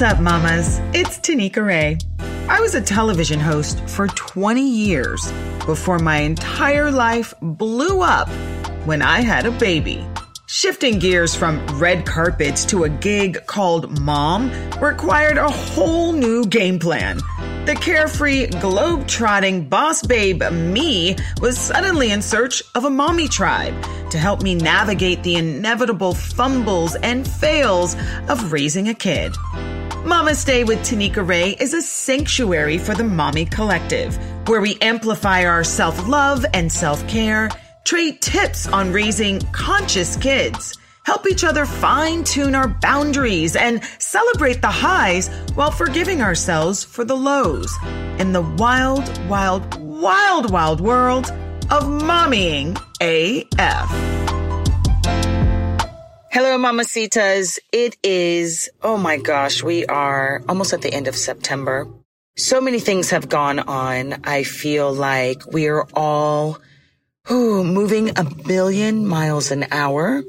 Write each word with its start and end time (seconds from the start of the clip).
What's 0.00 0.14
up, 0.14 0.22
mamas? 0.22 0.78
It's 0.94 1.18
Tanika 1.18 1.62
Ray. 1.62 1.98
I 2.48 2.58
was 2.60 2.74
a 2.74 2.80
television 2.80 3.38
host 3.38 3.86
for 3.86 4.06
20 4.06 4.66
years 4.66 5.30
before 5.66 5.98
my 5.98 6.20
entire 6.20 6.90
life 6.90 7.34
blew 7.42 8.00
up 8.00 8.26
when 8.86 9.02
I 9.02 9.20
had 9.20 9.44
a 9.44 9.50
baby. 9.50 10.02
Shifting 10.46 11.00
gears 11.00 11.34
from 11.34 11.66
red 11.78 12.06
carpets 12.06 12.64
to 12.66 12.84
a 12.84 12.88
gig 12.88 13.44
called 13.44 14.00
Mom 14.00 14.50
required 14.80 15.36
a 15.36 15.50
whole 15.50 16.12
new 16.12 16.46
game 16.46 16.78
plan. 16.78 17.18
The 17.66 17.76
carefree, 17.78 18.46
globe-trotting 18.46 19.68
boss 19.68 20.02
babe 20.02 20.42
me 20.50 21.14
was 21.42 21.58
suddenly 21.58 22.10
in 22.10 22.22
search 22.22 22.62
of 22.74 22.86
a 22.86 22.90
mommy 22.90 23.28
tribe 23.28 23.74
to 24.08 24.16
help 24.16 24.40
me 24.40 24.54
navigate 24.54 25.22
the 25.24 25.34
inevitable 25.34 26.14
fumbles 26.14 26.96
and 26.96 27.28
fails 27.28 27.96
of 28.30 28.50
raising 28.50 28.88
a 28.88 28.94
kid. 28.94 29.36
Mama's 30.04 30.44
Day 30.44 30.64
with 30.64 30.78
Tanika 30.78 31.26
Ray 31.26 31.50
is 31.60 31.74
a 31.74 31.82
sanctuary 31.82 32.78
for 32.78 32.94
the 32.94 33.04
mommy 33.04 33.44
collective, 33.44 34.16
where 34.48 34.62
we 34.62 34.78
amplify 34.80 35.44
our 35.44 35.62
self-love 35.62 36.46
and 36.54 36.72
self-care 36.72 37.50
trade 37.84 38.22
tips 38.22 38.66
on 38.66 38.92
raising 38.92 39.40
conscious 39.52 40.16
kids, 40.16 40.74
help 41.04 41.28
each 41.28 41.44
other 41.44 41.66
fine 41.66 42.24
tune 42.24 42.54
our 42.54 42.68
boundaries, 42.68 43.56
and 43.56 43.84
celebrate 43.98 44.62
the 44.62 44.68
highs 44.68 45.28
while 45.54 45.70
forgiving 45.70 46.22
ourselves 46.22 46.82
for 46.82 47.04
the 47.04 47.16
lows 47.16 47.70
in 48.18 48.32
the 48.32 48.42
wild, 48.42 49.28
wild, 49.28 49.78
wild, 49.80 50.50
wild 50.50 50.80
world 50.80 51.30
of 51.70 51.84
mommying 51.84 52.74
AF. 53.02 54.19
Hello, 56.32 56.56
Mamacitas. 56.58 57.58
It 57.72 57.96
is, 58.04 58.70
oh 58.84 58.96
my 58.96 59.16
gosh, 59.16 59.64
we 59.64 59.84
are 59.86 60.44
almost 60.48 60.72
at 60.72 60.80
the 60.80 60.94
end 60.94 61.08
of 61.08 61.16
September. 61.16 61.88
So 62.36 62.60
many 62.60 62.78
things 62.78 63.10
have 63.10 63.28
gone 63.28 63.58
on. 63.58 64.20
I 64.22 64.44
feel 64.44 64.92
like 64.92 65.44
we 65.52 65.66
are 65.66 65.88
all 65.92 66.60
who 67.24 67.64
moving 67.64 68.16
a 68.16 68.22
billion 68.22 69.08
miles 69.08 69.50
an 69.50 69.66
hour, 69.72 70.22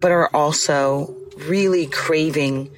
but 0.00 0.10
are 0.10 0.28
also 0.34 1.16
really 1.46 1.86
craving 1.86 2.68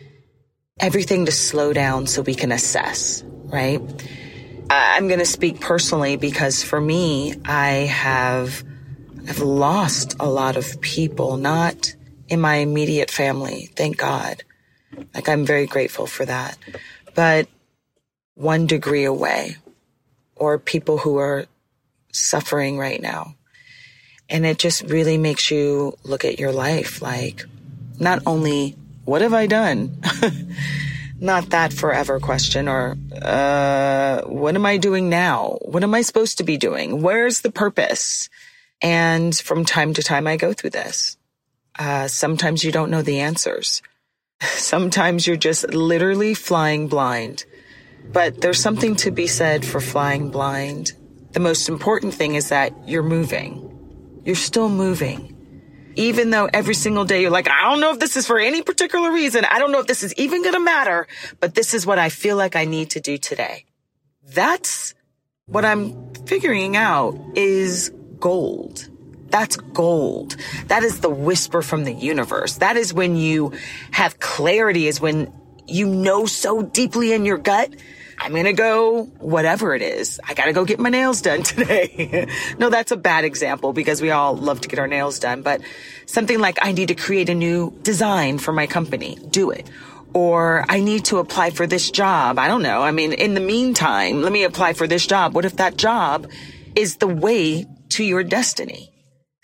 everything 0.79 1.25
to 1.25 1.33
slow 1.33 1.73
down 1.73 2.07
so 2.07 2.21
we 2.21 2.35
can 2.35 2.53
assess, 2.53 3.25
right? 3.45 3.81
I'm 4.69 5.09
going 5.09 5.21
to 5.21 5.25
speak 5.25 5.63
personally 5.63 6.17
because 6.17 6.63
for 6.63 6.79
me, 6.79 7.35
I 7.47 7.89
have, 7.89 8.63
I've 9.27 9.41
lost 9.41 10.17
a 10.21 10.29
lot 10.29 10.59
of 10.59 10.83
people, 10.83 11.39
not 11.39 11.95
in 12.29 12.41
my 12.41 12.57
immediate 12.57 13.11
family. 13.11 13.71
Thank 13.75 13.97
God. 13.97 14.43
Like 15.15 15.29
I'm 15.29 15.45
very 15.45 15.67
grateful 15.67 16.07
for 16.07 16.25
that, 16.25 16.57
but 17.15 17.49
one 18.35 18.67
degree 18.67 19.05
away 19.05 19.57
or 20.37 20.59
people 20.59 20.99
who 20.99 21.19
are 21.19 21.47
suffering 22.13 22.79
right 22.79 23.01
now. 23.01 23.35
And 24.29 24.47
it 24.47 24.59
just 24.59 24.83
really 24.83 25.19
makes 25.19 25.51
you 25.51 25.97
look 26.05 26.25
at 26.25 26.39
your 26.39 26.53
life 26.53 27.03
like, 27.03 27.45
not 27.99 28.23
only 28.27 28.77
what 29.05 29.23
have 29.23 29.35
I 29.35 29.47
done? 29.47 30.01
not 31.21 31.51
that 31.51 31.73
forever 31.73 32.21
question 32.21 32.69
or, 32.69 32.97
uh, 33.21 34.23
what 34.23 34.55
am 34.55 34.67
I 34.67 34.77
doing 34.77 35.09
now? 35.09 35.59
What 35.63 35.83
am 35.83 35.95
I 35.95 36.03
supposed 36.03 36.39
to 36.39 36.45
be 36.45 36.57
doing? 36.57 37.03
Where's 37.03 37.41
the 37.41 37.51
purpose? 37.51 38.29
And 38.81 39.37
from 39.37 39.65
time 39.65 39.95
to 39.95 40.03
time, 40.03 40.27
I 40.27 40.37
go 40.37 40.53
through 40.53 40.71
this. 40.71 41.18
Uh, 41.79 42.09
sometimes 42.09 42.65
you 42.65 42.73
don't 42.73 42.91
know 42.91 43.03
the 43.03 43.21
answers. 43.21 43.83
Sometimes 44.43 45.27
you're 45.27 45.37
just 45.37 45.73
literally 45.73 46.35
flying 46.35 46.89
blind. 46.89 47.45
But 48.13 48.41
there's 48.41 48.61
something 48.61 48.97
to 48.97 49.11
be 49.11 49.27
said 49.27 49.65
for 49.65 49.81
flying 49.81 50.31
blind. 50.31 50.93
The 51.33 51.41
most 51.41 51.69
important 51.69 52.15
thing 52.15 52.35
is 52.35 52.49
that 52.49 52.73
you're 52.89 53.03
moving 53.03 53.69
you're 54.29 54.37
still 54.37 54.69
moving. 54.69 55.35
Even 55.97 56.29
though 56.29 56.51
every 56.53 56.75
single 56.75 57.07
day 57.07 57.23
you're 57.23 57.31
like, 57.31 57.49
I 57.49 57.63
don't 57.63 57.81
know 57.81 57.93
if 57.93 57.99
this 57.99 58.15
is 58.15 58.27
for 58.27 58.39
any 58.39 58.61
particular 58.61 59.11
reason. 59.11 59.47
I 59.47 59.59
don't 59.59 59.73
know 59.73 59.81
if 59.81 59.87
this 59.87 60.03
is 60.03 60.13
even 60.19 60.43
going 60.43 60.53
to 60.53 60.61
matter, 60.61 61.07
but 61.41 61.55
this 61.55 61.73
is 61.73 61.87
what 61.87 61.99
I 61.99 62.11
feel 62.11 62.37
like 62.37 62.55
I 62.55 62.67
need 62.67 62.91
to 62.91 63.01
do 63.01 63.17
today. 63.17 63.65
That's 64.23 64.95
what 65.47 65.65
I'm 65.65 66.13
figuring 66.27 66.77
out 66.77 67.19
is 67.37 67.91
gold. 68.21 68.87
That's 69.31 69.57
gold. 69.57 70.37
That 70.67 70.83
is 70.83 71.01
the 71.01 71.11
whisper 71.11 71.63
from 71.63 71.85
the 71.85 71.93
universe. 71.93 72.59
That 72.59 72.77
is 72.77 72.93
when 72.95 73.17
you 73.17 73.53
have 73.91 74.19
clarity 74.21 74.87
is 74.87 75.01
when 75.01 75.33
you 75.67 75.87
know 75.87 76.27
so 76.27 76.63
deeply 76.63 77.13
in 77.13 77.25
your 77.25 77.39
gut 77.39 77.75
I'm 78.21 78.33
going 78.33 78.45
to 78.45 78.53
go 78.53 79.05
whatever 79.21 79.75
it 79.75 79.83
is. 79.83 80.21
I 80.27 80.35
got 80.35 80.47
to 80.47 80.53
go 80.53 80.65
get 80.65 80.81
my 80.81 80.91
nails 80.91 81.23
done 81.23 81.43
today. 81.45 82.29
no, 82.59 82.69
that's 82.69 82.91
a 82.91 82.97
bad 82.97 83.25
example 83.25 83.73
because 83.73 84.03
we 84.03 84.11
all 84.11 84.37
love 84.37 84.61
to 84.63 84.69
get 84.69 84.79
our 84.79 84.89
nails 84.89 85.19
done, 85.19 85.43
but 85.43 85.61
something 86.07 86.39
like 86.39 86.59
I 86.61 86.73
need 86.73 86.89
to 86.89 86.95
create 86.95 87.29
a 87.29 87.35
new 87.35 87.73
design 87.83 88.39
for 88.39 88.53
my 88.53 88.67
company. 88.67 89.17
Do 89.31 89.51
it. 89.51 89.71
Or 90.15 90.65
I 90.69 90.81
need 90.81 91.05
to 91.07 91.19
apply 91.19 91.51
for 91.51 91.67
this 91.67 91.91
job. 91.91 92.39
I 92.39 92.49
don't 92.49 92.63
know. 92.63 92.83
I 92.83 92.91
mean, 92.91 93.13
in 93.13 93.35
the 93.35 93.41
meantime, 93.41 94.23
let 94.23 94.33
me 94.33 94.43
apply 94.43 94.73
for 94.73 94.87
this 94.87 95.07
job. 95.07 95.35
What 95.35 95.45
if 95.45 95.57
that 95.57 95.77
job 95.77 96.29
is 96.75 96.97
the 96.97 97.07
way 97.07 97.67
to 97.91 98.05
your 98.05 98.25
destiny? 98.25 98.91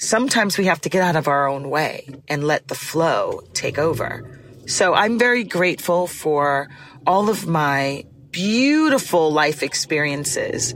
Sometimes 0.04 0.58
we 0.58 0.66
have 0.66 0.82
to 0.82 0.90
get 0.90 1.02
out 1.02 1.16
of 1.16 1.28
our 1.28 1.48
own 1.48 1.70
way 1.70 2.06
and 2.28 2.44
let 2.44 2.68
the 2.68 2.74
flow 2.74 3.40
take 3.54 3.78
over. 3.78 4.38
So 4.66 4.92
I'm 4.92 5.18
very 5.18 5.44
grateful 5.44 6.06
for 6.06 6.68
all 7.06 7.30
of 7.30 7.46
my 7.46 8.04
beautiful 8.30 9.32
life 9.32 9.62
experiences. 9.62 10.74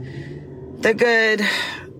The 0.79 0.95
good, 0.95 1.45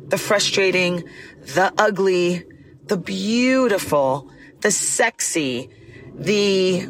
the 0.08 0.18
frustrating, 0.18 1.08
the 1.54 1.72
ugly, 1.78 2.46
the 2.86 2.98
beautiful, 2.98 4.32
the 4.62 4.72
sexy, 4.72 5.70
the 6.16 6.88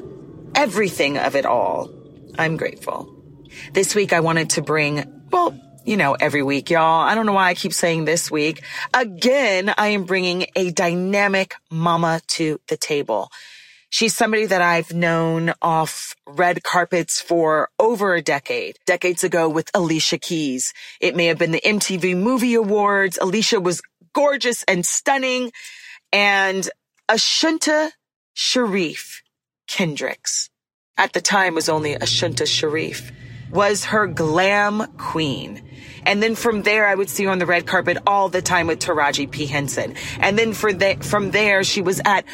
everything 0.55 1.17
of 1.17 1.35
it 1.35 1.45
all. 1.45 1.91
I'm 2.37 2.55
grateful. 2.55 3.13
This 3.73 3.93
week 3.93 4.13
I 4.13 4.21
wanted 4.21 4.51
to 4.51 4.61
bring, 4.61 5.03
well, 5.31 5.53
you 5.89 5.97
know, 5.97 6.13
every 6.13 6.43
week, 6.43 6.69
y'all. 6.69 7.01
I 7.01 7.15
don't 7.15 7.25
know 7.25 7.33
why 7.33 7.49
I 7.49 7.55
keep 7.55 7.73
saying 7.73 8.05
this 8.05 8.29
week. 8.29 8.61
Again, 8.93 9.73
I 9.75 9.87
am 9.87 10.03
bringing 10.03 10.45
a 10.55 10.69
dynamic 10.69 11.55
mama 11.71 12.21
to 12.27 12.61
the 12.67 12.77
table. 12.77 13.31
She's 13.89 14.15
somebody 14.15 14.45
that 14.45 14.61
I've 14.61 14.93
known 14.93 15.51
off 15.63 16.15
red 16.27 16.61
carpets 16.61 17.19
for 17.19 17.69
over 17.79 18.13
a 18.13 18.21
decade. 18.21 18.77
Decades 18.85 19.23
ago 19.23 19.49
with 19.49 19.71
Alicia 19.73 20.19
Keys. 20.19 20.75
It 21.01 21.15
may 21.15 21.25
have 21.25 21.39
been 21.39 21.49
the 21.49 21.61
MTV 21.61 22.15
Movie 22.15 22.53
Awards. 22.53 23.17
Alicia 23.19 23.59
was 23.59 23.81
gorgeous 24.13 24.61
and 24.67 24.85
stunning. 24.85 25.51
And 26.13 26.69
Ashunta 27.09 27.89
Sharif 28.35 29.23
Kendricks, 29.67 30.51
at 30.97 31.13
the 31.13 31.21
time 31.21 31.55
was 31.55 31.67
only 31.67 31.95
Ashunta 31.95 32.45
Sharif, 32.45 33.11
was 33.51 33.85
her 33.85 34.07
glam 34.07 34.85
queen. 34.97 35.63
And 36.03 36.23
then 36.23 36.35
from 36.35 36.63
there, 36.63 36.87
I 36.87 36.95
would 36.95 37.09
see 37.09 37.25
her 37.25 37.31
on 37.31 37.39
the 37.39 37.45
red 37.45 37.65
carpet 37.65 37.97
all 38.07 38.29
the 38.29 38.41
time 38.41 38.67
with 38.67 38.79
Taraji 38.79 39.29
P. 39.29 39.45
Henson. 39.45 39.95
And 40.19 40.37
then 40.37 40.51
the, 40.51 40.97
from 41.01 41.31
there, 41.31 41.63
she 41.63 41.81
was 41.81 42.01
at 42.05 42.25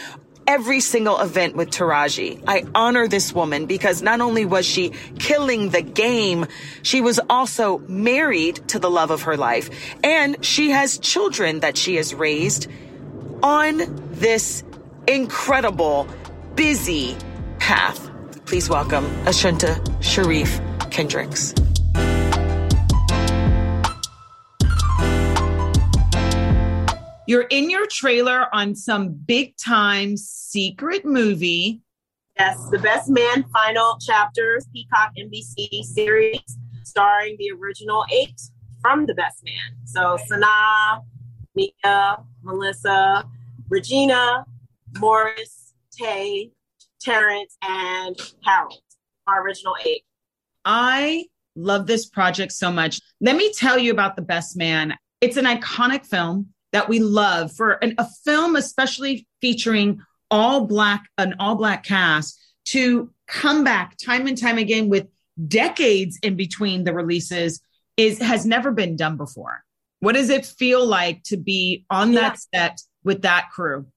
every 0.47 0.79
single 0.79 1.19
event 1.19 1.55
with 1.55 1.69
Taraji. 1.69 2.43
I 2.47 2.65
honor 2.75 3.07
this 3.07 3.33
woman 3.33 3.65
because 3.65 4.01
not 4.01 4.21
only 4.21 4.45
was 4.45 4.65
she 4.65 4.91
killing 5.17 5.69
the 5.69 5.81
game, 5.81 6.45
she 6.83 7.01
was 7.01 7.19
also 7.29 7.79
married 7.79 8.67
to 8.69 8.79
the 8.79 8.89
love 8.89 9.11
of 9.11 9.23
her 9.23 9.37
life 9.37 9.69
and 10.03 10.43
she 10.45 10.69
has 10.69 10.99
children 10.99 11.61
that 11.61 11.77
she 11.77 11.95
has 11.95 12.13
raised 12.13 12.67
on 13.41 13.81
this 14.11 14.63
incredible, 15.07 16.07
busy 16.55 17.17
path. 17.59 18.09
Please 18.45 18.69
welcome 18.69 19.05
Ashunta 19.25 20.03
Sharif 20.03 20.61
Kendricks. 20.95 21.53
You're 27.27 27.47
in 27.49 27.69
your 27.69 27.85
trailer 27.87 28.47
on 28.55 28.75
some 28.75 29.09
big 29.09 29.57
time 29.57 30.15
secret 30.15 31.03
movie. 31.03 31.81
Yes, 32.39 32.69
The 32.71 32.79
Best 32.79 33.09
Man 33.09 33.43
Final 33.51 33.97
Chapters, 33.99 34.67
Peacock 34.71 35.11
NBC 35.19 35.83
series, 35.83 36.39
starring 36.83 37.35
the 37.39 37.51
original 37.51 38.05
eight 38.13 38.39
from 38.79 39.05
The 39.05 39.15
Best 39.15 39.43
Man. 39.43 39.75
So 39.83 40.17
Sanaa, 40.31 41.01
Nia, 41.55 42.23
Melissa, 42.41 43.25
Regina, 43.67 44.45
Morris, 44.99 45.73
Taye, 46.01 46.51
Terrence, 47.01 47.57
and 47.61 48.15
Harold, 48.45 48.79
our 49.27 49.43
original 49.43 49.75
eight. 49.85 50.04
I 50.65 51.25
love 51.55 51.87
this 51.87 52.05
project 52.07 52.51
so 52.51 52.71
much. 52.71 52.99
Let 53.21 53.35
me 53.35 53.53
tell 53.53 53.77
you 53.77 53.91
about 53.91 54.15
The 54.15 54.21
Best 54.21 54.57
Man. 54.57 54.95
It's 55.21 55.37
an 55.37 55.45
iconic 55.45 56.05
film 56.05 56.47
that 56.73 56.89
we 56.89 56.99
love 56.99 57.53
for 57.53 57.73
an, 57.73 57.95
a 57.97 58.07
film, 58.25 58.55
especially 58.55 59.27
featuring 59.39 60.01
all 60.29 60.65
black, 60.65 61.07
an 61.17 61.35
all 61.39 61.55
black 61.55 61.83
cast 61.83 62.37
to 62.65 63.11
come 63.27 63.63
back 63.63 63.95
time 63.97 64.27
and 64.27 64.37
time 64.37 64.57
again 64.57 64.89
with 64.89 65.07
decades 65.47 66.17
in 66.21 66.35
between 66.35 66.83
the 66.83 66.93
releases 66.93 67.61
is 67.97 68.19
has 68.19 68.45
never 68.45 68.71
been 68.71 68.95
done 68.95 69.17
before. 69.17 69.63
What 69.99 70.15
does 70.15 70.29
it 70.29 70.45
feel 70.45 70.85
like 70.85 71.23
to 71.23 71.37
be 71.37 71.85
on 71.89 72.13
that 72.13 72.37
yeah. 72.51 72.67
set 72.67 72.81
with 73.03 73.21
that 73.21 73.49
crew? 73.51 73.87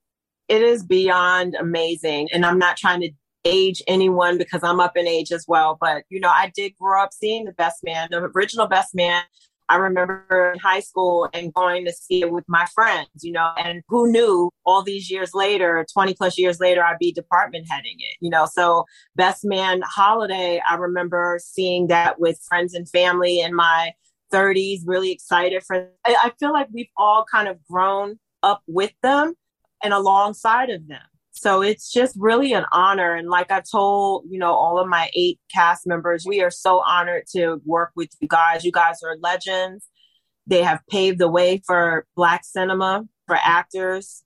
It 0.49 0.63
is 0.63 0.85
beyond 0.85 1.57
amazing. 1.59 2.29
And 2.33 2.47
I'm 2.47 2.59
not 2.59 2.77
trying 2.77 3.01
to 3.01 3.11
age 3.45 3.83
anyone 3.87 4.39
because 4.39 4.63
I'm 4.63 4.81
up 4.81 4.97
in 4.97 5.07
age 5.07 5.33
as 5.33 5.45
well. 5.49 5.77
But, 5.81 6.05
you 6.09 6.21
know, 6.21 6.31
I 6.31 6.53
did 6.55 6.75
grow 6.81 7.03
up 7.03 7.13
seeing 7.13 7.45
the 7.45 7.53
best 7.53 7.85
man, 7.85 8.09
the 8.11 8.31
original 8.35 8.67
best 8.67 8.95
man. 8.95 9.23
I 9.71 9.77
remember 9.77 10.53
in 10.55 10.59
high 10.61 10.81
school 10.81 11.29
and 11.35 11.53
going 11.53 11.85
to 11.85 11.93
see 11.93 12.23
it 12.23 12.33
with 12.33 12.45
my 12.49 12.67
friends, 12.75 13.09
you 13.21 13.33
know, 13.33 13.51
and 13.59 13.83
who 13.89 14.11
knew 14.11 14.51
all 14.65 14.83
these 14.83 15.11
years 15.11 15.35
later, 15.35 15.85
20 15.93 16.15
plus 16.15 16.39
years 16.39 16.59
later, 16.59 16.83
I'd 16.83 16.99
be 16.99 17.13
department 17.13 17.67
heading 17.69 17.97
it, 17.99 18.17
you 18.21 18.31
know. 18.31 18.47
So, 18.51 18.87
Best 19.15 19.45
Man 19.45 19.83
Holiday, 19.85 20.63
I 20.69 20.77
remember 20.77 21.39
seeing 21.43 21.89
that 21.89 22.19
with 22.19 22.41
friends 22.49 22.73
and 22.73 22.89
family 22.89 23.41
in 23.41 23.55
my 23.55 23.93
30s, 24.33 24.81
really 24.87 25.13
excited 25.13 25.63
for. 25.67 25.91
I 26.07 26.33
feel 26.41 26.53
like 26.53 26.69
we've 26.73 26.89
all 26.97 27.27
kind 27.31 27.49
of 27.49 27.59
grown 27.71 28.19
up 28.43 28.63
with 28.67 28.93
them 29.03 29.35
and 29.83 29.93
alongside 29.93 30.71
of 30.71 30.89
them. 30.89 31.01
So 31.41 31.63
it's 31.63 31.93
just 31.93 32.17
really 32.19 32.53
an 32.53 32.65
honor. 32.73 33.15
And 33.15 33.29
like 33.29 33.53
I've 33.53 33.71
told, 33.71 34.25
you 34.29 34.41
know, 34.41 34.53
all 34.53 34.81
of 34.81 34.89
my 34.89 35.09
eight 35.15 35.39
cast 35.55 35.87
members, 35.87 36.25
we 36.27 36.43
are 36.43 36.51
so 36.51 36.83
honored 36.85 37.25
to 37.37 37.61
work 37.65 37.93
with 37.95 38.11
you 38.21 38.27
guys. 38.27 38.65
You 38.65 38.73
guys 38.73 39.03
are 39.05 39.17
legends. 39.23 39.87
They 40.49 40.65
have 40.65 40.81
paved 40.91 41.21
the 41.21 41.29
way 41.29 41.63
for 41.65 42.07
Black 42.17 42.45
cinema, 42.45 43.05
for 43.29 43.37
actors. 43.41 44.25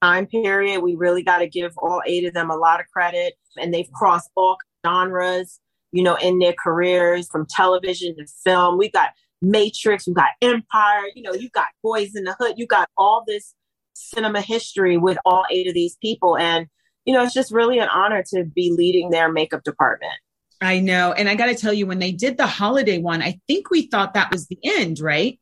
Time 0.00 0.26
period. 0.26 0.80
We 0.80 0.94
really 0.94 1.22
got 1.22 1.38
to 1.38 1.48
give 1.48 1.72
all 1.76 2.00
eight 2.06 2.24
of 2.24 2.32
them 2.32 2.50
a 2.50 2.56
lot 2.56 2.80
of 2.80 2.86
credit. 2.86 3.34
And 3.58 3.74
they've 3.74 3.90
crossed 3.92 4.30
all 4.34 4.56
genres, 4.86 5.60
you 5.92 6.02
know, 6.02 6.14
in 6.16 6.38
their 6.38 6.54
careers 6.62 7.28
from 7.30 7.46
television 7.48 8.16
to 8.16 8.26
film. 8.42 8.78
We 8.78 8.90
got 8.90 9.10
Matrix, 9.42 10.06
we 10.06 10.14
got 10.14 10.30
Empire, 10.40 11.04
you 11.14 11.22
know, 11.22 11.34
you 11.34 11.50
got 11.50 11.66
Boys 11.82 12.14
in 12.14 12.24
the 12.24 12.34
Hood, 12.38 12.54
you 12.56 12.66
got 12.66 12.88
all 12.96 13.22
this 13.26 13.54
cinema 13.94 14.40
history 14.40 14.96
with 14.96 15.18
all 15.24 15.44
eight 15.50 15.68
of 15.68 15.74
these 15.74 15.96
people. 15.96 16.36
And, 16.36 16.66
you 17.04 17.14
know, 17.14 17.22
it's 17.22 17.34
just 17.34 17.52
really 17.52 17.78
an 17.78 17.88
honor 17.88 18.22
to 18.30 18.44
be 18.44 18.72
leading 18.76 19.10
their 19.10 19.30
makeup 19.30 19.62
department. 19.64 20.14
I 20.60 20.80
know. 20.80 21.12
And 21.12 21.28
I 21.28 21.34
got 21.34 21.46
to 21.46 21.54
tell 21.54 21.72
you, 21.72 21.86
when 21.86 21.98
they 21.98 22.12
did 22.12 22.36
the 22.36 22.46
holiday 22.46 22.98
one, 22.98 23.22
I 23.22 23.40
think 23.46 23.70
we 23.70 23.86
thought 23.86 24.14
that 24.14 24.30
was 24.30 24.46
the 24.46 24.58
end, 24.62 25.00
right? 25.00 25.38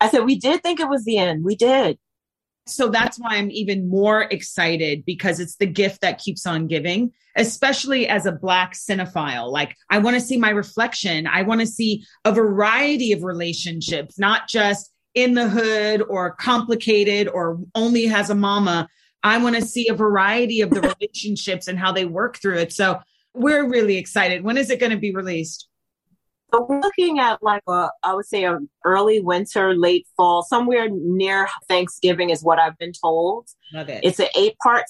I 0.00 0.08
said, 0.08 0.24
we 0.24 0.38
did 0.38 0.62
think 0.62 0.80
it 0.80 0.88
was 0.88 1.04
the 1.04 1.18
end. 1.18 1.44
We 1.44 1.56
did. 1.56 1.98
So 2.66 2.88
that's 2.88 3.18
why 3.18 3.36
I'm 3.36 3.50
even 3.50 3.88
more 3.88 4.22
excited 4.22 5.04
because 5.04 5.40
it's 5.40 5.56
the 5.56 5.66
gift 5.66 6.02
that 6.02 6.18
keeps 6.18 6.46
on 6.46 6.68
giving, 6.68 7.12
especially 7.36 8.06
as 8.06 8.24
a 8.24 8.30
Black 8.30 8.74
cinephile. 8.74 9.50
Like, 9.50 9.74
I 9.90 9.98
want 9.98 10.14
to 10.14 10.20
see 10.20 10.36
my 10.36 10.50
reflection. 10.50 11.26
I 11.26 11.42
want 11.42 11.60
to 11.60 11.66
see 11.66 12.04
a 12.24 12.30
variety 12.30 13.12
of 13.12 13.24
relationships, 13.24 14.16
not 14.16 14.48
just 14.48 14.91
in 15.14 15.34
the 15.34 15.48
hood 15.48 16.02
or 16.08 16.32
complicated 16.32 17.28
or 17.28 17.58
only 17.74 18.06
has 18.06 18.30
a 18.30 18.34
mama. 18.34 18.88
I 19.22 19.38
want 19.38 19.56
to 19.56 19.62
see 19.62 19.88
a 19.88 19.94
variety 19.94 20.60
of 20.60 20.70
the 20.70 20.80
relationships 21.00 21.68
and 21.68 21.78
how 21.78 21.92
they 21.92 22.04
work 22.04 22.38
through 22.38 22.58
it. 22.58 22.72
So 22.72 23.00
we're 23.34 23.68
really 23.68 23.96
excited. 23.96 24.42
When 24.42 24.56
is 24.56 24.70
it 24.70 24.80
going 24.80 24.92
to 24.92 24.98
be 24.98 25.14
released? 25.14 25.68
So 26.52 26.66
we're 26.68 26.80
looking 26.80 27.18
at 27.18 27.42
like 27.42 27.62
a, 27.66 27.88
I 28.02 28.14
would 28.14 28.26
say, 28.26 28.44
an 28.44 28.68
early 28.84 29.20
winter, 29.20 29.74
late 29.74 30.06
fall, 30.16 30.42
somewhere 30.42 30.88
near 30.90 31.48
Thanksgiving 31.66 32.28
is 32.28 32.42
what 32.42 32.58
I've 32.58 32.76
been 32.76 32.92
told. 32.92 33.48
Love 33.72 33.88
it. 33.88 34.04
It's 34.04 34.20
an 34.20 34.28
eight 34.36 34.56
part. 34.62 34.84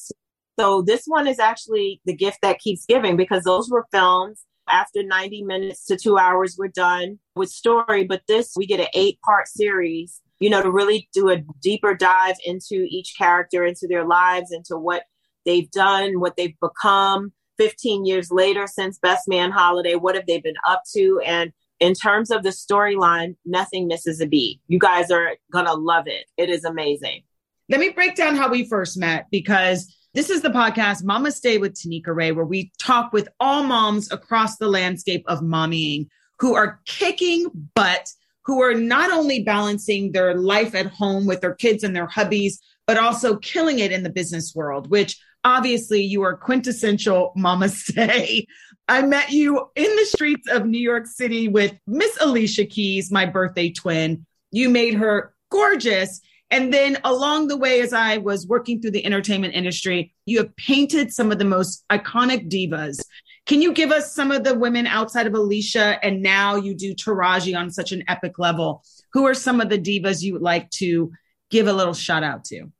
So 0.58 0.82
this 0.82 1.04
one 1.06 1.28
is 1.28 1.38
actually 1.38 2.00
the 2.04 2.14
gift 2.14 2.38
that 2.42 2.58
keeps 2.58 2.84
giving 2.84 3.16
because 3.16 3.44
those 3.44 3.70
were 3.70 3.86
films 3.92 4.44
after 4.72 5.02
90 5.02 5.42
minutes 5.42 5.84
to 5.86 5.96
two 5.96 6.18
hours. 6.18 6.56
We're 6.58 6.68
done 6.68 7.18
with 7.36 7.50
story, 7.50 8.04
but 8.04 8.22
this 8.26 8.54
we 8.56 8.66
get 8.66 8.80
an 8.80 8.88
eight 8.94 9.20
part 9.20 9.46
series. 9.46 10.20
You 10.40 10.50
know, 10.50 10.62
to 10.62 10.72
really 10.72 11.08
do 11.14 11.30
a 11.30 11.42
deeper 11.60 11.94
dive 11.94 12.34
into 12.44 12.86
each 12.90 13.14
character, 13.16 13.64
into 13.64 13.86
their 13.86 14.04
lives, 14.04 14.50
into 14.50 14.76
what 14.76 15.04
they've 15.44 15.70
done, 15.70 16.18
what 16.18 16.36
they've 16.36 16.58
become 16.60 17.32
15 17.58 18.04
years 18.04 18.30
later 18.32 18.66
since 18.66 18.98
Best 18.98 19.28
Man 19.28 19.52
Holiday? 19.52 19.94
What 19.94 20.16
have 20.16 20.26
they 20.26 20.40
been 20.40 20.56
up 20.66 20.82
to? 20.94 21.20
And 21.24 21.52
in 21.78 21.94
terms 21.94 22.30
of 22.30 22.42
the 22.42 22.50
storyline, 22.50 23.36
nothing 23.44 23.86
misses 23.86 24.20
a 24.20 24.26
beat. 24.26 24.60
You 24.68 24.78
guys 24.78 25.10
are 25.10 25.36
going 25.52 25.66
to 25.66 25.74
love 25.74 26.06
it. 26.06 26.26
It 26.36 26.48
is 26.48 26.64
amazing. 26.64 27.22
Let 27.68 27.80
me 27.80 27.90
break 27.90 28.16
down 28.16 28.36
how 28.36 28.50
we 28.50 28.68
first 28.68 28.98
met 28.98 29.26
because 29.30 29.94
this 30.14 30.28
is 30.28 30.42
the 30.42 30.50
podcast 30.50 31.04
Mama 31.04 31.32
Stay 31.32 31.56
with 31.56 31.72
Tanika 31.72 32.14
Ray, 32.14 32.32
where 32.32 32.44
we 32.44 32.70
talk 32.78 33.12
with 33.12 33.28
all 33.40 33.62
moms 33.62 34.12
across 34.12 34.56
the 34.56 34.68
landscape 34.68 35.24
of 35.26 35.40
mommying 35.40 36.08
who 36.38 36.54
are 36.54 36.80
kicking 36.84 37.46
butt, 37.74 38.10
who 38.44 38.60
are 38.60 38.74
not 38.74 39.10
only 39.10 39.42
balancing 39.42 40.12
their 40.12 40.34
life 40.34 40.74
at 40.74 40.86
home 40.86 41.26
with 41.26 41.40
their 41.40 41.54
kids 41.54 41.82
and 41.82 41.96
their 41.96 42.08
hubbies, 42.08 42.54
but 42.86 42.98
also 42.98 43.36
killing 43.36 43.78
it 43.78 43.92
in 43.92 44.02
the 44.02 44.10
business 44.10 44.54
world, 44.54 44.90
which 44.90 45.18
obviously 45.44 46.02
you 46.02 46.22
are 46.22 46.36
quintessential 46.36 47.32
mama 47.34 47.68
stay. 47.68 48.46
I 48.88 49.02
met 49.02 49.30
you 49.30 49.70
in 49.76 49.96
the 49.96 50.06
streets 50.06 50.46
of 50.50 50.66
New 50.66 50.80
York 50.80 51.06
City 51.06 51.48
with 51.48 51.74
Miss 51.86 52.18
Alicia 52.20 52.66
Keys, 52.66 53.10
my 53.10 53.24
birthday 53.24 53.70
twin. 53.70 54.26
You 54.50 54.68
made 54.68 54.94
her 54.94 55.32
gorgeous. 55.50 56.20
And 56.52 56.72
then 56.72 56.98
along 57.02 57.48
the 57.48 57.56
way, 57.56 57.80
as 57.80 57.94
I 57.94 58.18
was 58.18 58.46
working 58.46 58.80
through 58.80 58.90
the 58.90 59.04
entertainment 59.04 59.54
industry, 59.54 60.14
you 60.26 60.36
have 60.38 60.54
painted 60.56 61.12
some 61.12 61.32
of 61.32 61.38
the 61.38 61.46
most 61.46 61.84
iconic 61.90 62.50
divas. 62.50 63.00
Can 63.46 63.62
you 63.62 63.72
give 63.72 63.90
us 63.90 64.14
some 64.14 64.30
of 64.30 64.44
the 64.44 64.54
women 64.54 64.86
outside 64.86 65.26
of 65.26 65.34
Alicia 65.34 65.98
and 66.04 66.22
now 66.22 66.56
you 66.56 66.74
do 66.74 66.94
Taraji 66.94 67.58
on 67.58 67.70
such 67.70 67.90
an 67.90 68.04
epic 68.06 68.38
level? 68.38 68.84
Who 69.14 69.26
are 69.26 69.34
some 69.34 69.62
of 69.62 69.70
the 69.70 69.78
divas 69.78 70.22
you 70.22 70.34
would 70.34 70.42
like 70.42 70.70
to 70.72 71.10
give 71.50 71.66
a 71.66 71.72
little 71.72 71.94
shout 71.94 72.22
out 72.22 72.44
to? 72.44 72.70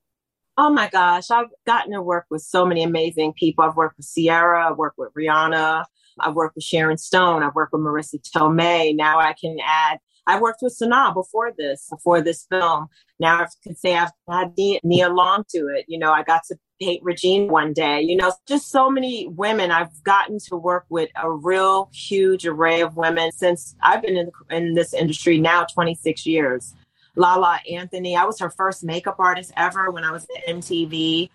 Oh 0.59 0.71
my 0.71 0.91
gosh, 0.91 1.31
I've 1.31 1.49
gotten 1.67 1.93
to 1.93 2.03
work 2.03 2.27
with 2.31 2.43
so 2.43 2.67
many 2.67 2.83
amazing 2.83 3.33
people. 3.33 3.65
I've 3.65 3.75
worked 3.75 3.97
with 3.97 4.07
Ciara, 4.15 4.71
I've 4.71 4.77
worked 4.77 4.99
with 4.99 5.15
Rihanna, 5.15 5.85
I've 6.21 6.35
worked 6.35 6.57
with 6.57 6.65
Sharon 6.65 6.99
Stone, 6.99 7.43
I've 7.43 7.55
worked 7.55 7.73
with 7.73 7.81
Marisa 7.81 8.21
Tomei. 8.37 8.95
Now 8.95 9.19
I 9.19 9.33
can 9.33 9.57
add, 9.67 9.99
I 10.27 10.39
worked 10.39 10.61
with 10.61 10.79
Sanaa 10.79 11.15
before 11.15 11.53
this, 11.57 11.87
before 11.91 12.21
this 12.21 12.47
film. 12.51 12.89
Now 13.23 13.43
I 13.43 13.47
can 13.63 13.77
say 13.77 13.97
I've 13.97 14.11
had 14.29 14.53
Nia 14.57 15.09
Long 15.09 15.45
to 15.51 15.69
it. 15.69 15.85
You 15.87 15.97
know, 15.97 16.13
I 16.13 16.25
got 16.25 16.43
to 16.49 16.57
paint 16.81 17.05
Regina 17.05 17.47
one 17.47 17.73
day. 17.73 18.01
You 18.01 18.17
know, 18.17 18.33
just 18.49 18.69
so 18.69 18.91
many 18.91 19.29
women. 19.29 19.71
I've 19.71 20.03
gotten 20.03 20.41
to 20.49 20.57
work 20.57 20.87
with 20.89 21.09
a 21.15 21.31
real 21.31 21.89
huge 21.95 22.45
array 22.45 22.81
of 22.81 22.97
women 22.97 23.31
since 23.31 23.77
I've 23.81 24.03
been 24.03 24.17
in, 24.17 24.33
in 24.51 24.75
this 24.75 24.93
industry 24.93 25.39
now 25.39 25.65
26 25.73 26.27
years. 26.27 26.75
Lala 27.15 27.61
Anthony. 27.71 28.17
I 28.17 28.25
was 28.25 28.41
her 28.41 28.51
first 28.51 28.83
makeup 28.83 29.17
artist 29.21 29.53
ever 29.57 29.93
when 29.93 30.03
I 30.03 30.11
was 30.11 30.27
at 30.37 30.57
MTV. 30.57 31.31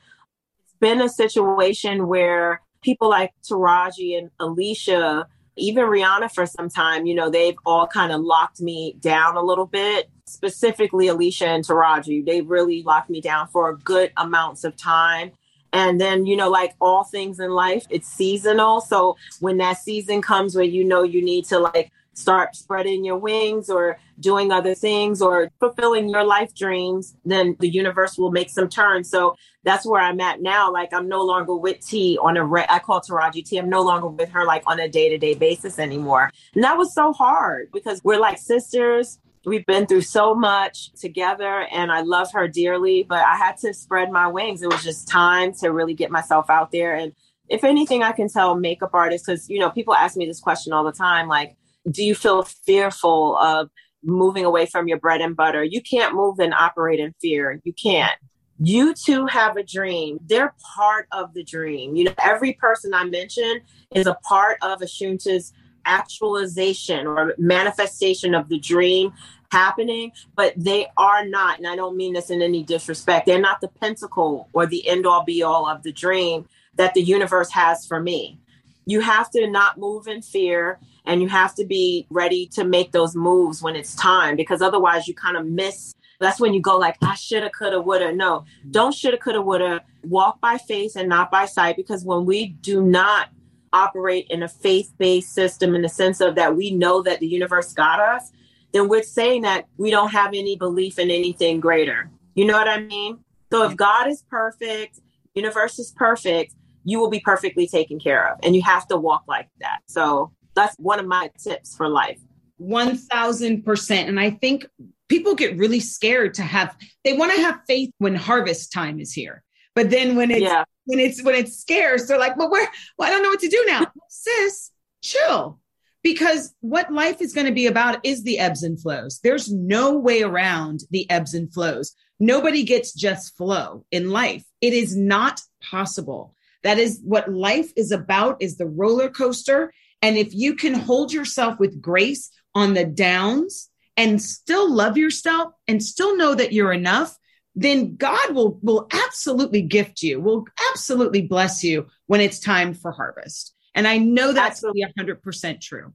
It's 0.65 0.75
been 0.81 0.99
a 0.99 1.07
situation 1.07 2.07
where 2.07 2.61
people 2.81 3.07
like 3.09 3.31
Taraji 3.49 4.17
and 4.17 4.29
Alicia, 4.41 5.25
even 5.57 5.85
Rihanna 5.85 6.31
for 6.31 6.45
some 6.45 6.69
time, 6.69 7.05
you 7.05 7.15
know, 7.15 7.29
they've 7.29 7.57
all 7.65 7.87
kind 7.87 8.11
of 8.11 8.21
locked 8.21 8.61
me 8.61 8.95
down 8.99 9.35
a 9.35 9.41
little 9.41 9.65
bit. 9.65 10.09
Specifically, 10.25 11.07
Alicia 11.07 11.47
and 11.47 11.63
Taraji, 11.63 12.25
they 12.25 12.41
really 12.41 12.83
locked 12.83 13.09
me 13.09 13.21
down 13.21 13.47
for 13.47 13.75
good 13.77 14.11
amounts 14.17 14.63
of 14.63 14.75
time. 14.77 15.31
And 15.73 15.99
then, 15.99 16.25
you 16.25 16.35
know, 16.35 16.49
like 16.49 16.75
all 16.79 17.03
things 17.03 17.39
in 17.39 17.51
life, 17.51 17.85
it's 17.89 18.07
seasonal. 18.07 18.81
So 18.81 19.17
when 19.39 19.57
that 19.57 19.77
season 19.77 20.21
comes 20.21 20.55
where 20.55 20.63
you 20.63 20.83
know 20.83 21.03
you 21.03 21.21
need 21.21 21.45
to 21.45 21.59
like 21.59 21.91
start 22.17 22.55
spreading 22.55 23.05
your 23.05 23.17
wings 23.17 23.69
or 23.69 23.99
doing 24.19 24.51
other 24.51 24.73
things 24.73 25.21
or 25.21 25.51
fulfilling 25.59 26.09
your 26.09 26.23
life 26.23 26.53
dreams, 26.55 27.15
then 27.23 27.55
the 27.59 27.69
universe 27.69 28.17
will 28.17 28.31
make 28.31 28.49
some 28.49 28.67
turns. 28.67 29.07
So 29.07 29.35
that's 29.63 29.85
where 29.85 30.01
I'm 30.01 30.19
at 30.19 30.41
now. 30.41 30.73
Like 30.73 30.91
I'm 30.93 31.07
no 31.07 31.21
longer 31.21 31.55
with 31.55 31.85
T 31.85 32.17
on 32.19 32.35
a 32.35 32.43
re- 32.43 32.65
I 32.69 32.79
call 32.79 33.01
Taraji 33.01 33.45
T. 33.45 33.57
I'm 33.57 33.69
no 33.69 33.83
longer 33.83 34.07
with 34.07 34.29
her 34.29 34.45
like 34.45 34.63
on 34.65 34.79
a 34.79 34.89
day 34.89 35.09
to 35.09 35.19
day 35.19 35.35
basis 35.35 35.77
anymore. 35.77 36.31
And 36.55 36.63
that 36.63 36.75
was 36.75 36.91
so 36.91 37.13
hard 37.13 37.69
because 37.71 38.03
we're 38.03 38.19
like 38.19 38.39
sisters. 38.39 39.19
We've 39.45 39.65
been 39.67 39.85
through 39.85 40.01
so 40.01 40.33
much 40.33 40.91
together 40.93 41.67
and 41.71 41.91
I 41.91 42.01
love 42.01 42.31
her 42.33 42.47
dearly, 42.47 43.03
but 43.07 43.23
I 43.23 43.35
had 43.35 43.57
to 43.57 43.75
spread 43.75 44.11
my 44.11 44.27
wings. 44.27 44.63
It 44.63 44.71
was 44.71 44.83
just 44.83 45.07
time 45.07 45.53
to 45.59 45.71
really 45.71 45.93
get 45.93 46.09
myself 46.09 46.49
out 46.49 46.71
there. 46.71 46.95
And 46.95 47.13
if 47.47 47.63
anything, 47.63 48.01
I 48.01 48.11
can 48.11 48.27
tell 48.27 48.55
makeup 48.55 48.89
artists, 48.93 49.25
because, 49.25 49.49
you 49.49 49.59
know, 49.59 49.69
people 49.69 49.93
ask 49.93 50.17
me 50.17 50.25
this 50.25 50.41
question 50.41 50.73
all 50.73 50.83
the 50.83 50.91
time, 50.91 51.29
like, 51.29 51.55
do 51.89 52.03
you 52.03 52.15
feel 52.15 52.43
fearful 52.43 53.37
of 53.37 53.69
moving 54.03 54.45
away 54.45 54.65
from 54.65 54.87
your 54.87 54.99
bread 54.99 55.21
and 55.21 55.35
butter? 55.35 55.63
You 55.63 55.81
can't 55.81 56.15
move 56.15 56.39
and 56.39 56.53
operate 56.53 56.99
in 56.99 57.13
fear. 57.21 57.61
You 57.63 57.73
can't. 57.73 58.17
You 58.59 58.93
too 58.93 59.27
have 59.27 59.55
a 59.55 59.63
dream. 59.63 60.19
They're 60.25 60.55
part 60.75 61.07
of 61.11 61.33
the 61.33 61.43
dream. 61.43 61.95
You 61.95 62.05
know, 62.05 62.13
every 62.19 62.53
person 62.53 62.93
I 62.93 63.03
mentioned 63.03 63.61
is 63.93 64.07
a 64.07 64.17
part 64.27 64.57
of 64.61 64.81
Ashunta's 64.81 65.53
actualization 65.85 67.05
or 67.05 67.33
manifestation 67.37 68.33
of 68.33 68.49
the 68.49 68.59
dream 68.59 69.13
happening, 69.51 70.11
but 70.35 70.53
they 70.57 70.87
are 70.97 71.25
not, 71.25 71.59
and 71.59 71.67
I 71.67 71.75
don't 71.75 71.95
mean 71.95 72.13
this 72.13 72.29
in 72.29 72.41
any 72.41 72.63
disrespect, 72.63 73.25
they're 73.25 73.39
not 73.39 73.61
the 73.61 73.69
pentacle 73.69 74.49
or 74.51 74.65
the 74.65 74.85
end 74.87 75.05
all 75.05 75.23
be 75.23 75.43
all 75.43 75.67
of 75.67 75.83
the 75.83 75.93
dream 75.93 76.47
that 76.75 76.93
the 76.93 77.01
universe 77.01 77.51
has 77.51 77.85
for 77.85 78.01
me 78.01 78.39
you 78.87 79.01
have 79.01 79.29
to 79.29 79.45
not 79.47 79.77
move 79.77 80.07
in 80.07 80.21
fear 80.21 80.79
and 81.07 81.21
you 81.21 81.27
have 81.29 81.55
to 81.55 81.65
be 81.65 82.05
ready 82.09 82.45
to 82.47 82.63
make 82.63 82.91
those 82.91 83.15
moves 83.15 83.63
when 83.63 83.75
it's 83.75 83.95
time 83.95 84.35
because 84.35 84.61
otherwise 84.61 85.07
you 85.07 85.15
kind 85.15 85.37
of 85.37 85.47
miss. 85.47 85.93
That's 86.19 86.39
when 86.39 86.53
you 86.53 86.61
go 86.61 86.77
like 86.77 86.97
i 87.01 87.15
shoulda 87.15 87.49
coulda 87.49 87.81
woulda. 87.81 88.13
No 88.13 88.45
don't 88.69 88.93
shoulda 88.93 89.17
coulda 89.17 89.41
woulda. 89.41 89.81
Walk 90.03 90.39
by 90.41 90.57
faith 90.57 90.95
and 90.95 91.09
not 91.09 91.31
by 91.31 91.45
sight 91.45 91.75
because 91.75 92.03
when 92.03 92.25
we 92.25 92.47
do 92.47 92.81
not 92.83 93.29
operate 93.73 94.27
in 94.29 94.43
a 94.43 94.47
faith-based 94.47 95.33
system 95.33 95.75
in 95.75 95.81
the 95.81 95.89
sense 95.89 96.21
of 96.21 96.35
that 96.35 96.55
we 96.55 96.71
know 96.71 97.01
that 97.01 97.19
the 97.19 97.27
universe 97.27 97.73
got 97.73 97.99
us 97.99 98.31
then 98.71 98.87
we're 98.87 99.03
saying 99.03 99.41
that 99.41 99.65
we 99.77 99.91
don't 99.91 100.11
have 100.11 100.29
any 100.29 100.55
belief 100.55 100.99
in 100.99 101.09
anything 101.09 101.59
greater. 101.59 102.09
You 102.35 102.45
know 102.45 102.53
what 102.53 102.67
i 102.67 102.79
mean? 102.79 103.19
So 103.51 103.63
if 103.63 103.75
god 103.75 104.07
is 104.07 104.23
perfect 104.29 104.99
universe 105.33 105.79
is 105.79 105.91
perfect 105.91 106.53
you 106.87 106.99
will 106.99 107.09
be 107.09 107.19
perfectly 107.19 107.67
taken 107.67 107.99
care 107.99 108.31
of 108.31 108.39
and 108.43 108.55
you 108.55 108.61
have 108.61 108.87
to 108.87 108.95
walk 108.95 109.23
like 109.27 109.49
that. 109.59 109.79
So 109.87 110.31
that's 110.57 110.75
one 110.77 110.99
of 110.99 111.05
my 111.05 111.31
tips 111.37 111.75
for 111.75 111.87
life. 111.87 112.19
1000% 112.59 113.91
and 113.91 114.19
i 114.19 114.31
think 114.31 114.65
people 115.07 115.35
get 115.35 115.57
really 115.57 115.79
scared 115.79 116.33
to 116.33 116.41
have 116.41 116.75
they 117.03 117.13
want 117.13 117.33
to 117.33 117.41
have 117.41 117.59
faith 117.67 117.91
when 117.97 118.15
harvest 118.15 118.71
time 118.71 118.99
is 118.99 119.13
here. 119.13 119.43
But 119.75 119.89
then 119.89 120.15
when 120.15 120.31
it's 120.31 120.41
yeah. 120.41 120.63
when 120.85 120.99
it's 120.99 121.21
when 121.23 121.35
it's 121.35 121.57
scarce 121.57 122.07
they're 122.07 122.19
like 122.19 122.37
well 122.37 122.49
where 122.49 122.67
well 122.97 123.07
i 123.07 123.11
don't 123.11 123.23
know 123.23 123.29
what 123.29 123.39
to 123.41 123.49
do 123.49 123.63
now. 123.67 123.85
Sis 124.09 124.71
chill. 125.01 125.59
Because 126.03 126.53
what 126.61 126.93
life 126.93 127.21
is 127.21 127.33
going 127.33 127.47
to 127.47 127.53
be 127.53 127.67
about 127.67 127.99
is 128.03 128.23
the 128.23 128.39
ebbs 128.39 128.63
and 128.63 128.79
flows. 128.79 129.19
There's 129.23 129.51
no 129.51 129.97
way 129.97 130.21
around 130.21 130.81
the 130.89 131.09
ebbs 131.09 131.33
and 131.33 131.51
flows. 131.51 131.93
Nobody 132.19 132.63
gets 132.63 132.93
just 132.93 133.35
flow 133.35 133.83
in 133.91 134.09
life. 134.09 134.45
It 134.61 134.73
is 134.73 134.95
not 134.95 135.41
possible. 135.61 136.33
That 136.63 136.77
is 136.77 137.01
what 137.03 137.31
life 137.31 137.71
is 137.75 137.91
about 137.91 138.37
is 138.41 138.57
the 138.57 138.67
roller 138.67 139.09
coaster 139.09 139.73
and 140.01 140.17
if 140.17 140.33
you 140.33 140.55
can 140.55 140.73
hold 140.73 141.11
yourself 141.11 141.59
with 141.59 141.81
grace 141.81 142.29
on 142.53 142.73
the 142.73 142.85
downs 142.85 143.69
and 143.95 144.21
still 144.21 144.71
love 144.71 144.97
yourself 144.97 145.53
and 145.67 145.81
still 145.83 146.15
know 146.15 146.35
that 146.35 146.53
you're 146.53 146.73
enough, 146.73 147.17
then 147.55 147.95
God 147.95 148.35
will 148.35 148.59
will 148.61 148.87
absolutely 148.91 149.63
gift 149.63 150.03
you, 150.03 150.21
will 150.21 150.45
absolutely 150.71 151.23
bless 151.23 151.63
you 151.63 151.87
when 152.05 152.21
it's 152.21 152.39
time 152.39 152.73
for 152.73 152.91
harvest. 152.91 153.55
And 153.73 153.87
I 153.87 153.97
know 153.97 154.31
that's 154.33 154.63
absolutely 154.63 154.85
100% 154.97 155.61
true. 155.61 155.93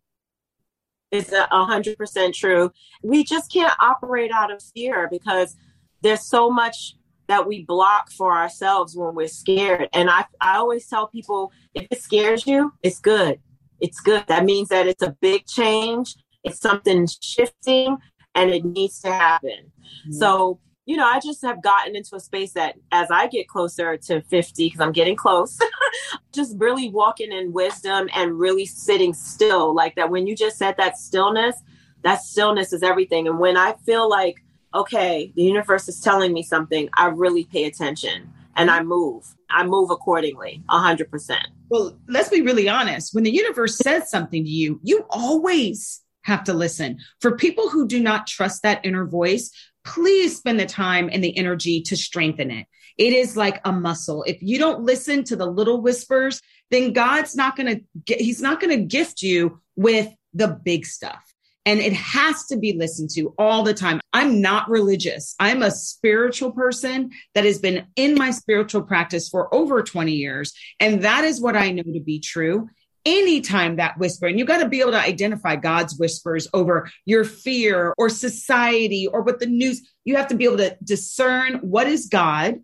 It's 1.10 1.30
a 1.32 1.46
100% 1.52 2.32
true. 2.32 2.70
We 3.02 3.22
just 3.22 3.52
can't 3.52 3.74
operate 3.80 4.30
out 4.32 4.50
of 4.50 4.62
fear 4.74 5.08
because 5.10 5.56
there's 6.00 6.26
so 6.26 6.50
much 6.50 6.94
that 7.28 7.46
we 7.46 7.64
block 7.64 8.10
for 8.10 8.32
ourselves 8.32 8.96
when 8.96 9.14
we're 9.14 9.28
scared. 9.28 9.88
And 9.92 10.10
I, 10.10 10.24
I 10.40 10.56
always 10.56 10.88
tell 10.88 11.06
people 11.06 11.52
if 11.74 11.86
it 11.90 12.02
scares 12.02 12.46
you, 12.46 12.72
it's 12.82 13.00
good. 13.00 13.40
It's 13.82 14.00
good. 14.00 14.24
That 14.28 14.44
means 14.44 14.68
that 14.68 14.86
it's 14.86 15.02
a 15.02 15.14
big 15.20 15.46
change 15.46 16.14
it's 16.44 16.60
something 16.60 17.06
shifting 17.20 17.98
and 18.34 18.50
it 18.50 18.64
needs 18.64 19.00
to 19.00 19.12
happen. 19.12 19.72
Mm-hmm. 20.06 20.12
So, 20.12 20.58
you 20.86 20.96
know, 20.96 21.06
I 21.06 21.20
just 21.20 21.42
have 21.42 21.62
gotten 21.62 21.94
into 21.94 22.16
a 22.16 22.20
space 22.20 22.52
that 22.52 22.74
as 22.90 23.08
I 23.10 23.28
get 23.28 23.48
closer 23.48 23.96
to 23.96 24.22
50, 24.22 24.66
because 24.66 24.80
I'm 24.80 24.92
getting 24.92 25.16
close, 25.16 25.58
just 26.32 26.56
really 26.58 26.88
walking 26.88 27.32
in 27.32 27.52
wisdom 27.52 28.08
and 28.14 28.38
really 28.38 28.66
sitting 28.66 29.14
still. 29.14 29.74
Like 29.74 29.94
that, 29.94 30.10
when 30.10 30.26
you 30.26 30.34
just 30.34 30.58
said 30.58 30.76
that 30.78 30.98
stillness, 30.98 31.56
that 32.02 32.22
stillness 32.22 32.72
is 32.72 32.82
everything. 32.82 33.28
And 33.28 33.38
when 33.38 33.56
I 33.56 33.74
feel 33.86 34.08
like, 34.08 34.42
okay, 34.74 35.32
the 35.36 35.42
universe 35.42 35.88
is 35.88 36.00
telling 36.00 36.32
me 36.32 36.42
something, 36.42 36.88
I 36.94 37.06
really 37.08 37.44
pay 37.44 37.64
attention 37.64 38.32
and 38.56 38.70
I 38.70 38.82
move. 38.82 39.36
I 39.54 39.64
move 39.64 39.90
accordingly, 39.90 40.62
100%. 40.70 41.38
Well, 41.68 41.98
let's 42.08 42.28
be 42.28 42.42
really 42.42 42.68
honest. 42.68 43.14
When 43.14 43.24
the 43.24 43.30
universe 43.30 43.78
says 43.78 44.10
something 44.10 44.44
to 44.44 44.50
you, 44.50 44.80
you 44.82 45.06
always 45.10 46.00
have 46.22 46.44
to 46.44 46.54
listen. 46.54 46.98
For 47.20 47.36
people 47.36 47.68
who 47.68 47.86
do 47.86 48.00
not 48.00 48.26
trust 48.26 48.62
that 48.62 48.84
inner 48.84 49.06
voice, 49.06 49.50
please 49.84 50.36
spend 50.36 50.60
the 50.60 50.66
time 50.66 51.10
and 51.12 51.22
the 51.22 51.36
energy 51.36 51.82
to 51.82 51.96
strengthen 51.96 52.50
it. 52.50 52.66
It 52.98 53.12
is 53.12 53.36
like 53.36 53.60
a 53.64 53.72
muscle. 53.72 54.22
If 54.24 54.42
you 54.42 54.58
don't 54.58 54.84
listen 54.84 55.24
to 55.24 55.36
the 55.36 55.46
little 55.46 55.80
whispers, 55.80 56.40
then 56.70 56.92
God's 56.92 57.34
not 57.34 57.56
going 57.56 57.76
to 57.76 57.84
get, 58.04 58.20
he's 58.20 58.42
not 58.42 58.60
going 58.60 58.78
to 58.78 58.84
gift 58.84 59.22
you 59.22 59.60
with 59.76 60.12
the 60.34 60.48
big 60.48 60.86
stuff. 60.86 61.31
And 61.64 61.80
it 61.80 61.92
has 61.92 62.46
to 62.46 62.56
be 62.56 62.72
listened 62.72 63.10
to 63.14 63.34
all 63.38 63.62
the 63.62 63.74
time. 63.74 64.00
I'm 64.12 64.40
not 64.40 64.68
religious. 64.68 65.36
I'm 65.38 65.62
a 65.62 65.70
spiritual 65.70 66.50
person 66.50 67.12
that 67.34 67.44
has 67.44 67.58
been 67.58 67.86
in 67.94 68.16
my 68.16 68.32
spiritual 68.32 68.82
practice 68.82 69.28
for 69.28 69.54
over 69.54 69.82
20 69.82 70.12
years. 70.12 70.52
And 70.80 71.02
that 71.02 71.24
is 71.24 71.40
what 71.40 71.56
I 71.56 71.70
know 71.70 71.84
to 71.84 72.00
be 72.00 72.18
true 72.18 72.68
anytime 73.04 73.76
that 73.76 73.98
whisper, 73.98 74.26
and 74.26 74.38
you 74.38 74.44
got 74.44 74.58
to 74.58 74.68
be 74.68 74.80
able 74.80 74.92
to 74.92 75.00
identify 75.00 75.56
God's 75.56 75.98
whispers 75.98 76.48
over 76.54 76.90
your 77.04 77.24
fear 77.24 77.94
or 77.98 78.08
society 78.08 79.06
or 79.06 79.22
what 79.22 79.40
the 79.40 79.46
news, 79.46 79.90
you 80.04 80.16
have 80.16 80.28
to 80.28 80.36
be 80.36 80.44
able 80.44 80.58
to 80.58 80.76
discern 80.84 81.56
what 81.56 81.86
is 81.86 82.06
God 82.06 82.60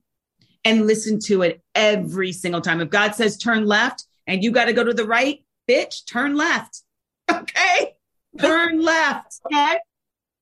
and 0.65 0.87
listen 0.87 1.19
to 1.27 1.43
it 1.43 1.63
every 1.75 2.33
single 2.33 2.61
time. 2.61 2.81
If 2.81 2.91
God 2.91 3.15
says 3.15 3.37
turn 3.37 3.67
left 3.67 4.05
and 4.27 4.43
you 4.43 4.51
got 4.51 4.67
to 4.67 4.73
go 4.73 4.85
to 4.85 4.95
the 4.95 5.07
right, 5.07 5.43
bitch, 5.69 6.07
turn 6.07 6.37
left. 6.37 6.83
Okay. 7.31 7.95
Turn 8.39 8.83
left. 8.83 9.41
Okay. 9.47 9.79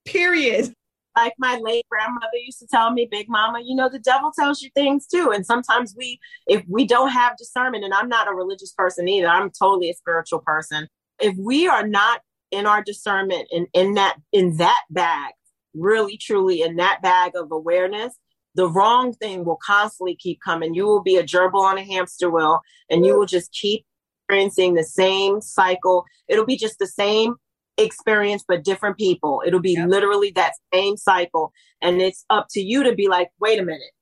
Period 0.05 0.75
like 1.17 1.33
my 1.39 1.59
late 1.63 1.87
grandmother 1.91 2.37
used 2.45 2.59
to 2.59 2.67
tell 2.67 2.93
me, 2.93 3.09
Big 3.11 3.29
Mama, 3.29 3.61
you 3.65 3.75
know, 3.75 3.89
the 3.89 3.99
devil 3.99 4.31
tells 4.39 4.61
you 4.61 4.71
things 4.75 5.07
too. 5.07 5.33
And 5.35 5.45
sometimes 5.45 5.95
we, 5.97 6.21
if 6.47 6.63
we 6.69 6.87
don't 6.87 7.11
have 7.11 7.37
discernment, 7.39 7.85
and 7.85 7.95
I'm 7.95 8.09
not 8.09 8.29
a 8.29 8.35
religious 8.35 8.73
person 8.73 9.09
either, 9.09 9.29
I'm 9.29 9.51
totally 9.51 9.91
a 9.91 9.95
spiritual 9.95 10.41
person. 10.41 10.89
If 11.19 11.35
we 11.39 11.67
are 11.67 11.87
not 11.87 12.21
in 12.51 12.67
our 12.67 12.83
discernment 12.83 13.49
and 13.51 13.67
in, 13.73 13.95
that 13.95 14.19
in 14.33 14.59
that 14.59 14.83
bag, 14.91 15.33
really 15.75 16.19
truly 16.19 16.63
in 16.63 16.77
that 16.77 17.01
bag 17.03 17.33
of 17.35 17.51
awareness, 17.51 18.15
the 18.55 18.69
wrong 18.69 19.13
thing 19.15 19.45
will 19.45 19.59
constantly 19.65 20.17
keep 20.17 20.41
coming. 20.41 20.75
You 20.75 20.87
will 20.87 21.03
be 21.03 21.17
a 21.17 21.25
gerbil 21.25 21.63
on 21.63 21.79
a 21.79 21.85
hamster 21.85 22.31
wheel 22.31 22.61
and 22.91 23.05
you 23.05 23.19
will 23.19 23.27
just 23.27 23.53
keep 23.53 23.85
experiencing 24.23 24.75
the 24.75 24.85
same 24.85 25.41
cycle. 25.41 26.05
It'll 26.29 26.47
be 26.47 26.57
just 26.57 26.79
the 26.79 26.87
same 26.87 27.37
experience, 27.79 28.45
but 28.47 28.65
different 28.65 28.97
people. 28.97 29.43
It'll 29.47 29.61
be 29.61 29.73
yep. 29.73 29.89
literally 29.89 30.31
that 30.37 30.53
same 30.73 30.97
cycle. 30.97 31.53
And 31.83 32.01
it's 32.01 32.25
up 32.31 32.47
to 32.51 32.61
you 32.61 32.83
to 32.83 32.95
be 32.95 33.09
like, 33.09 33.29
wait 33.41 33.59
a 33.59 33.65
minute, 33.65 33.93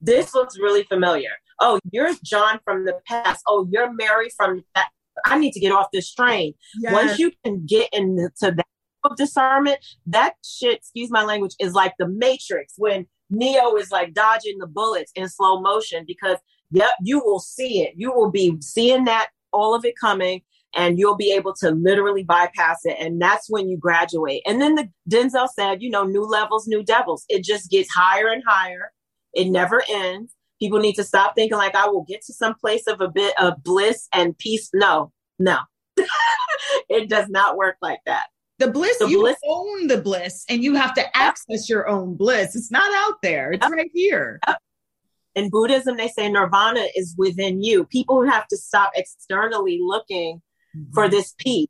this 0.00 0.34
looks 0.34 0.58
really 0.58 0.82
familiar. 0.84 1.30
Oh, 1.60 1.78
you're 1.92 2.10
John 2.24 2.60
from 2.64 2.84
the 2.84 2.98
past. 3.06 3.42
Oh, 3.46 3.68
you're 3.70 3.92
Mary 3.92 4.30
from 4.36 4.64
that. 4.74 4.88
I 5.26 5.38
need 5.38 5.52
to 5.52 5.60
get 5.60 5.72
off 5.72 5.88
this 5.92 6.12
train. 6.12 6.54
Yes. 6.80 6.92
Once 6.92 7.18
you 7.18 7.32
can 7.44 7.66
get 7.66 7.88
into 7.92 8.30
that 8.40 8.66
of 9.04 9.16
discernment, 9.16 9.78
that 10.06 10.34
shit, 10.44 10.76
excuse 10.76 11.10
my 11.10 11.24
language, 11.24 11.54
is 11.58 11.72
like 11.72 11.94
the 11.98 12.08
Matrix 12.08 12.74
when 12.76 13.06
Neo 13.30 13.76
is 13.76 13.90
like 13.90 14.12
dodging 14.12 14.58
the 14.58 14.66
bullets 14.66 15.12
in 15.14 15.28
slow 15.28 15.60
motion 15.60 16.04
because, 16.06 16.36
yep, 16.70 16.90
you 17.02 17.22
will 17.24 17.40
see 17.40 17.82
it. 17.82 17.94
You 17.96 18.12
will 18.12 18.30
be 18.30 18.56
seeing 18.60 19.04
that, 19.04 19.28
all 19.52 19.74
of 19.74 19.84
it 19.84 19.94
coming 20.00 20.42
and 20.74 20.98
you'll 20.98 21.16
be 21.16 21.32
able 21.32 21.54
to 21.54 21.70
literally 21.70 22.22
bypass 22.22 22.80
it. 22.84 22.96
And 23.00 23.20
that's 23.20 23.50
when 23.50 23.68
you 23.68 23.76
graduate. 23.76 24.42
And 24.46 24.60
then 24.60 24.74
the 24.76 24.88
Denzel 25.08 25.48
said, 25.48 25.82
you 25.82 25.90
know, 25.90 26.04
new 26.04 26.24
levels, 26.24 26.66
new 26.66 26.82
devils. 26.82 27.24
It 27.28 27.44
just 27.44 27.70
gets 27.70 27.90
higher 27.92 28.28
and 28.28 28.42
higher. 28.46 28.92
It 29.32 29.50
never 29.50 29.82
ends. 29.88 30.34
People 30.60 30.78
need 30.78 30.94
to 30.94 31.04
stop 31.04 31.34
thinking 31.34 31.58
like 31.58 31.74
I 31.74 31.88
will 31.88 32.04
get 32.04 32.22
to 32.26 32.32
some 32.32 32.54
place 32.54 32.86
of 32.86 33.00
a 33.00 33.08
bit 33.08 33.34
of 33.40 33.62
bliss 33.64 34.08
and 34.12 34.36
peace. 34.36 34.70
No, 34.74 35.12
no. 35.38 35.58
it 36.88 37.08
does 37.08 37.28
not 37.28 37.56
work 37.56 37.76
like 37.80 38.00
that. 38.06 38.26
The 38.58 38.68
bliss, 38.70 38.98
the 38.98 39.08
you 39.08 39.20
bliss. 39.20 39.38
own 39.48 39.86
the 39.86 39.96
bliss 39.96 40.44
and 40.50 40.62
you 40.62 40.74
have 40.74 40.92
to 40.94 41.16
access 41.16 41.68
your 41.68 41.88
own 41.88 42.14
bliss. 42.14 42.54
It's 42.54 42.70
not 42.70 42.92
out 42.94 43.22
there. 43.22 43.52
It's 43.52 43.64
yep. 43.64 43.72
right 43.72 43.90
here. 43.94 44.38
Yep. 44.46 44.58
In 45.36 45.48
Buddhism, 45.48 45.96
they 45.96 46.08
say 46.08 46.30
nirvana 46.30 46.86
is 46.94 47.14
within 47.16 47.62
you. 47.62 47.84
People 47.84 48.28
have 48.28 48.46
to 48.48 48.56
stop 48.56 48.90
externally 48.94 49.80
looking 49.82 50.42
mm-hmm. 50.76 50.92
for 50.92 51.08
this 51.08 51.34
peace, 51.38 51.68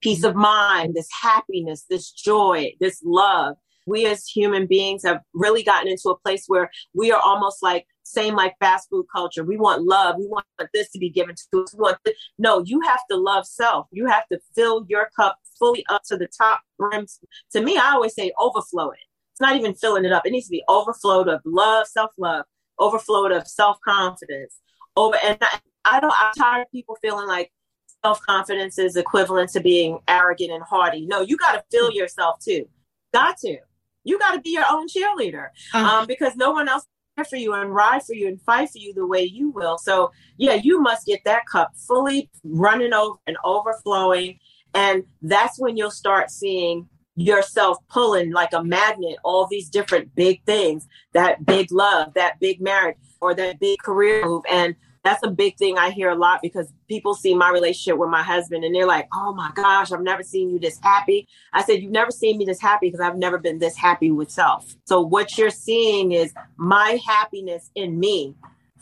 peace 0.00 0.24
of 0.24 0.34
mind, 0.34 0.94
this 0.94 1.08
happiness, 1.22 1.84
this 1.88 2.10
joy, 2.10 2.72
this 2.80 3.00
love. 3.04 3.56
We 3.86 4.04
as 4.04 4.26
human 4.26 4.66
beings 4.66 5.02
have 5.04 5.20
really 5.32 5.62
gotten 5.62 5.88
into 5.88 6.10
a 6.10 6.18
place 6.18 6.44
where 6.46 6.70
we 6.92 7.10
are 7.10 7.20
almost 7.20 7.62
like 7.62 7.86
same 8.02 8.34
like 8.34 8.54
fast 8.58 8.88
food 8.90 9.06
culture. 9.14 9.44
We 9.44 9.56
want 9.56 9.82
love. 9.82 10.16
We 10.18 10.26
want 10.26 10.46
this 10.74 10.90
to 10.90 10.98
be 10.98 11.10
given 11.10 11.34
to 11.34 11.62
us. 11.62 11.74
We 11.74 11.80
want 11.80 11.98
this. 12.04 12.14
No, 12.38 12.62
you 12.64 12.80
have 12.82 13.00
to 13.10 13.16
love 13.16 13.46
self. 13.46 13.86
You 13.90 14.06
have 14.06 14.26
to 14.28 14.40
fill 14.54 14.84
your 14.88 15.08
cup 15.16 15.38
fully 15.58 15.84
up 15.88 16.02
to 16.08 16.16
the 16.16 16.28
top 16.28 16.60
brims. 16.78 17.20
To 17.52 17.62
me, 17.62 17.76
I 17.76 17.92
always 17.92 18.14
say 18.14 18.32
overflow 18.38 18.90
it. 18.90 18.98
It's 19.32 19.40
not 19.40 19.56
even 19.56 19.74
filling 19.74 20.04
it 20.04 20.12
up. 20.12 20.26
It 20.26 20.32
needs 20.32 20.46
to 20.46 20.50
be 20.50 20.64
overflowed 20.68 21.28
of 21.28 21.40
love, 21.44 21.86
self 21.86 22.10
love, 22.18 22.44
overflowed 22.78 23.32
of 23.32 23.46
self 23.46 23.78
confidence. 23.86 24.56
Over 24.96 25.16
and 25.24 25.38
I, 25.40 25.60
I 25.84 26.00
don't. 26.00 26.14
I'm 26.18 26.32
tired 26.36 26.62
of 26.62 26.72
people 26.72 26.96
feeling 27.00 27.28
like 27.28 27.52
self 28.04 28.20
confidence 28.22 28.78
is 28.78 28.96
equivalent 28.96 29.50
to 29.50 29.60
being 29.60 29.98
arrogant 30.08 30.52
and 30.52 30.62
haughty. 30.62 31.06
No, 31.06 31.20
you 31.20 31.36
got 31.36 31.52
to 31.52 31.64
feel 31.70 31.90
yourself 31.90 32.38
too. 32.40 32.68
Got 33.12 33.38
to. 33.38 33.58
You 34.04 34.18
got 34.18 34.32
to 34.32 34.40
be 34.40 34.50
your 34.50 34.64
own 34.70 34.88
cheerleader 34.88 35.48
uh-huh. 35.74 36.00
um, 36.00 36.06
because 36.06 36.36
no 36.36 36.50
one 36.52 36.68
else 36.68 36.86
care 37.16 37.24
for 37.24 37.36
you 37.36 37.52
and 37.54 37.74
ride 37.74 38.02
for 38.02 38.14
you 38.14 38.28
and 38.28 38.40
fight 38.42 38.70
for 38.70 38.78
you 38.78 38.94
the 38.94 39.06
way 39.06 39.22
you 39.22 39.50
will. 39.50 39.78
So, 39.78 40.12
yeah, 40.36 40.54
you 40.54 40.80
must 40.80 41.06
get 41.06 41.20
that 41.24 41.46
cup 41.46 41.72
fully 41.76 42.30
running 42.44 42.92
over 42.92 43.18
and 43.26 43.36
overflowing. 43.44 44.38
And 44.74 45.04
that's 45.22 45.58
when 45.58 45.76
you'll 45.76 45.90
start 45.90 46.30
seeing 46.30 46.88
yourself 47.16 47.78
pulling 47.88 48.30
like 48.30 48.52
a 48.52 48.62
magnet 48.62 49.16
all 49.24 49.48
these 49.48 49.68
different 49.68 50.14
big 50.14 50.40
things 50.44 50.86
that 51.14 51.44
big 51.44 51.72
love, 51.72 52.14
that 52.14 52.38
big 52.38 52.60
marriage, 52.60 52.96
or 53.20 53.34
that 53.34 53.58
big 53.58 53.78
career 53.80 54.24
move. 54.24 54.44
And 54.48 54.76
that's 55.08 55.22
a 55.22 55.30
big 55.30 55.56
thing 55.56 55.78
I 55.78 55.90
hear 55.90 56.10
a 56.10 56.14
lot 56.14 56.40
because 56.42 56.70
people 56.86 57.14
see 57.14 57.34
my 57.34 57.50
relationship 57.50 57.98
with 57.98 58.10
my 58.10 58.22
husband 58.22 58.62
and 58.62 58.74
they're 58.74 58.86
like, 58.86 59.08
oh 59.14 59.32
my 59.32 59.50
gosh, 59.54 59.90
I've 59.90 60.02
never 60.02 60.22
seen 60.22 60.50
you 60.50 60.58
this 60.58 60.78
happy. 60.82 61.26
I 61.54 61.62
said, 61.62 61.82
You've 61.82 61.92
never 61.92 62.10
seen 62.10 62.36
me 62.36 62.44
this 62.44 62.60
happy 62.60 62.88
because 62.88 63.00
I've 63.00 63.16
never 63.16 63.38
been 63.38 63.58
this 63.58 63.76
happy 63.76 64.10
with 64.10 64.30
self. 64.30 64.74
So 64.84 65.00
what 65.00 65.38
you're 65.38 65.50
seeing 65.50 66.12
is 66.12 66.34
my 66.58 67.00
happiness 67.06 67.70
in 67.74 67.98
me 67.98 68.34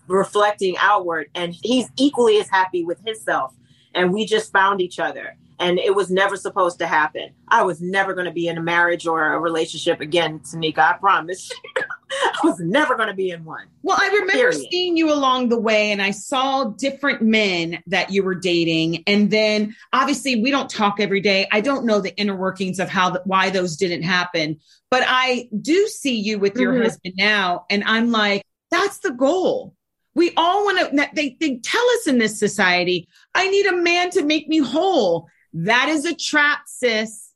reflecting 0.08 0.76
outward, 0.80 1.28
and 1.34 1.54
he's 1.62 1.88
equally 1.96 2.38
as 2.38 2.48
happy 2.48 2.84
with 2.84 2.98
himself. 3.04 3.54
And 3.94 4.12
we 4.12 4.26
just 4.26 4.52
found 4.52 4.80
each 4.80 4.98
other 4.98 5.36
and 5.58 5.78
it 5.78 5.94
was 5.94 6.10
never 6.10 6.36
supposed 6.36 6.78
to 6.80 6.86
happen. 6.86 7.30
I 7.48 7.62
was 7.62 7.80
never 7.80 8.12
going 8.12 8.26
to 8.26 8.32
be 8.32 8.48
in 8.48 8.58
a 8.58 8.62
marriage 8.62 9.06
or 9.06 9.32
a 9.32 9.38
relationship 9.38 10.00
again, 10.00 10.40
Tanika. 10.40 10.78
I 10.78 10.92
promise. 10.98 11.50
I 12.24 12.38
was 12.44 12.58
never 12.60 12.96
going 12.96 13.08
to 13.08 13.14
be 13.14 13.30
in 13.30 13.44
one. 13.44 13.66
Well, 13.82 13.96
I 14.00 14.06
remember 14.08 14.32
Period. 14.32 14.68
seeing 14.70 14.96
you 14.96 15.12
along 15.12 15.48
the 15.48 15.58
way, 15.58 15.90
and 15.92 16.00
I 16.00 16.10
saw 16.10 16.64
different 16.64 17.22
men 17.22 17.82
that 17.86 18.10
you 18.10 18.22
were 18.22 18.34
dating, 18.34 19.02
and 19.06 19.30
then 19.30 19.74
obviously 19.92 20.42
we 20.42 20.50
don't 20.50 20.70
talk 20.70 21.00
every 21.00 21.20
day. 21.20 21.48
I 21.52 21.60
don't 21.60 21.84
know 21.84 22.00
the 22.00 22.16
inner 22.16 22.36
workings 22.36 22.78
of 22.78 22.88
how 22.88 23.18
why 23.24 23.50
those 23.50 23.76
didn't 23.76 24.02
happen, 24.02 24.58
but 24.90 25.04
I 25.06 25.48
do 25.60 25.86
see 25.88 26.18
you 26.18 26.38
with 26.38 26.56
your 26.56 26.72
mm-hmm. 26.72 26.82
husband 26.84 27.14
now, 27.16 27.66
and 27.70 27.84
I'm 27.84 28.10
like, 28.10 28.42
that's 28.70 28.98
the 28.98 29.12
goal. 29.12 29.74
We 30.14 30.32
all 30.36 30.64
want 30.64 30.78
to, 30.78 31.10
they, 31.14 31.36
they 31.40 31.56
tell 31.58 31.84
us 31.90 32.06
in 32.06 32.18
this 32.18 32.38
society, 32.38 33.06
I 33.34 33.48
need 33.48 33.66
a 33.66 33.76
man 33.76 34.10
to 34.12 34.24
make 34.24 34.48
me 34.48 34.58
whole. 34.58 35.28
That 35.52 35.90
is 35.90 36.06
a 36.06 36.14
trap, 36.14 36.60
sis. 36.66 37.32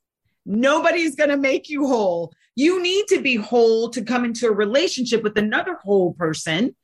Nobody's 0.47 1.15
going 1.15 1.31
to 1.31 1.37
make 1.37 1.69
you 1.69 1.87
whole. 1.87 2.33
You 2.61 2.83
need 2.83 3.07
to 3.09 3.23
be 3.23 3.37
whole 3.37 3.89
to 3.89 4.03
come 4.03 4.27
into 4.27 4.47
a 4.47 4.53
relationship 4.53 5.23
with 5.23 5.39
another 5.39 5.77
whole 5.83 6.13
person. 6.13 6.77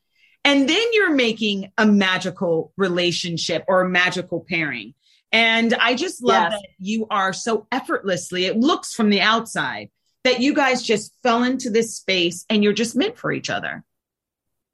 And 0.42 0.66
then 0.66 0.86
you're 0.94 1.14
making 1.14 1.70
a 1.76 1.84
magical 1.84 2.72
relationship 2.78 3.62
or 3.68 3.82
a 3.82 3.88
magical 3.90 4.42
pairing. 4.48 4.94
And 5.32 5.74
I 5.74 5.94
just 5.94 6.22
love 6.22 6.52
yes. 6.52 6.62
that 6.62 6.68
you 6.78 7.06
are 7.10 7.34
so 7.34 7.66
effortlessly, 7.70 8.46
it 8.46 8.56
looks 8.56 8.94
from 8.94 9.10
the 9.10 9.20
outside 9.20 9.90
that 10.24 10.40
you 10.40 10.54
guys 10.54 10.82
just 10.82 11.12
fell 11.22 11.42
into 11.42 11.68
this 11.68 11.94
space 11.94 12.46
and 12.48 12.64
you're 12.64 12.72
just 12.72 12.96
meant 12.96 13.18
for 13.18 13.30
each 13.30 13.50
other. 13.50 13.84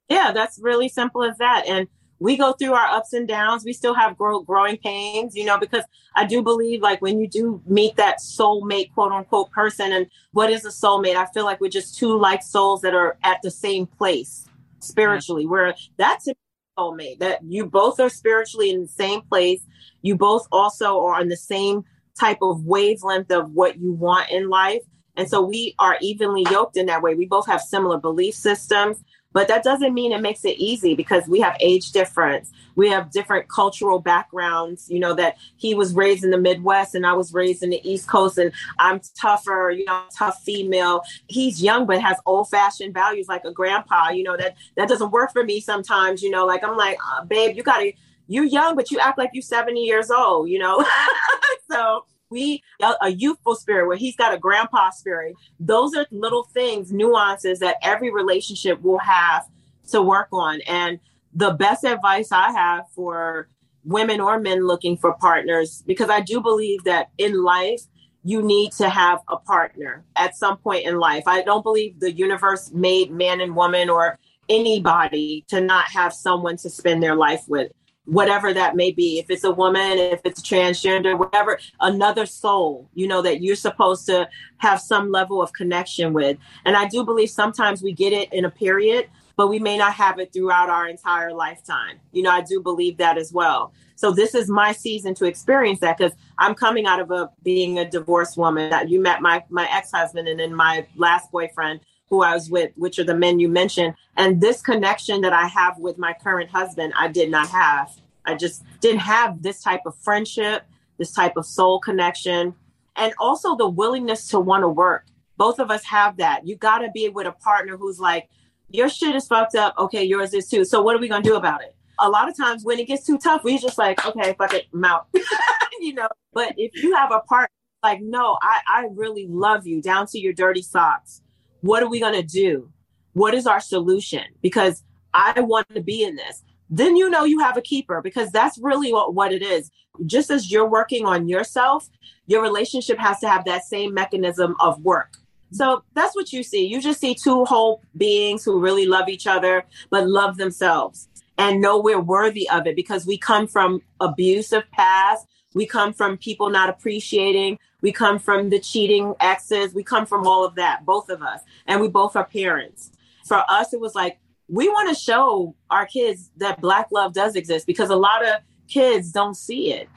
Yeah, 0.07 0.31
that's 0.31 0.57
really 0.57 0.87
simple 0.87 1.25
as 1.25 1.37
that. 1.39 1.67
And 1.67 1.89
we 2.19 2.37
go 2.37 2.53
through 2.53 2.73
our 2.73 2.87
ups 2.87 3.13
and 3.13 3.27
downs. 3.27 3.65
We 3.65 3.73
still 3.73 3.93
have 3.93 4.17
grow, 4.17 4.41
growing 4.41 4.77
pains, 4.77 5.35
you 5.35 5.45
know, 5.45 5.57
because 5.57 5.83
I 6.15 6.25
do 6.25 6.41
believe 6.41 6.81
like 6.81 7.01
when 7.01 7.19
you 7.19 7.27
do 7.27 7.61
meet 7.65 7.95
that 7.97 8.19
soulmate, 8.19 8.93
quote 8.93 9.11
unquote, 9.11 9.51
person, 9.51 9.91
and 9.91 10.07
what 10.31 10.49
is 10.49 10.65
a 10.65 10.69
soulmate? 10.69 11.15
I 11.15 11.25
feel 11.33 11.45
like 11.45 11.59
we're 11.59 11.69
just 11.69 11.97
two 11.97 12.17
like 12.17 12.43
souls 12.43 12.81
that 12.81 12.93
are 12.93 13.17
at 13.23 13.39
the 13.43 13.51
same 13.51 13.85
place 13.85 14.47
spiritually, 14.79 15.45
where 15.45 15.75
that's 15.97 16.27
a 16.27 16.35
soulmate, 16.77 17.19
that 17.19 17.39
you 17.43 17.65
both 17.65 17.99
are 17.99 18.09
spiritually 18.09 18.69
in 18.69 18.81
the 18.81 18.87
same 18.87 19.21
place. 19.21 19.65
You 20.01 20.15
both 20.15 20.47
also 20.51 21.03
are 21.05 21.15
on 21.15 21.29
the 21.29 21.37
same 21.37 21.83
type 22.19 22.39
of 22.41 22.63
wavelength 22.63 23.31
of 23.31 23.51
what 23.51 23.79
you 23.79 23.91
want 23.91 24.29
in 24.29 24.49
life. 24.49 24.81
And 25.15 25.29
so 25.29 25.41
we 25.41 25.75
are 25.79 25.97
evenly 26.01 26.45
yoked 26.49 26.77
in 26.77 26.87
that 26.87 27.01
way. 27.01 27.15
We 27.15 27.27
both 27.27 27.45
have 27.47 27.61
similar 27.61 27.97
belief 27.97 28.33
systems. 28.33 29.03
But 29.33 29.47
that 29.47 29.63
doesn't 29.63 29.93
mean 29.93 30.11
it 30.11 30.21
makes 30.21 30.45
it 30.45 30.57
easy 30.57 30.95
because 30.95 31.27
we 31.27 31.39
have 31.41 31.57
age 31.59 31.91
difference. 31.91 32.51
We 32.75 32.89
have 32.89 33.11
different 33.11 33.49
cultural 33.49 33.99
backgrounds, 33.99 34.89
you 34.89 34.99
know, 34.99 35.13
that 35.15 35.37
he 35.57 35.73
was 35.73 35.93
raised 35.93 36.23
in 36.23 36.31
the 36.31 36.37
Midwest 36.37 36.95
and 36.95 37.05
I 37.05 37.13
was 37.13 37.33
raised 37.33 37.63
in 37.63 37.69
the 37.69 37.81
East 37.87 38.07
Coast 38.07 38.37
and 38.37 38.51
I'm 38.79 39.01
tougher, 39.19 39.73
you 39.75 39.85
know, 39.85 40.03
tough 40.15 40.41
female. 40.43 41.01
He's 41.27 41.61
young 41.61 41.85
but 41.85 42.01
has 42.01 42.17
old 42.25 42.49
fashioned 42.49 42.93
values 42.93 43.27
like 43.27 43.43
a 43.45 43.51
grandpa, 43.51 44.09
you 44.09 44.23
know, 44.23 44.37
that 44.37 44.55
that 44.77 44.87
doesn't 44.87 45.11
work 45.11 45.31
for 45.31 45.43
me 45.43 45.59
sometimes, 45.59 46.21
you 46.21 46.29
know, 46.29 46.45
like 46.45 46.63
I'm 46.63 46.77
like, 46.77 46.97
uh, 47.11 47.25
babe, 47.25 47.55
you 47.55 47.63
got 47.63 47.79
to 47.79 47.91
you 48.27 48.43
young 48.43 48.75
but 48.75 48.89
you 48.89 48.99
act 48.99 49.17
like 49.17 49.31
you're 49.33 49.41
70 49.41 49.81
years 49.81 50.09
old, 50.09 50.49
you 50.49 50.59
know. 50.59 50.85
so 51.69 52.05
we 52.33 52.61
a 53.01 53.09
youthful 53.09 53.55
spirit 53.55 53.87
where 53.87 53.97
he's 53.97 54.17
got 54.17 54.33
a 54.33 54.37
grandpa 54.37 54.89
spirit. 54.89 55.35
Those 55.59 55.95
are 55.95 56.05
little 56.11 56.43
things 56.53 56.91
nuances 56.91 57.59
that 57.59 57.77
every 57.81 58.11
relationship 58.11 58.81
will 58.81 58.99
have 58.99 59.45
to 59.91 60.01
work 60.01 60.27
on. 60.33 60.59
And 60.61 60.99
the 61.33 61.51
best 61.51 61.83
advice 61.83 62.31
i 62.31 62.51
have 62.51 62.85
for 62.93 63.47
women 63.83 64.21
or 64.21 64.39
men 64.39 64.65
looking 64.65 64.95
for 64.95 65.13
partners 65.13 65.83
because 65.87 66.09
i 66.09 66.21
do 66.21 66.39
believe 66.39 66.83
that 66.83 67.09
in 67.17 67.43
life 67.43 67.81
you 68.23 68.41
need 68.41 68.71
to 68.71 68.89
have 68.89 69.19
a 69.29 69.37
partner 69.37 70.05
at 70.15 70.35
some 70.35 70.57
point 70.57 70.85
in 70.85 70.97
life. 70.97 71.23
I 71.27 71.41
don't 71.41 71.63
believe 71.63 71.99
the 71.99 72.11
universe 72.11 72.71
made 72.71 73.11
man 73.11 73.41
and 73.41 73.55
woman 73.55 73.89
or 73.89 74.17
anybody 74.49 75.45
to 75.49 75.61
not 75.61 75.85
have 75.85 76.13
someone 76.13 76.57
to 76.57 76.69
spend 76.69 77.03
their 77.03 77.15
life 77.15 77.43
with 77.47 77.71
whatever 78.05 78.53
that 78.53 78.75
may 78.75 78.91
be 78.91 79.19
if 79.19 79.29
it's 79.29 79.45
a 79.45 79.51
woman 79.51 79.97
if 79.97 80.19
it's 80.25 80.41
transgender 80.41 81.17
whatever 81.17 81.57
another 81.79 82.25
soul 82.25 82.89
you 82.93 83.07
know 83.07 83.21
that 83.21 83.41
you're 83.41 83.55
supposed 83.55 84.05
to 84.05 84.27
have 84.57 84.81
some 84.81 85.11
level 85.11 85.41
of 85.41 85.53
connection 85.53 86.11
with. 86.13 86.37
And 86.65 86.75
i 86.75 86.87
do 86.87 87.05
believe 87.05 87.29
sometimes 87.29 87.81
we 87.81 87.93
get 87.93 88.11
it 88.13 88.31
in 88.33 88.45
a 88.45 88.49
period 88.49 89.09
but 89.35 89.47
we 89.47 89.57
may 89.57 89.77
not 89.77 89.93
have 89.93 90.19
it 90.19 90.31
throughout 90.31 90.69
our 90.69 90.87
entire 90.87 91.33
lifetime. 91.33 91.99
You 92.11 92.23
know 92.23 92.31
i 92.31 92.41
do 92.41 92.61
believe 92.61 92.97
that 92.97 93.17
as 93.17 93.31
well. 93.31 93.73
So 93.95 94.11
this 94.11 94.35
is 94.35 94.49
my 94.49 94.73
season 94.73 95.15
to 95.15 95.25
experience 95.25 95.79
that 95.79 95.97
because 95.97 96.13
i'm 96.37 96.55
coming 96.55 96.85
out 96.85 96.99
of 96.99 97.09
a 97.11 97.29
being 97.41 97.79
a 97.79 97.89
divorced 97.89 98.37
woman. 98.37 98.69
That 98.69 98.89
you 98.89 98.99
met 98.99 99.21
my 99.21 99.43
my 99.49 99.67
ex-husband 99.71 100.27
and 100.27 100.39
then 100.39 100.53
my 100.53 100.85
last 100.97 101.31
boyfriend 101.31 101.79
who 102.09 102.21
I 102.21 102.33
was 102.33 102.49
with, 102.49 102.71
which 102.75 102.99
are 102.99 103.03
the 103.03 103.15
men 103.15 103.39
you 103.39 103.49
mentioned. 103.49 103.95
And 104.15 104.41
this 104.41 104.61
connection 104.61 105.21
that 105.21 105.33
I 105.33 105.47
have 105.47 105.79
with 105.79 105.97
my 105.97 106.13
current 106.13 106.49
husband, 106.49 106.93
I 106.97 107.07
did 107.07 107.31
not 107.31 107.49
have. 107.49 107.91
I 108.25 108.35
just 108.35 108.63
didn't 108.81 108.99
have 109.01 109.41
this 109.41 109.61
type 109.61 109.81
of 109.85 109.95
friendship, 109.95 110.63
this 110.97 111.11
type 111.11 111.37
of 111.37 111.45
soul 111.45 111.79
connection, 111.79 112.55
and 112.95 113.13
also 113.19 113.55
the 113.55 113.67
willingness 113.67 114.27
to 114.29 114.39
want 114.39 114.63
to 114.63 114.69
work. 114.69 115.05
Both 115.37 115.59
of 115.59 115.71
us 115.71 115.83
have 115.85 116.17
that. 116.17 116.47
You 116.47 116.55
got 116.55 116.79
to 116.79 116.91
be 116.93 117.09
with 117.09 117.27
a 117.27 117.31
partner 117.31 117.77
who's 117.77 117.99
like, 117.99 118.29
your 118.69 118.89
shit 118.89 119.15
is 119.15 119.27
fucked 119.27 119.55
up. 119.55 119.73
Okay, 119.77 120.03
yours 120.03 120.33
is 120.33 120.47
too. 120.47 120.65
So 120.65 120.81
what 120.81 120.95
are 120.95 120.99
we 120.99 121.07
going 121.07 121.23
to 121.23 121.29
do 121.29 121.35
about 121.35 121.61
it? 121.61 121.75
A 121.99 122.09
lot 122.09 122.29
of 122.29 122.37
times 122.37 122.63
when 122.63 122.79
it 122.79 122.87
gets 122.87 123.05
too 123.05 123.17
tough, 123.17 123.43
we 123.43 123.57
just 123.57 123.77
like, 123.77 124.05
okay, 124.05 124.35
fuck 124.37 124.53
it, 124.53 124.65
I'm 124.73 124.85
out. 124.85 125.07
you 125.79 125.93
know, 125.93 126.07
but 126.33 126.53
if 126.57 126.81
you 126.81 126.95
have 126.95 127.11
a 127.11 127.19
partner 127.21 127.49
like, 127.83 128.01
no, 128.01 128.37
I, 128.41 128.61
I 128.67 128.87
really 128.91 129.27
love 129.27 129.67
you 129.67 129.81
down 129.81 130.07
to 130.07 130.19
your 130.19 130.33
dirty 130.33 130.61
socks 130.61 131.22
what 131.63 131.81
are 131.81 131.87
we 131.87 132.01
going 132.01 132.13
to 132.13 132.21
do? 132.21 132.69
What 133.13 133.33
is 133.33 133.47
our 133.47 133.61
solution? 133.61 134.25
Because 134.41 134.83
I 135.13 135.39
want 135.39 135.69
to 135.73 135.81
be 135.81 136.03
in 136.03 136.17
this. 136.17 136.43
Then 136.69 136.97
you 136.97 137.09
know 137.09 137.23
you 137.23 137.39
have 137.39 137.55
a 137.55 137.61
keeper 137.61 138.01
because 138.01 138.31
that's 138.31 138.57
really 138.57 138.91
what, 138.91 139.13
what 139.13 139.31
it 139.31 139.41
is. 139.41 139.71
Just 140.05 140.29
as 140.29 140.51
you're 140.51 140.67
working 140.69 141.05
on 141.05 141.29
yourself, 141.29 141.89
your 142.27 142.41
relationship 142.41 142.97
has 142.99 143.19
to 143.19 143.29
have 143.29 143.45
that 143.45 143.63
same 143.63 143.93
mechanism 143.93 144.55
of 144.59 144.81
work. 144.81 145.13
So 145.51 145.83
that's 145.93 146.15
what 146.15 146.33
you 146.33 146.43
see. 146.43 146.65
You 146.65 146.81
just 146.81 146.99
see 146.99 147.15
two 147.15 147.45
whole 147.45 147.81
beings 147.95 148.43
who 148.43 148.59
really 148.59 148.85
love 148.85 149.07
each 149.07 149.25
other, 149.25 149.63
but 149.89 150.05
love 150.05 150.35
themselves 150.35 151.07
and 151.37 151.61
know 151.61 151.79
we're 151.79 152.01
worthy 152.01 152.49
of 152.49 152.67
it 152.67 152.75
because 152.75 153.05
we 153.05 153.17
come 153.17 153.47
from 153.47 153.81
abusive 154.01 154.63
past. 154.71 155.27
We 155.53 155.65
come 155.65 155.93
from 155.93 156.17
people 156.17 156.49
not 156.49 156.69
appreciating. 156.69 157.59
We 157.81 157.91
come 157.91 158.19
from 158.19 158.49
the 158.49 158.59
cheating 158.59 159.13
exes. 159.19 159.73
We 159.73 159.83
come 159.83 160.05
from 160.05 160.25
all 160.25 160.45
of 160.45 160.55
that, 160.55 160.85
both 160.85 161.09
of 161.09 161.21
us. 161.21 161.41
And 161.67 161.81
we 161.81 161.87
both 161.87 162.15
are 162.15 162.25
parents. 162.25 162.91
For 163.25 163.43
us, 163.49 163.73
it 163.73 163.79
was 163.79 163.95
like, 163.95 164.19
we 164.49 164.67
want 164.67 164.89
to 164.89 164.95
show 164.95 165.55
our 165.69 165.85
kids 165.85 166.31
that 166.37 166.61
Black 166.61 166.87
love 166.91 167.13
does 167.13 167.35
exist 167.35 167.65
because 167.65 167.89
a 167.89 167.95
lot 167.95 168.25
of 168.25 168.41
kids 168.67 169.11
don't 169.11 169.35
see 169.35 169.71
it, 169.71 169.89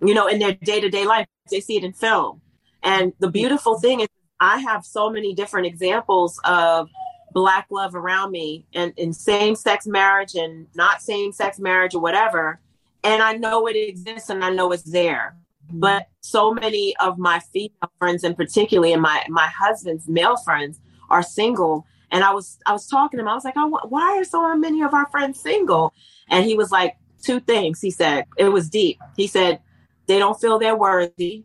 you 0.00 0.14
know, 0.14 0.26
in 0.26 0.38
their 0.38 0.52
day 0.52 0.80
to 0.80 0.88
day 0.88 1.04
life. 1.04 1.26
They 1.50 1.60
see 1.60 1.76
it 1.76 1.84
in 1.84 1.92
film. 1.92 2.40
And 2.82 3.12
the 3.18 3.30
beautiful 3.30 3.78
thing 3.78 4.00
is, 4.00 4.08
I 4.40 4.58
have 4.58 4.86
so 4.86 5.10
many 5.10 5.34
different 5.34 5.66
examples 5.66 6.40
of 6.44 6.88
Black 7.32 7.66
love 7.70 7.94
around 7.94 8.30
me 8.30 8.64
and 8.74 8.92
in 8.96 9.12
same 9.12 9.54
sex 9.54 9.86
marriage 9.86 10.34
and 10.34 10.66
not 10.74 11.02
same 11.02 11.32
sex 11.32 11.58
marriage 11.58 11.94
or 11.94 12.00
whatever 12.00 12.58
and 13.02 13.22
I 13.22 13.34
know 13.34 13.66
it 13.66 13.76
exists 13.76 14.30
and 14.30 14.44
I 14.44 14.50
know 14.50 14.72
it's 14.72 14.82
there. 14.82 15.36
But 15.72 16.08
so 16.20 16.52
many 16.52 16.96
of 16.98 17.18
my 17.18 17.38
female 17.52 17.92
friends, 17.98 18.24
and 18.24 18.36
particularly 18.36 18.92
and 18.92 19.02
my 19.02 19.24
my 19.28 19.46
husband's 19.46 20.08
male 20.08 20.36
friends, 20.36 20.80
are 21.08 21.22
single. 21.22 21.86
And 22.10 22.24
I 22.24 22.32
was 22.32 22.58
I 22.66 22.72
was 22.72 22.88
talking 22.88 23.18
to 23.18 23.22
him. 23.22 23.28
I 23.28 23.34
was 23.34 23.44
like, 23.44 23.54
oh, 23.56 23.78
why 23.88 24.18
are 24.18 24.24
so 24.24 24.56
many 24.56 24.82
of 24.82 24.94
our 24.94 25.08
friends 25.10 25.40
single? 25.40 25.92
And 26.28 26.44
he 26.44 26.56
was 26.56 26.72
like, 26.72 26.96
two 27.22 27.40
things. 27.40 27.80
He 27.80 27.90
said 27.90 28.26
it 28.36 28.48
was 28.48 28.68
deep. 28.68 28.98
He 29.16 29.26
said 29.26 29.60
they 30.06 30.18
don't 30.18 30.40
feel 30.40 30.58
they're 30.58 30.76
worthy. 30.76 31.44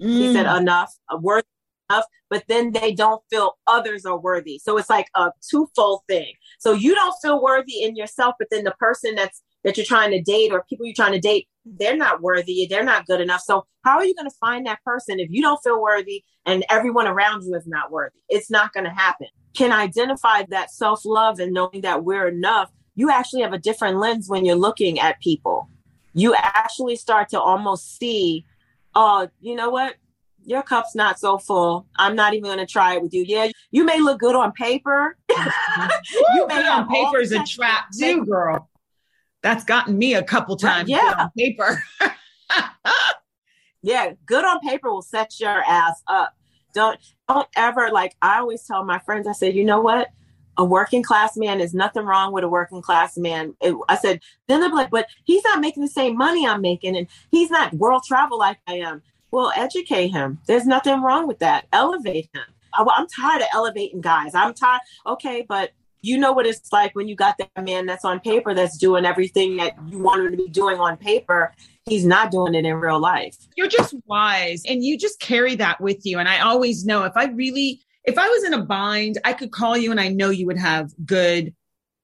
Mm. 0.00 0.16
He 0.18 0.32
said 0.32 0.46
enough 0.46 0.94
worthy 1.20 1.46
enough, 1.88 2.04
but 2.28 2.44
then 2.48 2.72
they 2.72 2.92
don't 2.92 3.22
feel 3.30 3.56
others 3.66 4.04
are 4.04 4.18
worthy. 4.18 4.58
So 4.58 4.76
it's 4.76 4.90
like 4.90 5.08
a 5.14 5.30
twofold 5.48 6.02
thing. 6.08 6.34
So 6.58 6.72
you 6.72 6.94
don't 6.94 7.14
feel 7.22 7.42
worthy 7.42 7.82
in 7.82 7.96
yourself, 7.96 8.34
but 8.38 8.48
then 8.50 8.64
the 8.64 8.74
person 8.78 9.14
that's 9.14 9.42
that 9.64 9.76
you're 9.76 9.86
trying 9.86 10.10
to 10.12 10.22
date 10.22 10.52
or 10.52 10.64
people 10.68 10.86
you're 10.86 10.94
trying 10.94 11.12
to 11.12 11.20
date, 11.20 11.48
mm-hmm. 11.66 11.76
they're 11.78 11.96
not 11.96 12.22
worthy, 12.22 12.66
they're 12.68 12.84
not 12.84 13.06
good 13.06 13.20
enough. 13.20 13.40
So 13.40 13.66
how 13.82 13.98
are 13.98 14.04
you 14.04 14.14
going 14.14 14.30
to 14.30 14.36
find 14.36 14.66
that 14.66 14.82
person 14.84 15.18
if 15.18 15.30
you 15.30 15.42
don't 15.42 15.62
feel 15.64 15.82
worthy 15.82 16.22
and 16.46 16.64
everyone 16.70 17.06
around 17.06 17.42
you 17.42 17.54
is 17.54 17.66
not 17.66 17.90
worthy? 17.90 18.18
It's 18.28 18.50
not 18.50 18.72
going 18.72 18.84
to 18.84 18.90
happen. 18.90 19.26
Can 19.54 19.72
identify 19.72 20.44
that 20.50 20.70
self-love 20.70 21.40
and 21.40 21.52
knowing 21.52 21.80
that 21.82 22.04
we're 22.04 22.28
enough. 22.28 22.70
You 22.94 23.10
actually 23.10 23.42
have 23.42 23.52
a 23.52 23.58
different 23.58 23.98
lens 23.98 24.28
when 24.28 24.44
you're 24.44 24.54
looking 24.54 25.00
at 25.00 25.20
people. 25.20 25.68
You 26.12 26.34
actually 26.36 26.94
start 26.94 27.30
to 27.30 27.40
almost 27.40 27.98
see, 27.98 28.44
oh, 28.94 29.28
you 29.40 29.56
know 29.56 29.70
what? 29.70 29.96
Your 30.44 30.62
cup's 30.62 30.94
not 30.94 31.18
so 31.18 31.38
full. 31.38 31.86
I'm 31.96 32.14
not 32.14 32.34
even 32.34 32.44
going 32.44 32.58
to 32.58 32.66
try 32.66 32.94
it 32.94 33.02
with 33.02 33.14
you. 33.14 33.24
Yeah, 33.26 33.48
you 33.70 33.84
may 33.84 33.98
look 33.98 34.20
good 34.20 34.36
on 34.36 34.52
paper. 34.52 35.16
Mm-hmm. 35.34 36.36
you 36.36 36.46
may 36.46 36.68
on 36.68 36.88
paper 36.88 37.18
is 37.18 37.32
a 37.32 37.42
trap 37.42 37.86
too, 37.98 38.24
girl 38.24 38.70
that's 39.44 39.62
gotten 39.62 39.98
me 39.98 40.14
a 40.14 40.22
couple 40.22 40.56
times. 40.56 40.88
Yeah, 40.88 41.14
on 41.18 41.30
paper. 41.36 41.84
yeah, 43.82 44.14
good 44.24 44.42
on 44.42 44.58
paper 44.60 44.90
will 44.90 45.02
set 45.02 45.38
your 45.38 45.62
ass 45.68 46.02
up. 46.08 46.34
Don't 46.72 46.98
don't 47.28 47.46
ever 47.54 47.90
like. 47.92 48.16
I 48.22 48.38
always 48.38 48.66
tell 48.66 48.82
my 48.84 48.98
friends. 49.00 49.28
I 49.28 49.32
said, 49.32 49.54
you 49.54 49.62
know 49.62 49.82
what? 49.82 50.08
A 50.56 50.64
working 50.64 51.02
class 51.02 51.36
man 51.36 51.60
is 51.60 51.74
nothing 51.74 52.06
wrong 52.06 52.32
with 52.32 52.42
a 52.42 52.48
working 52.48 52.80
class 52.80 53.18
man. 53.18 53.54
It, 53.60 53.76
I 53.86 53.96
said, 53.96 54.20
then 54.48 54.60
they're 54.60 54.70
like, 54.70 54.90
but 54.90 55.08
he's 55.24 55.44
not 55.44 55.60
making 55.60 55.82
the 55.82 55.90
same 55.90 56.16
money 56.16 56.46
I'm 56.46 56.62
making, 56.62 56.96
and 56.96 57.06
he's 57.30 57.50
not 57.50 57.74
world 57.74 58.02
travel 58.06 58.38
like 58.38 58.58
I 58.66 58.76
am. 58.76 59.02
Well, 59.30 59.52
educate 59.54 60.08
him. 60.08 60.38
There's 60.46 60.66
nothing 60.66 61.02
wrong 61.02 61.28
with 61.28 61.40
that. 61.40 61.66
Elevate 61.70 62.30
him. 62.32 62.44
I, 62.72 62.86
I'm 62.96 63.08
tired 63.08 63.42
of 63.42 63.48
elevating 63.52 64.00
guys. 64.00 64.34
I'm 64.34 64.54
tired. 64.54 64.80
Okay, 65.06 65.44
but 65.46 65.72
you 66.04 66.18
know 66.18 66.32
what 66.32 66.46
it's 66.46 66.70
like 66.72 66.94
when 66.94 67.08
you 67.08 67.16
got 67.16 67.38
that 67.38 67.64
man 67.64 67.86
that's 67.86 68.04
on 68.04 68.20
paper 68.20 68.52
that's 68.52 68.76
doing 68.76 69.06
everything 69.06 69.56
that 69.56 69.74
you 69.88 69.98
want 69.98 70.22
him 70.22 70.30
to 70.32 70.36
be 70.36 70.48
doing 70.48 70.78
on 70.78 70.96
paper. 70.96 71.52
He's 71.86 72.04
not 72.04 72.30
doing 72.30 72.54
it 72.54 72.66
in 72.66 72.74
real 72.76 73.00
life. 73.00 73.36
You're 73.56 73.68
just 73.68 73.94
wise 74.06 74.62
and 74.68 74.84
you 74.84 74.98
just 74.98 75.18
carry 75.18 75.54
that 75.56 75.80
with 75.80 76.04
you. 76.04 76.18
And 76.18 76.28
I 76.28 76.40
always 76.40 76.84
know 76.84 77.04
if 77.04 77.12
I 77.16 77.26
really, 77.26 77.80
if 78.04 78.18
I 78.18 78.28
was 78.28 78.44
in 78.44 78.52
a 78.52 78.62
bind, 78.62 79.18
I 79.24 79.32
could 79.32 79.50
call 79.50 79.76
you 79.76 79.90
and 79.90 80.00
I 80.00 80.08
know 80.08 80.30
you 80.30 80.46
would 80.46 80.58
have 80.58 80.90
good 81.04 81.54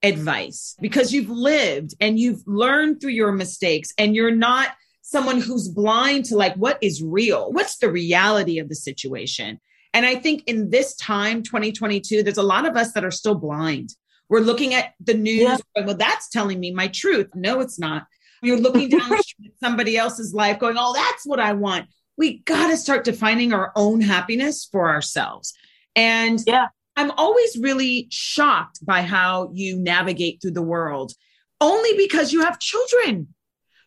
advice 0.02 0.76
because 0.80 1.12
you've 1.12 1.28
lived 1.28 1.94
and 2.00 2.18
you've 2.18 2.42
learned 2.46 3.00
through 3.00 3.10
your 3.10 3.32
mistakes 3.32 3.92
and 3.98 4.14
you're 4.14 4.34
not 4.34 4.70
someone 5.02 5.40
who's 5.40 5.68
blind 5.68 6.24
to 6.24 6.36
like 6.36 6.54
what 6.54 6.78
is 6.80 7.02
real 7.02 7.52
what's 7.52 7.78
the 7.78 7.90
reality 7.90 8.58
of 8.58 8.68
the 8.68 8.74
situation 8.74 9.60
and 9.92 10.06
I 10.06 10.16
think 10.16 10.44
in 10.46 10.70
this 10.70 10.94
time, 10.96 11.42
2022, 11.42 12.22
there's 12.22 12.38
a 12.38 12.42
lot 12.42 12.66
of 12.66 12.76
us 12.76 12.92
that 12.92 13.04
are 13.04 13.10
still 13.10 13.34
blind. 13.34 13.94
We're 14.28 14.40
looking 14.40 14.74
at 14.74 14.94
the 15.00 15.14
news. 15.14 15.40
Yeah. 15.40 15.56
Going, 15.74 15.86
well, 15.88 15.96
that's 15.96 16.28
telling 16.28 16.60
me 16.60 16.72
my 16.72 16.88
truth. 16.88 17.28
No, 17.34 17.60
it's 17.60 17.78
not. 17.78 18.06
You're 18.42 18.60
looking 18.60 18.88
down 18.88 19.12
at 19.12 19.24
somebody 19.62 19.96
else's 19.96 20.32
life 20.32 20.58
going, 20.58 20.76
oh, 20.78 20.94
that's 20.94 21.26
what 21.26 21.40
I 21.40 21.52
want. 21.52 21.88
We 22.16 22.38
got 22.40 22.68
to 22.68 22.76
start 22.76 23.04
defining 23.04 23.52
our 23.52 23.72
own 23.74 24.00
happiness 24.00 24.68
for 24.70 24.88
ourselves. 24.88 25.54
And 25.96 26.40
yeah, 26.46 26.68
I'm 26.96 27.10
always 27.12 27.58
really 27.58 28.06
shocked 28.10 28.84
by 28.84 29.02
how 29.02 29.50
you 29.52 29.78
navigate 29.78 30.40
through 30.40 30.52
the 30.52 30.62
world 30.62 31.12
only 31.60 31.96
because 31.96 32.32
you 32.32 32.42
have 32.42 32.58
children. 32.58 33.28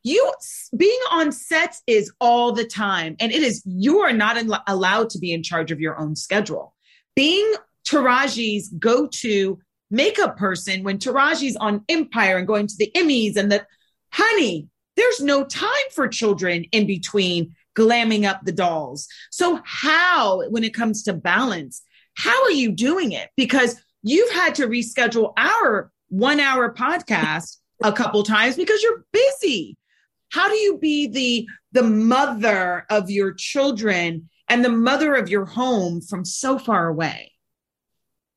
You 0.03 0.31
being 0.75 0.99
on 1.11 1.31
sets 1.31 1.81
is 1.87 2.11
all 2.19 2.51
the 2.51 2.65
time, 2.65 3.15
and 3.19 3.31
it 3.31 3.41
is 3.41 3.63
you 3.65 3.99
are 3.99 4.11
not 4.11 4.37
al- 4.37 4.63
allowed 4.67 5.09
to 5.11 5.19
be 5.19 5.31
in 5.31 5.43
charge 5.43 5.71
of 5.71 5.79
your 5.79 5.97
own 5.97 6.15
schedule. 6.15 6.75
Being 7.15 7.53
Taraji's 7.87 8.69
go 8.79 9.07
to 9.07 9.59
makeup 9.89 10.35
person 10.35 10.83
when 10.83 10.97
Taraji's 10.97 11.55
on 11.55 11.85
Empire 11.87 12.37
and 12.37 12.47
going 12.47 12.67
to 12.67 12.75
the 12.77 12.91
Emmys 12.95 13.37
and 13.37 13.51
the 13.51 13.65
honey, 14.11 14.67
there's 14.97 15.21
no 15.21 15.45
time 15.45 15.69
for 15.91 16.07
children 16.07 16.65
in 16.71 16.85
between 16.85 17.55
glamming 17.75 18.25
up 18.25 18.41
the 18.43 18.51
dolls. 18.51 19.07
So, 19.31 19.61
how, 19.63 20.47
when 20.49 20.65
it 20.65 20.73
comes 20.73 21.03
to 21.03 21.13
balance, 21.13 21.81
how 22.15 22.43
are 22.43 22.51
you 22.51 22.71
doing 22.71 23.13
it? 23.13 23.29
Because 23.37 23.81
you've 24.01 24.31
had 24.31 24.55
to 24.55 24.67
reschedule 24.67 25.33
our 25.37 25.91
one 26.09 26.41
hour 26.41 26.73
podcast 26.73 27.57
a 27.81 27.91
couple 27.91 28.21
times 28.23 28.55
because 28.55 28.81
you're 28.83 29.05
busy 29.11 29.77
how 30.33 30.49
do 30.49 30.55
you 30.55 30.77
be 30.79 31.07
the 31.07 31.47
the 31.71 31.87
mother 31.87 32.85
of 32.89 33.09
your 33.09 33.33
children 33.33 34.29
and 34.49 34.65
the 34.65 34.69
mother 34.69 35.13
of 35.13 35.29
your 35.29 35.45
home 35.45 36.01
from 36.01 36.25
so 36.25 36.57
far 36.57 36.87
away 36.87 37.31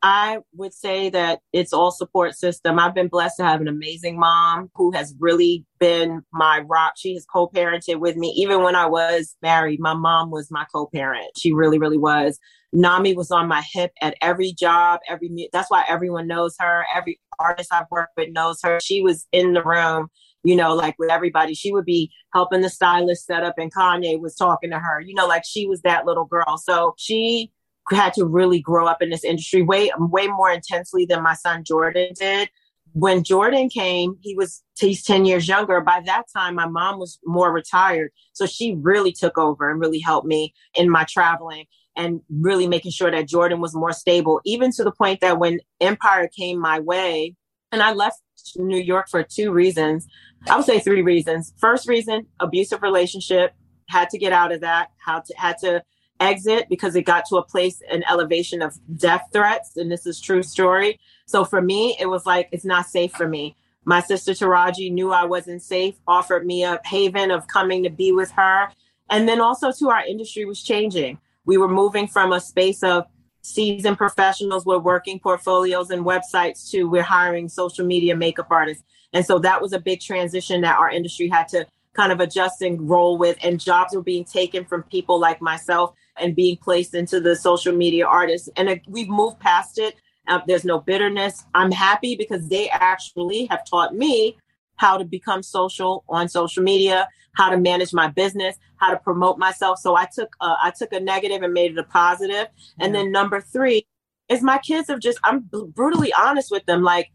I 0.03 0.39
would 0.55 0.73
say 0.73 1.09
that 1.11 1.41
it's 1.53 1.73
all 1.73 1.91
support 1.91 2.35
system. 2.35 2.79
I've 2.79 2.95
been 2.95 3.09
blessed 3.09 3.39
to 3.39 3.45
have 3.45 3.61
an 3.61 3.67
amazing 3.67 4.21
mom 4.21 4.71
who 4.75 4.93
has 4.93 5.15
really 5.19 5.65
been 5.81 6.23
my 6.33 6.61
rock. 6.61 6.93
She 6.97 7.15
has 7.15 7.25
co-parented 7.25 7.99
with 7.99 8.15
me. 8.15 8.29
Even 8.37 8.63
when 8.63 8.77
I 8.77 8.87
was 8.87 9.35
married, 9.43 9.81
my 9.81 9.95
mom 9.95 10.31
was 10.31 10.49
my 10.49 10.65
co-parent. 10.73 11.37
She 11.37 11.53
really, 11.53 11.79
really 11.79 11.99
was. 11.99 12.39
Nami 12.73 13.17
was 13.17 13.33
on 13.33 13.49
my 13.49 13.63
hip 13.73 13.91
at 14.01 14.15
every 14.21 14.53
job, 14.53 15.01
every 15.09 15.49
that's 15.53 15.71
why 15.71 15.85
everyone 15.89 16.29
knows 16.29 16.55
her. 16.61 16.85
Every 16.95 17.19
artist 17.41 17.73
I've 17.73 17.91
worked 17.91 18.13
with 18.17 18.31
knows 18.31 18.61
her. 18.63 18.79
She 18.81 19.03
was 19.03 19.27
in 19.33 19.55
the 19.55 19.63
room 19.65 20.09
you 20.47 20.55
know, 20.55 20.75
like 20.75 20.95
with 20.97 21.11
everybody. 21.11 21.55
She 21.55 21.73
would 21.73 21.85
be 21.85 22.13
helping 22.33 22.61
the 22.61 22.71
stylist 22.71 23.27
set 23.27 23.43
up, 23.43 23.55
and 23.59 23.75
Kanye 23.75 24.21
was 24.21 24.37
talking 24.37 24.71
to 24.71 24.79
her, 24.79 25.01
you 25.01 25.13
know, 25.13 25.27
like 25.27 25.43
she 25.45 25.67
was 25.67 25.83
that 25.83 26.07
little 26.07 26.25
girl. 26.25 26.57
So 26.57 26.95
she 26.97 27.51
had 27.91 28.15
to 28.15 28.25
really 28.25 28.61
grow 28.61 28.87
up 28.87 29.03
in 29.03 29.11
this 29.11 29.25
industry 29.25 29.63
way, 29.63 29.91
way 29.99 30.29
more 30.29 30.51
intensely 30.51 31.05
than 31.05 31.23
my 31.23 31.35
son 31.35 31.65
Jordan 31.65 32.13
did. 32.19 32.49
When 32.93 33.25
Jordan 33.25 33.69
came, 33.69 34.17
he 34.21 34.37
was 34.37 34.63
he's 34.79 35.03
10 35.03 35.27
years 35.27 35.49
younger. 35.49 35.81
By 35.81 36.01
that 36.07 36.25
time, 36.35 36.55
my 36.55 36.69
mom 36.69 37.01
was 37.01 37.19
more 37.25 37.53
retired. 37.53 38.13
So 38.33 38.47
she 38.47 38.77
really 38.81 39.13
took 39.13 39.37
over 39.37 39.69
and 39.69 39.81
really 39.81 39.99
helped 39.99 40.29
me 40.29 40.55
in 40.75 40.89
my 40.89 41.05
traveling 41.11 41.67
and 41.97 42.21
really 42.31 42.69
making 42.69 42.93
sure 42.93 43.11
that 43.11 43.29
Jordan 43.29 43.61
was 43.61 43.75
more 43.75 43.93
stable, 43.93 44.41
even 44.45 44.71
to 44.73 44.85
the 44.85 44.93
point 44.93 45.21
that 45.23 45.39
when 45.39 45.59
Empire 45.81 46.29
came 46.29 46.61
my 46.61 46.79
way, 46.79 47.35
and 47.73 47.83
I 47.83 47.93
left 47.93 48.21
New 48.57 48.79
York 48.79 49.09
for 49.09 49.23
two 49.23 49.51
reasons. 49.51 50.07
I 50.49 50.57
would 50.57 50.65
say 50.65 50.79
three 50.79 51.03
reasons. 51.03 51.53
First 51.59 51.89
reason, 51.89 52.27
abusive 52.41 52.83
relationship. 52.83 53.55
Had 53.89 54.11
to 54.11 54.19
get 54.19 54.33
out 54.33 54.53
of 54.53 54.61
that. 54.63 54.91
How 54.99 55.21
to 55.21 55.35
had 55.37 55.59
to 55.59 55.83
exit 56.21 56.69
because 56.69 56.97
it 56.97 57.03
got 57.03 57.25
to 57.27 57.37
a 57.37 57.45
place 57.45 57.83
an 57.91 58.03
elevation 58.11 58.63
of 58.63 58.79
death 58.97 59.29
threats, 59.33 59.77
and 59.77 59.91
this 59.91 60.07
is 60.07 60.21
true 60.21 60.43
story. 60.43 60.99
So 61.27 61.45
for 61.45 61.61
me, 61.61 61.97
it 62.01 62.07
was 62.07 62.27
like 62.27 62.49
it's 62.53 62.65
not 62.65 62.87
safe 62.87 63.13
for 63.13 63.29
me. 63.29 63.57
My 63.85 64.01
sister 64.01 64.33
Taraji 64.33 64.91
knew 64.93 65.13
I 65.13 65.25
wasn't 65.25 65.63
safe, 65.63 65.95
offered 66.09 66.45
me 66.45 66.65
a 66.65 66.81
haven 66.85 67.31
of 67.31 67.47
coming 67.47 67.85
to 67.85 67.91
be 67.91 68.11
with 68.11 68.33
her. 68.33 68.69
And 69.11 69.29
then 69.29 69.41
also 69.41 69.71
too, 69.71 69.91
our 69.91 70.05
industry 70.05 70.45
was 70.45 70.63
changing. 70.63 71.19
We 71.45 71.57
were 71.57 71.69
moving 71.69 72.09
from 72.09 72.33
a 72.33 72.41
space 72.41 72.83
of 72.83 73.07
seasoned 73.47 73.97
professionals 73.97 74.67
with 74.67 74.83
working 74.83 75.21
portfolios 75.21 75.91
and 75.91 76.05
websites 76.05 76.69
to 76.71 76.85
we're 76.85 77.03
hiring 77.03 77.49
social 77.49 77.87
media 77.87 78.17
makeup 78.17 78.49
artists. 78.51 78.83
And 79.13 79.25
so 79.25 79.39
that 79.39 79.63
was 79.63 79.73
a 79.73 79.79
big 79.79 80.01
transition 80.01 80.63
that 80.63 80.79
our 80.79 80.91
industry 80.91 81.29
had 81.29 81.47
to 81.49 81.67
kind 81.95 82.11
of 82.13 82.21
adjust 82.21 82.61
and 82.61 82.89
roll 82.89 83.17
with. 83.17 83.39
And 83.43 83.61
jobs 83.61 83.95
were 83.95 84.03
being 84.03 84.25
taken 84.25 84.65
from 84.65 84.83
people 84.85 85.21
like 85.21 85.41
myself 85.41 85.95
and 86.19 86.35
being 86.35 86.57
placed 86.57 86.95
into 86.95 87.21
the 87.21 87.37
social 87.37 87.75
media 87.75 88.07
artists. 88.07 88.49
And 88.57 88.69
uh, 88.69 88.77
we've 88.89 89.09
moved 89.09 89.39
past 89.39 89.79
it. 89.79 89.95
Uh, 90.27 90.41
there's 90.47 90.65
no 90.65 90.81
bitterness. 90.81 91.45
I'm 91.55 91.71
happy 91.71 92.17
because 92.17 92.49
they 92.49 92.69
actually 92.69 93.47
have 93.47 93.65
taught 93.65 93.95
me 93.95 94.37
how 94.75 94.99
to 94.99 95.05
become 95.05 95.43
social 95.43 96.05
on 96.09 96.29
social 96.29 96.63
media, 96.63 97.09
how 97.37 97.51
to 97.51 97.59
manage 97.59 97.93
my 97.93 98.09
business, 98.09 98.57
how 98.77 98.91
to 98.91 98.97
promote 98.99 99.39
myself. 99.39 99.79
So 99.79 99.95
I 99.95 100.07
took 100.07 100.35
uh, 100.41 100.57
I 100.63 100.73
took 100.77 100.93
a 100.93 101.01
negative 101.01 101.43
and 101.43 101.53
made 101.53 101.73
it 101.73 101.79
a 101.79 101.85
positive. 101.85 102.49
And 102.81 102.95
then 102.95 103.13
number 103.13 103.41
three 103.41 103.87
is 104.29 104.43
my 104.43 104.59
kids 104.59 104.89
have 104.89 105.01
just 105.01 105.19
I'm 105.23 105.49
brutally 105.75 106.13
honest 106.19 106.51
with 106.51 106.65
them. 106.67 106.83
Like 106.83 107.11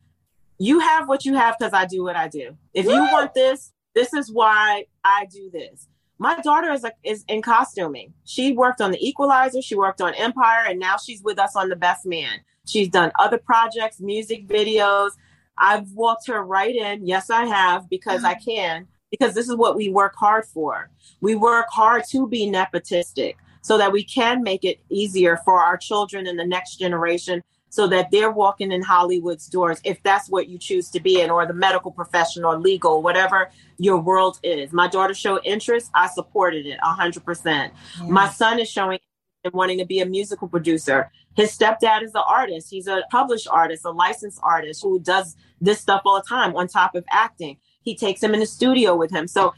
you 0.57 0.79
have 0.79 1.09
what 1.09 1.25
you 1.25 1.33
have 1.35 1.57
because 1.57 1.73
I 1.73 1.85
do 1.85 2.03
what 2.03 2.15
I 2.15 2.27
do. 2.27 2.55
If 2.73 2.85
you 2.85 2.91
want 2.91 3.33
this, 3.33 3.73
this 3.95 4.13
is 4.13 4.31
why 4.31 4.85
I 5.03 5.25
do 5.25 5.49
this. 5.51 5.87
My 6.19 6.39
daughter 6.41 6.71
is 6.71 6.83
a, 6.83 6.91
is 7.03 7.25
in 7.27 7.41
costuming. 7.41 8.13
She 8.25 8.51
worked 8.51 8.79
on 8.79 8.91
The 8.91 9.03
Equalizer. 9.03 9.63
She 9.63 9.73
worked 9.73 10.01
on 10.01 10.13
Empire, 10.13 10.65
and 10.69 10.79
now 10.79 10.97
she's 10.97 11.23
with 11.23 11.39
us 11.39 11.55
on 11.55 11.69
The 11.69 11.75
Best 11.75 12.05
Man. 12.05 12.41
She's 12.67 12.89
done 12.89 13.11
other 13.17 13.39
projects, 13.39 13.99
music 13.99 14.47
videos. 14.47 15.13
I've 15.57 15.91
walked 15.93 16.27
her 16.27 16.43
right 16.43 16.75
in. 16.75 17.07
Yes, 17.07 17.31
I 17.31 17.45
have 17.45 17.89
because 17.89 18.23
I 18.23 18.35
can 18.35 18.87
because 19.11 19.35
this 19.35 19.49
is 19.49 19.55
what 19.55 19.75
we 19.75 19.89
work 19.89 20.15
hard 20.15 20.45
for. 20.45 20.89
We 21.19 21.35
work 21.35 21.67
hard 21.69 22.03
to 22.11 22.27
be 22.27 22.49
nepotistic 22.49 23.35
so 23.61 23.77
that 23.77 23.91
we 23.91 24.03
can 24.03 24.41
make 24.41 24.63
it 24.63 24.79
easier 24.89 25.37
for 25.45 25.61
our 25.61 25.77
children 25.77 26.25
and 26.25 26.39
the 26.39 26.45
next 26.45 26.77
generation 26.77 27.43
so 27.69 27.87
that 27.87 28.11
they're 28.11 28.31
walking 28.31 28.71
in 28.71 28.81
Hollywood's 28.81 29.47
doors 29.47 29.79
if 29.85 30.01
that's 30.03 30.29
what 30.29 30.49
you 30.49 30.57
choose 30.57 30.89
to 30.89 30.99
be 30.99 31.21
in, 31.21 31.29
or 31.29 31.45
the 31.45 31.53
medical 31.53 31.91
profession 31.91 32.43
or 32.43 32.59
legal, 32.59 33.01
whatever 33.01 33.49
your 33.77 33.97
world 33.97 34.39
is. 34.43 34.73
My 34.73 34.87
daughter 34.87 35.13
showed 35.13 35.41
interest, 35.45 35.89
I 35.95 36.07
supported 36.07 36.65
it 36.65 36.79
100%. 36.83 37.45
Yes. 37.45 37.71
My 38.01 38.27
son 38.29 38.59
is 38.59 38.69
showing 38.69 38.99
and 39.43 39.53
wanting 39.53 39.79
to 39.79 39.85
be 39.85 40.01
a 40.01 40.05
musical 40.05 40.47
producer. 40.47 41.11
His 41.35 41.57
stepdad 41.57 42.03
is 42.03 42.13
an 42.13 42.23
artist. 42.27 42.69
He's 42.69 42.87
a 42.87 43.03
published 43.09 43.47
artist, 43.49 43.85
a 43.85 43.91
licensed 43.91 44.39
artist 44.43 44.83
who 44.83 44.99
does 44.99 45.35
this 45.59 45.79
stuff 45.79 46.01
all 46.05 46.17
the 46.17 46.27
time 46.27 46.55
on 46.55 46.67
top 46.67 46.93
of 46.93 47.05
acting. 47.09 47.57
He 47.83 47.95
takes 47.95 48.21
him 48.21 48.33
in 48.33 48.39
the 48.39 48.45
studio 48.45 48.95
with 48.95 49.11
him. 49.11 49.27
So 49.27 49.53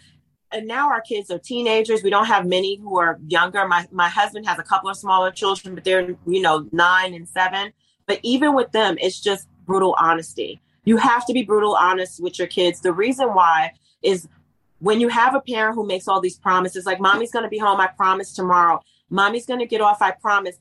and 0.53 0.67
now 0.67 0.89
our 0.89 1.01
kids 1.01 1.31
are 1.31 1.39
teenagers. 1.39 2.03
We 2.03 2.09
don't 2.09 2.25
have 2.25 2.45
many 2.45 2.77
who 2.77 2.97
are 2.99 3.19
younger. 3.27 3.67
My 3.67 3.87
my 3.91 4.07
husband 4.07 4.45
has 4.45 4.59
a 4.59 4.63
couple 4.63 4.89
of 4.89 4.95
smaller 4.95 5.31
children, 5.31 5.75
but 5.75 5.83
they're, 5.83 6.15
you 6.25 6.41
know, 6.41 6.67
nine 6.71 7.13
and 7.13 7.27
seven. 7.27 7.73
But 8.05 8.19
even 8.23 8.53
with 8.53 8.71
them, 8.71 8.97
it's 9.01 9.19
just 9.19 9.47
brutal 9.65 9.95
honesty. 9.99 10.61
You 10.85 10.97
have 10.97 11.25
to 11.25 11.33
be 11.33 11.43
brutal 11.43 11.75
honest 11.75 12.21
with 12.21 12.37
your 12.37 12.47
kids. 12.47 12.81
The 12.81 12.93
reason 12.93 13.29
why 13.29 13.71
is 14.01 14.27
when 14.79 14.99
you 14.99 15.07
have 15.07 15.33
a 15.33 15.41
parent 15.41 15.75
who 15.75 15.87
makes 15.87 16.07
all 16.07 16.19
these 16.19 16.37
promises, 16.37 16.85
like 16.85 16.99
mommy's 16.99 17.31
going 17.31 17.43
to 17.43 17.49
be 17.49 17.57
home, 17.57 17.79
I 17.79 17.87
promise 17.87 18.33
tomorrow. 18.33 18.81
Mommy's 19.09 19.45
going 19.45 19.61
to 19.61 19.65
get 19.65 19.81
off, 19.81 20.01
I 20.01 20.11
promise. 20.11 20.57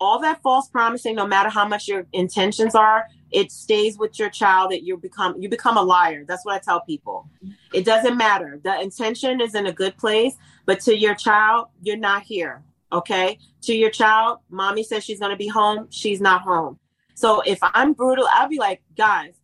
All 0.00 0.20
that 0.20 0.40
false 0.42 0.68
promising, 0.68 1.16
no 1.16 1.26
matter 1.26 1.48
how 1.48 1.66
much 1.66 1.88
your 1.88 2.06
intentions 2.12 2.76
are, 2.76 3.06
it 3.30 3.52
stays 3.52 3.98
with 3.98 4.18
your 4.18 4.30
child 4.30 4.70
that 4.70 4.82
you 4.82 4.96
become 4.96 5.40
you 5.40 5.48
become 5.48 5.76
a 5.76 5.82
liar. 5.82 6.24
That's 6.26 6.44
what 6.44 6.54
I 6.54 6.58
tell 6.58 6.80
people. 6.80 7.28
It 7.72 7.84
doesn't 7.84 8.16
matter. 8.16 8.60
The 8.62 8.80
intention 8.80 9.40
is 9.40 9.54
in 9.54 9.66
a 9.66 9.72
good 9.72 9.96
place, 9.96 10.34
but 10.66 10.80
to 10.80 10.96
your 10.96 11.14
child, 11.14 11.68
you're 11.82 11.96
not 11.96 12.22
here. 12.22 12.62
Okay? 12.92 13.38
To 13.62 13.74
your 13.74 13.90
child, 13.90 14.38
mommy 14.48 14.82
says 14.82 15.04
she's 15.04 15.18
going 15.18 15.30
to 15.30 15.36
be 15.36 15.48
home, 15.48 15.88
she's 15.90 16.20
not 16.20 16.42
home. 16.42 16.78
So 17.14 17.42
if 17.42 17.58
I'm 17.62 17.92
brutal, 17.92 18.26
I'll 18.32 18.48
be 18.48 18.58
like, 18.58 18.82
guys, 18.96 19.34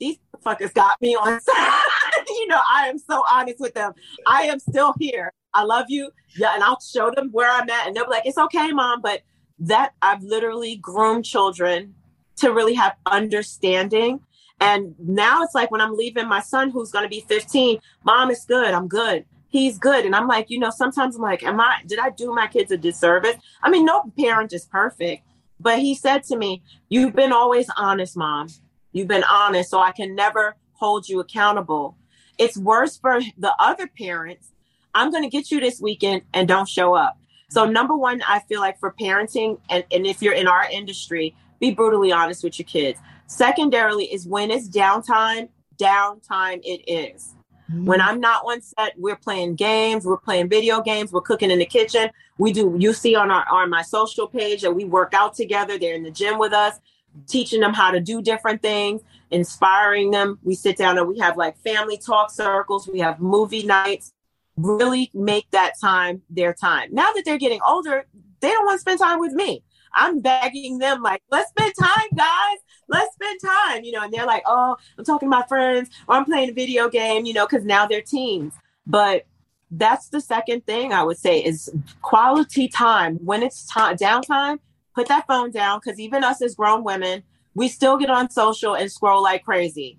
these 0.00 0.16
fuckers 0.44 0.72
got 0.74 1.00
me 1.00 1.14
on 1.14 1.40
you 2.28 2.46
know, 2.46 2.60
I 2.72 2.88
am 2.88 2.98
so 2.98 3.22
honest 3.30 3.60
with 3.60 3.74
them. 3.74 3.92
I 4.26 4.42
am 4.44 4.58
still 4.58 4.94
here. 4.98 5.32
I 5.54 5.64
love 5.64 5.86
you. 5.88 6.10
Yeah, 6.36 6.54
and 6.54 6.62
I'll 6.62 6.80
show 6.80 7.10
them 7.10 7.30
where 7.32 7.50
I'm 7.50 7.68
at, 7.70 7.86
and 7.86 7.96
they'll 7.96 8.04
be 8.04 8.10
like, 8.10 8.26
"It's 8.26 8.38
okay, 8.38 8.70
mom." 8.72 9.00
But 9.00 9.22
that 9.60 9.94
I've 10.02 10.22
literally 10.22 10.76
groomed 10.76 11.24
children 11.24 11.94
to 12.38 12.52
really 12.52 12.74
have 12.74 12.94
understanding. 13.06 14.20
And 14.60 14.94
now 14.98 15.42
it's 15.42 15.54
like 15.54 15.70
when 15.70 15.80
I'm 15.80 15.96
leaving 15.96 16.28
my 16.28 16.40
son, 16.40 16.70
who's 16.70 16.90
going 16.90 17.04
to 17.04 17.08
be 17.08 17.24
15, 17.28 17.78
mom 18.04 18.30
is 18.30 18.44
good. 18.44 18.74
I'm 18.74 18.88
good. 18.88 19.24
He's 19.48 19.78
good. 19.78 20.04
And 20.04 20.14
I'm 20.14 20.26
like, 20.26 20.50
you 20.50 20.58
know, 20.58 20.70
sometimes 20.70 21.16
I'm 21.16 21.22
like, 21.22 21.42
am 21.42 21.60
I, 21.60 21.78
did 21.86 21.98
I 21.98 22.10
do 22.10 22.34
my 22.34 22.48
kids 22.48 22.70
a 22.70 22.76
disservice? 22.76 23.36
I 23.62 23.70
mean, 23.70 23.84
no 23.84 24.12
parent 24.18 24.52
is 24.52 24.66
perfect. 24.66 25.22
But 25.60 25.78
he 25.78 25.94
said 25.94 26.22
to 26.24 26.36
me, 26.36 26.62
You've 26.88 27.14
been 27.14 27.32
always 27.32 27.68
honest, 27.76 28.16
mom. 28.16 28.48
You've 28.92 29.08
been 29.08 29.24
honest. 29.24 29.70
So 29.70 29.80
I 29.80 29.92
can 29.92 30.14
never 30.14 30.56
hold 30.72 31.08
you 31.08 31.20
accountable. 31.20 31.96
It's 32.38 32.56
worse 32.56 32.96
for 32.96 33.20
the 33.36 33.52
other 33.58 33.88
parents. 33.88 34.52
I'm 34.94 35.10
going 35.10 35.24
to 35.24 35.28
get 35.28 35.50
you 35.50 35.60
this 35.60 35.80
weekend 35.80 36.22
and 36.32 36.46
don't 36.46 36.68
show 36.68 36.94
up. 36.94 37.18
So, 37.50 37.64
number 37.64 37.96
one, 37.96 38.22
I 38.26 38.40
feel 38.40 38.60
like 38.60 38.78
for 38.78 38.94
parenting, 39.00 39.58
and, 39.70 39.84
and 39.90 40.06
if 40.06 40.20
you're 40.20 40.34
in 40.34 40.46
our 40.46 40.68
industry, 40.70 41.34
be 41.60 41.72
brutally 41.72 42.12
honest 42.12 42.44
with 42.44 42.58
your 42.58 42.66
kids. 42.66 43.00
Secondarily, 43.26 44.06
is 44.06 44.26
when 44.26 44.50
it's 44.50 44.68
downtime, 44.68 45.48
downtime 45.78 46.60
it 46.64 46.82
is. 46.90 47.34
Mm-hmm. 47.70 47.84
When 47.84 48.00
I'm 48.00 48.20
not 48.20 48.44
on 48.44 48.62
set, 48.62 48.94
we're 48.96 49.16
playing 49.16 49.56
games, 49.56 50.06
we're 50.06 50.16
playing 50.16 50.48
video 50.48 50.80
games, 50.80 51.12
we're 51.12 51.20
cooking 51.20 51.50
in 51.50 51.58
the 51.58 51.66
kitchen. 51.66 52.10
We 52.38 52.52
do, 52.52 52.74
you 52.78 52.94
see 52.94 53.14
on 53.14 53.30
our 53.30 53.46
on 53.50 53.68
my 53.68 53.82
social 53.82 54.26
page 54.26 54.62
that 54.62 54.74
we 54.74 54.84
work 54.84 55.12
out 55.12 55.34
together. 55.34 55.78
They're 55.78 55.94
in 55.94 56.02
the 56.02 56.10
gym 56.10 56.38
with 56.38 56.52
us, 56.52 56.78
teaching 57.26 57.60
them 57.60 57.74
how 57.74 57.90
to 57.90 58.00
do 58.00 58.22
different 58.22 58.62
things, 58.62 59.02
inspiring 59.30 60.10
them. 60.10 60.38
We 60.42 60.54
sit 60.54 60.78
down 60.78 60.96
and 60.96 61.08
we 61.08 61.18
have 61.18 61.36
like 61.36 61.58
family 61.58 61.98
talk 61.98 62.30
circles, 62.30 62.88
we 62.88 63.00
have 63.00 63.20
movie 63.20 63.64
nights. 63.64 64.12
Really 64.56 65.10
make 65.14 65.48
that 65.52 65.74
time 65.80 66.22
their 66.30 66.52
time. 66.52 66.88
Now 66.92 67.12
that 67.12 67.22
they're 67.24 67.38
getting 67.38 67.60
older, 67.64 68.06
they 68.40 68.48
don't 68.48 68.64
want 68.64 68.76
to 68.76 68.80
spend 68.80 68.98
time 68.98 69.20
with 69.20 69.32
me. 69.32 69.62
I'm 69.94 70.20
begging 70.20 70.78
them 70.78 71.02
like, 71.02 71.22
let's 71.30 71.50
spend 71.50 71.72
time, 71.78 72.08
guys. 72.14 72.58
Let's 72.88 73.12
spend 73.14 73.40
time, 73.40 73.84
you 73.84 73.92
know. 73.92 74.02
And 74.02 74.12
they're 74.12 74.26
like, 74.26 74.42
oh, 74.46 74.76
I'm 74.96 75.04
talking 75.04 75.26
to 75.26 75.30
my 75.30 75.44
friends, 75.46 75.90
or 76.06 76.16
I'm 76.16 76.24
playing 76.24 76.50
a 76.50 76.52
video 76.52 76.88
game, 76.88 77.26
you 77.26 77.34
know, 77.34 77.46
because 77.46 77.64
now 77.64 77.86
they're 77.86 78.02
teens. 78.02 78.54
But 78.86 79.26
that's 79.70 80.08
the 80.08 80.20
second 80.20 80.64
thing 80.66 80.92
I 80.92 81.02
would 81.02 81.18
say 81.18 81.40
is 81.40 81.70
quality 82.02 82.68
time. 82.68 83.16
When 83.16 83.42
it's 83.42 83.66
time 83.66 83.96
downtime, 83.96 84.58
put 84.94 85.08
that 85.08 85.26
phone 85.26 85.50
down 85.50 85.80
because 85.84 86.00
even 86.00 86.24
us 86.24 86.42
as 86.42 86.54
grown 86.54 86.84
women, 86.84 87.22
we 87.54 87.68
still 87.68 87.96
get 87.98 88.10
on 88.10 88.30
social 88.30 88.74
and 88.74 88.90
scroll 88.90 89.22
like 89.22 89.44
crazy. 89.44 89.98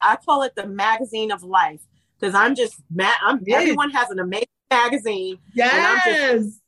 I 0.00 0.16
call 0.16 0.42
it 0.42 0.54
the 0.54 0.66
magazine 0.66 1.30
of 1.30 1.42
life 1.42 1.80
because 2.18 2.34
I'm 2.34 2.54
just 2.54 2.76
mad. 2.90 3.16
I'm 3.22 3.40
yes. 3.44 3.62
everyone 3.62 3.90
has 3.90 4.10
an 4.10 4.18
amazing 4.18 4.46
magazine. 4.70 5.38
Yes. 5.54 6.02
I'm 6.06 6.42
just 6.42 6.59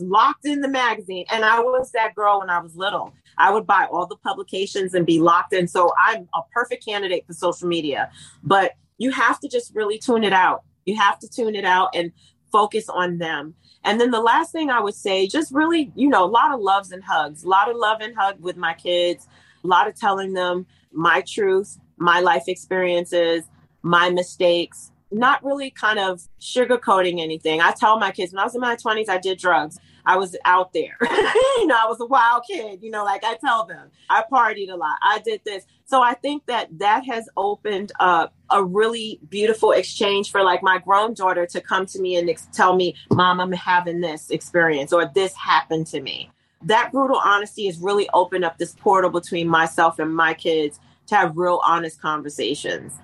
locked 0.00 0.46
in 0.46 0.60
the 0.60 0.68
magazine. 0.68 1.26
And 1.30 1.44
I 1.44 1.60
was 1.60 1.90
that 1.92 2.14
girl 2.14 2.40
when 2.40 2.50
I 2.50 2.60
was 2.60 2.76
little. 2.76 3.12
I 3.36 3.52
would 3.52 3.66
buy 3.66 3.86
all 3.90 4.06
the 4.06 4.16
publications 4.16 4.94
and 4.94 5.06
be 5.06 5.20
locked 5.20 5.52
in. 5.52 5.68
So 5.68 5.92
I'm 5.98 6.28
a 6.34 6.40
perfect 6.52 6.84
candidate 6.84 7.26
for 7.26 7.32
social 7.32 7.68
media. 7.68 8.10
But 8.42 8.72
you 8.98 9.10
have 9.12 9.38
to 9.40 9.48
just 9.48 9.74
really 9.74 9.98
tune 9.98 10.24
it 10.24 10.32
out. 10.32 10.62
You 10.86 10.96
have 10.96 11.18
to 11.20 11.28
tune 11.28 11.54
it 11.54 11.64
out 11.64 11.90
and 11.94 12.12
focus 12.50 12.88
on 12.88 13.18
them. 13.18 13.54
And 13.84 14.00
then 14.00 14.10
the 14.10 14.20
last 14.20 14.52
thing 14.52 14.70
I 14.70 14.80
would 14.80 14.94
say, 14.94 15.28
just 15.28 15.52
really, 15.52 15.92
you 15.94 16.08
know, 16.08 16.24
a 16.24 16.26
lot 16.26 16.52
of 16.52 16.60
loves 16.60 16.90
and 16.90 17.02
hugs, 17.04 17.44
a 17.44 17.48
lot 17.48 17.70
of 17.70 17.76
love 17.76 18.00
and 18.00 18.16
hug 18.16 18.40
with 18.40 18.56
my 18.56 18.74
kids, 18.74 19.28
a 19.62 19.66
lot 19.66 19.86
of 19.86 19.94
telling 19.94 20.32
them 20.32 20.66
my 20.92 21.22
truth, 21.26 21.78
my 21.96 22.20
life 22.20 22.44
experiences, 22.48 23.44
my 23.82 24.10
mistakes, 24.10 24.90
not 25.10 25.42
really 25.44 25.70
kind 25.70 25.98
of 25.98 26.28
sugarcoating 26.40 27.20
anything. 27.20 27.60
I 27.60 27.72
tell 27.72 27.98
my 27.98 28.10
kids 28.10 28.32
when 28.32 28.40
I 28.40 28.44
was 28.44 28.54
in 28.54 28.60
my 28.60 28.76
20s, 28.76 29.08
I 29.08 29.18
did 29.18 29.38
drugs. 29.38 29.78
I 30.04 30.16
was 30.16 30.34
out 30.44 30.72
there. 30.72 30.96
you 31.00 31.66
know, 31.66 31.76
I 31.78 31.86
was 31.86 32.00
a 32.00 32.06
wild 32.06 32.44
kid, 32.48 32.82
you 32.82 32.90
know, 32.90 33.04
like 33.04 33.24
I 33.24 33.36
tell 33.36 33.66
them. 33.66 33.90
I 34.08 34.24
partied 34.30 34.70
a 34.70 34.76
lot. 34.76 34.96
I 35.02 35.18
did 35.18 35.42
this. 35.44 35.64
So 35.84 36.02
I 36.02 36.14
think 36.14 36.46
that 36.46 36.78
that 36.78 37.04
has 37.06 37.28
opened 37.36 37.92
up 38.00 38.34
a 38.50 38.64
really 38.64 39.20
beautiful 39.28 39.72
exchange 39.72 40.30
for 40.30 40.42
like 40.42 40.62
my 40.62 40.78
grown 40.78 41.12
daughter 41.14 41.46
to 41.46 41.60
come 41.60 41.84
to 41.86 42.00
me 42.00 42.16
and 42.16 42.30
ex- 42.30 42.48
tell 42.52 42.74
me, 42.74 42.94
"Mom, 43.10 43.38
I'm 43.40 43.52
having 43.52 44.00
this 44.00 44.30
experience 44.30 44.92
or 44.92 45.10
this 45.14 45.34
happened 45.34 45.86
to 45.88 46.00
me." 46.00 46.30
That 46.62 46.90
brutal 46.90 47.20
honesty 47.22 47.66
has 47.66 47.78
really 47.78 48.08
opened 48.14 48.44
up 48.44 48.56
this 48.56 48.74
portal 48.74 49.10
between 49.10 49.46
myself 49.46 49.98
and 49.98 50.14
my 50.14 50.32
kids 50.32 50.80
to 51.08 51.16
have 51.16 51.36
real 51.36 51.60
honest 51.64 52.00
conversations. 52.00 52.98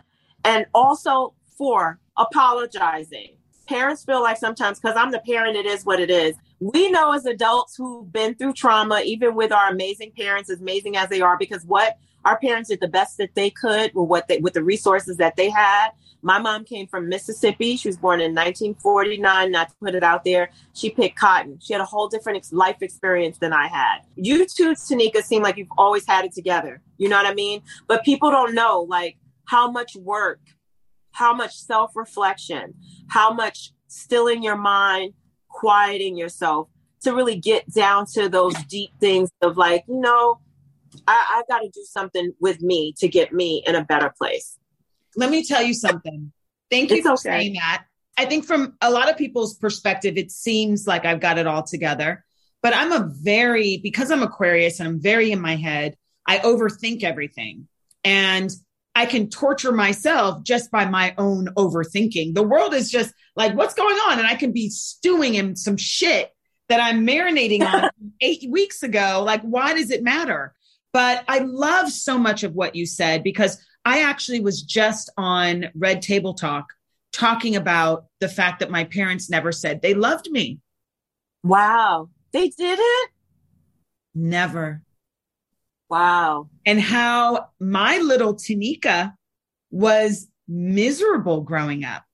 And 0.44 0.66
also 0.74 1.34
for 1.56 1.98
apologizing. 2.16 3.36
Parents 3.66 4.04
feel 4.04 4.22
like 4.22 4.36
sometimes, 4.36 4.78
because 4.78 4.96
I'm 4.96 5.10
the 5.10 5.20
parent, 5.20 5.56
it 5.56 5.66
is 5.66 5.84
what 5.84 6.00
it 6.00 6.10
is. 6.10 6.36
We 6.60 6.90
know 6.90 7.12
as 7.12 7.24
adults 7.24 7.76
who've 7.76 8.10
been 8.12 8.34
through 8.34 8.52
trauma, 8.54 9.00
even 9.04 9.34
with 9.34 9.52
our 9.52 9.70
amazing 9.70 10.12
parents, 10.16 10.50
as 10.50 10.60
amazing 10.60 10.96
as 10.96 11.08
they 11.08 11.22
are, 11.22 11.38
because 11.38 11.64
what 11.64 11.96
our 12.24 12.38
parents 12.38 12.70
did 12.70 12.80
the 12.80 12.88
best 12.88 13.18
that 13.18 13.34
they 13.34 13.50
could 13.50 13.92
with 13.94 14.08
what 14.08 14.28
they 14.28 14.38
with 14.38 14.54
the 14.54 14.64
resources 14.64 15.16
that 15.18 15.36
they 15.36 15.50
had. 15.50 15.90
My 16.22 16.38
mom 16.38 16.64
came 16.64 16.86
from 16.86 17.08
Mississippi. 17.08 17.76
She 17.76 17.88
was 17.88 17.98
born 17.98 18.20
in 18.20 18.34
1949. 18.34 19.50
Not 19.50 19.68
to 19.68 19.74
put 19.76 19.94
it 19.94 20.02
out 20.02 20.24
there, 20.24 20.50
she 20.72 20.88
picked 20.88 21.18
cotton. 21.18 21.58
She 21.60 21.74
had 21.74 21.82
a 21.82 21.86
whole 21.86 22.08
different 22.08 22.50
life 22.50 22.80
experience 22.80 23.36
than 23.38 23.52
I 23.52 23.66
had. 23.66 23.98
You 24.16 24.46
too, 24.46 24.72
Tanika, 24.72 25.22
seem 25.22 25.42
like 25.42 25.58
you've 25.58 25.68
always 25.76 26.06
had 26.06 26.24
it 26.24 26.32
together. 26.32 26.80
You 26.96 27.10
know 27.10 27.16
what 27.16 27.26
I 27.26 27.34
mean? 27.34 27.60
But 27.86 28.04
people 28.04 28.30
don't 28.30 28.54
know 28.54 28.86
like 28.88 29.18
how 29.44 29.70
much 29.70 29.96
work 29.96 30.40
how 31.14 31.32
much 31.32 31.56
self 31.56 31.92
reflection, 31.96 32.74
how 33.08 33.32
much 33.32 33.72
stilling 33.86 34.42
your 34.42 34.56
mind, 34.56 35.14
quieting 35.48 36.16
yourself 36.16 36.68
to 37.02 37.14
really 37.14 37.36
get 37.36 37.72
down 37.72 38.06
to 38.06 38.28
those 38.28 38.54
deep 38.64 38.90
things 39.00 39.30
of 39.40 39.56
like, 39.56 39.84
you 39.88 40.00
know, 40.00 40.40
I, 41.06 41.36
I've 41.36 41.48
got 41.48 41.60
to 41.60 41.68
do 41.68 41.84
something 41.84 42.32
with 42.40 42.60
me 42.60 42.92
to 42.98 43.08
get 43.08 43.32
me 43.32 43.62
in 43.66 43.74
a 43.74 43.84
better 43.84 44.12
place. 44.16 44.58
Let 45.16 45.30
me 45.30 45.44
tell 45.44 45.62
you 45.62 45.74
something. 45.74 46.32
Thank 46.70 46.90
you 46.90 46.96
it's 46.96 47.06
for 47.06 47.12
okay. 47.12 47.22
saying 47.22 47.54
that. 47.54 47.84
I 48.16 48.24
think 48.26 48.44
from 48.44 48.76
a 48.80 48.90
lot 48.90 49.10
of 49.10 49.16
people's 49.16 49.54
perspective, 49.54 50.16
it 50.16 50.30
seems 50.30 50.86
like 50.86 51.04
I've 51.04 51.20
got 51.20 51.38
it 51.38 51.46
all 51.46 51.62
together. 51.62 52.24
But 52.62 52.74
I'm 52.74 52.92
a 52.92 53.10
very, 53.12 53.78
because 53.82 54.10
I'm 54.10 54.22
Aquarius 54.22 54.80
and 54.80 54.88
I'm 54.88 55.00
very 55.00 55.30
in 55.30 55.40
my 55.40 55.56
head, 55.56 55.96
I 56.26 56.38
overthink 56.38 57.02
everything. 57.02 57.68
And 58.02 58.50
I 58.94 59.06
can 59.06 59.28
torture 59.28 59.72
myself 59.72 60.44
just 60.44 60.70
by 60.70 60.84
my 60.84 61.14
own 61.18 61.48
overthinking. 61.56 62.34
The 62.34 62.42
world 62.42 62.74
is 62.74 62.90
just 62.90 63.12
like, 63.34 63.54
what's 63.54 63.74
going 63.74 63.96
on? 63.96 64.18
And 64.18 64.26
I 64.26 64.34
can 64.34 64.52
be 64.52 64.70
stewing 64.70 65.34
in 65.34 65.56
some 65.56 65.76
shit 65.76 66.30
that 66.68 66.80
I'm 66.80 67.06
marinating 67.06 67.62
on 67.62 67.90
eight 68.20 68.48
weeks 68.48 68.82
ago. 68.82 69.22
Like, 69.24 69.42
why 69.42 69.74
does 69.74 69.90
it 69.90 70.02
matter? 70.02 70.54
But 70.92 71.24
I 71.26 71.40
love 71.40 71.90
so 71.90 72.18
much 72.18 72.44
of 72.44 72.54
what 72.54 72.76
you 72.76 72.86
said 72.86 73.24
because 73.24 73.60
I 73.84 74.02
actually 74.02 74.40
was 74.40 74.62
just 74.62 75.10
on 75.16 75.66
Red 75.74 76.00
Table 76.00 76.34
Talk 76.34 76.66
talking 77.12 77.56
about 77.56 78.06
the 78.20 78.28
fact 78.28 78.60
that 78.60 78.70
my 78.70 78.84
parents 78.84 79.28
never 79.28 79.50
said 79.50 79.82
they 79.82 79.94
loved 79.94 80.30
me. 80.30 80.60
Wow. 81.42 82.10
They 82.32 82.48
didn't? 82.48 83.10
Never. 84.14 84.83
Wow. 85.88 86.48
And 86.64 86.80
how 86.80 87.48
my 87.60 87.98
little 87.98 88.34
Tanika 88.34 89.12
was 89.70 90.28
miserable 90.48 91.42
growing 91.42 91.84
up, 91.84 92.04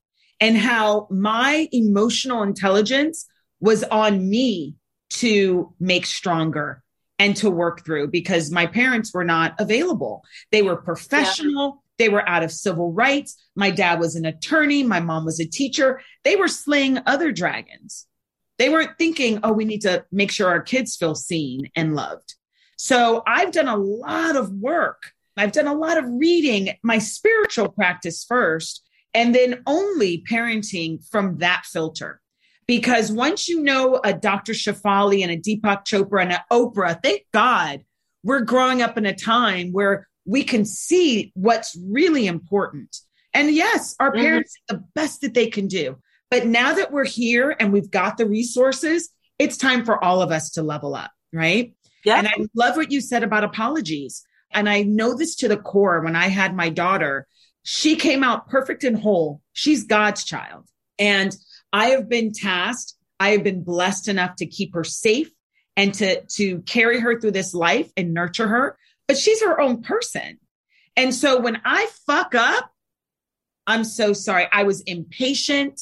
and 0.40 0.56
how 0.56 1.08
my 1.10 1.68
emotional 1.72 2.42
intelligence 2.42 3.26
was 3.60 3.84
on 3.84 4.28
me 4.28 4.76
to 5.10 5.74
make 5.78 6.06
stronger 6.06 6.82
and 7.18 7.36
to 7.36 7.50
work 7.50 7.84
through 7.84 8.08
because 8.08 8.50
my 8.50 8.66
parents 8.66 9.12
were 9.12 9.24
not 9.24 9.54
available. 9.58 10.22
They 10.52 10.62
were 10.62 10.76
professional. 10.76 11.64
Yeah. 11.64 12.06
They 12.06 12.08
were 12.08 12.26
out 12.26 12.42
of 12.42 12.50
civil 12.50 12.92
rights. 12.92 13.36
My 13.54 13.70
dad 13.70 14.00
was 14.00 14.14
an 14.14 14.24
attorney. 14.24 14.82
My 14.82 15.00
mom 15.00 15.26
was 15.26 15.38
a 15.38 15.46
teacher. 15.46 16.00
They 16.24 16.36
were 16.36 16.48
slaying 16.48 16.98
other 17.04 17.30
dragons. 17.30 18.06
They 18.56 18.70
weren't 18.70 18.96
thinking, 18.96 19.40
oh, 19.42 19.52
we 19.52 19.66
need 19.66 19.82
to 19.82 20.06
make 20.10 20.30
sure 20.30 20.48
our 20.48 20.62
kids 20.62 20.96
feel 20.96 21.14
seen 21.14 21.68
and 21.76 21.94
loved. 21.94 22.36
So 22.82 23.22
I've 23.26 23.52
done 23.52 23.68
a 23.68 23.76
lot 23.76 24.36
of 24.36 24.50
work. 24.52 25.12
I've 25.36 25.52
done 25.52 25.66
a 25.66 25.74
lot 25.74 25.98
of 25.98 26.06
reading, 26.08 26.70
my 26.82 26.96
spiritual 26.96 27.68
practice 27.68 28.24
first, 28.24 28.82
and 29.12 29.34
then 29.34 29.62
only 29.66 30.24
parenting 30.24 31.06
from 31.10 31.36
that 31.38 31.66
filter. 31.66 32.22
Because 32.66 33.12
once 33.12 33.50
you 33.50 33.62
know 33.62 34.00
a 34.02 34.14
Dr. 34.14 34.54
Shefali 34.54 35.22
and 35.22 35.30
a 35.30 35.36
Deepak 35.36 35.84
Chopra 35.84 36.22
and 36.22 36.32
an 36.32 36.38
Oprah, 36.50 36.98
thank 37.02 37.26
God 37.34 37.84
we're 38.24 38.40
growing 38.40 38.80
up 38.80 38.96
in 38.96 39.04
a 39.04 39.14
time 39.14 39.72
where 39.72 40.08
we 40.24 40.42
can 40.42 40.64
see 40.64 41.32
what's 41.34 41.76
really 41.86 42.26
important. 42.26 42.96
And 43.34 43.50
yes, 43.50 43.94
our 44.00 44.10
mm-hmm. 44.10 44.22
parents 44.22 44.56
mm-hmm. 44.56 44.76
the 44.78 44.84
best 44.94 45.20
that 45.20 45.34
they 45.34 45.48
can 45.48 45.68
do. 45.68 45.98
But 46.30 46.46
now 46.46 46.72
that 46.72 46.92
we're 46.92 47.04
here 47.04 47.54
and 47.60 47.74
we've 47.74 47.90
got 47.90 48.16
the 48.16 48.26
resources, 48.26 49.10
it's 49.38 49.58
time 49.58 49.84
for 49.84 50.02
all 50.02 50.22
of 50.22 50.32
us 50.32 50.52
to 50.52 50.62
level 50.62 50.94
up, 50.94 51.10
right? 51.30 51.74
Yeah. 52.04 52.18
And 52.18 52.28
I 52.28 52.46
love 52.54 52.76
what 52.76 52.90
you 52.90 53.00
said 53.00 53.22
about 53.22 53.44
apologies. 53.44 54.22
And 54.52 54.68
I 54.68 54.82
know 54.82 55.14
this 55.14 55.36
to 55.36 55.48
the 55.48 55.56
core 55.56 56.00
when 56.00 56.16
I 56.16 56.28
had 56.28 56.56
my 56.56 56.70
daughter, 56.70 57.26
she 57.62 57.96
came 57.96 58.24
out 58.24 58.48
perfect 58.48 58.84
and 58.84 58.98
whole. 58.98 59.42
She's 59.52 59.84
God's 59.84 60.24
child. 60.24 60.66
And 60.98 61.36
I 61.72 61.90
have 61.90 62.08
been 62.08 62.32
tasked, 62.32 62.94
I 63.18 63.30
have 63.30 63.44
been 63.44 63.62
blessed 63.62 64.08
enough 64.08 64.36
to 64.36 64.46
keep 64.46 64.74
her 64.74 64.84
safe 64.84 65.30
and 65.76 65.94
to, 65.94 66.22
to 66.22 66.60
carry 66.62 67.00
her 67.00 67.20
through 67.20 67.30
this 67.32 67.54
life 67.54 67.90
and 67.96 68.12
nurture 68.12 68.48
her. 68.48 68.78
But 69.06 69.18
she's 69.18 69.42
her 69.42 69.60
own 69.60 69.82
person. 69.82 70.38
And 70.96 71.14
so 71.14 71.40
when 71.40 71.60
I 71.64 71.88
fuck 72.06 72.34
up, 72.34 72.70
I'm 73.66 73.84
so 73.84 74.12
sorry. 74.12 74.48
I 74.52 74.64
was 74.64 74.80
impatient. 74.82 75.80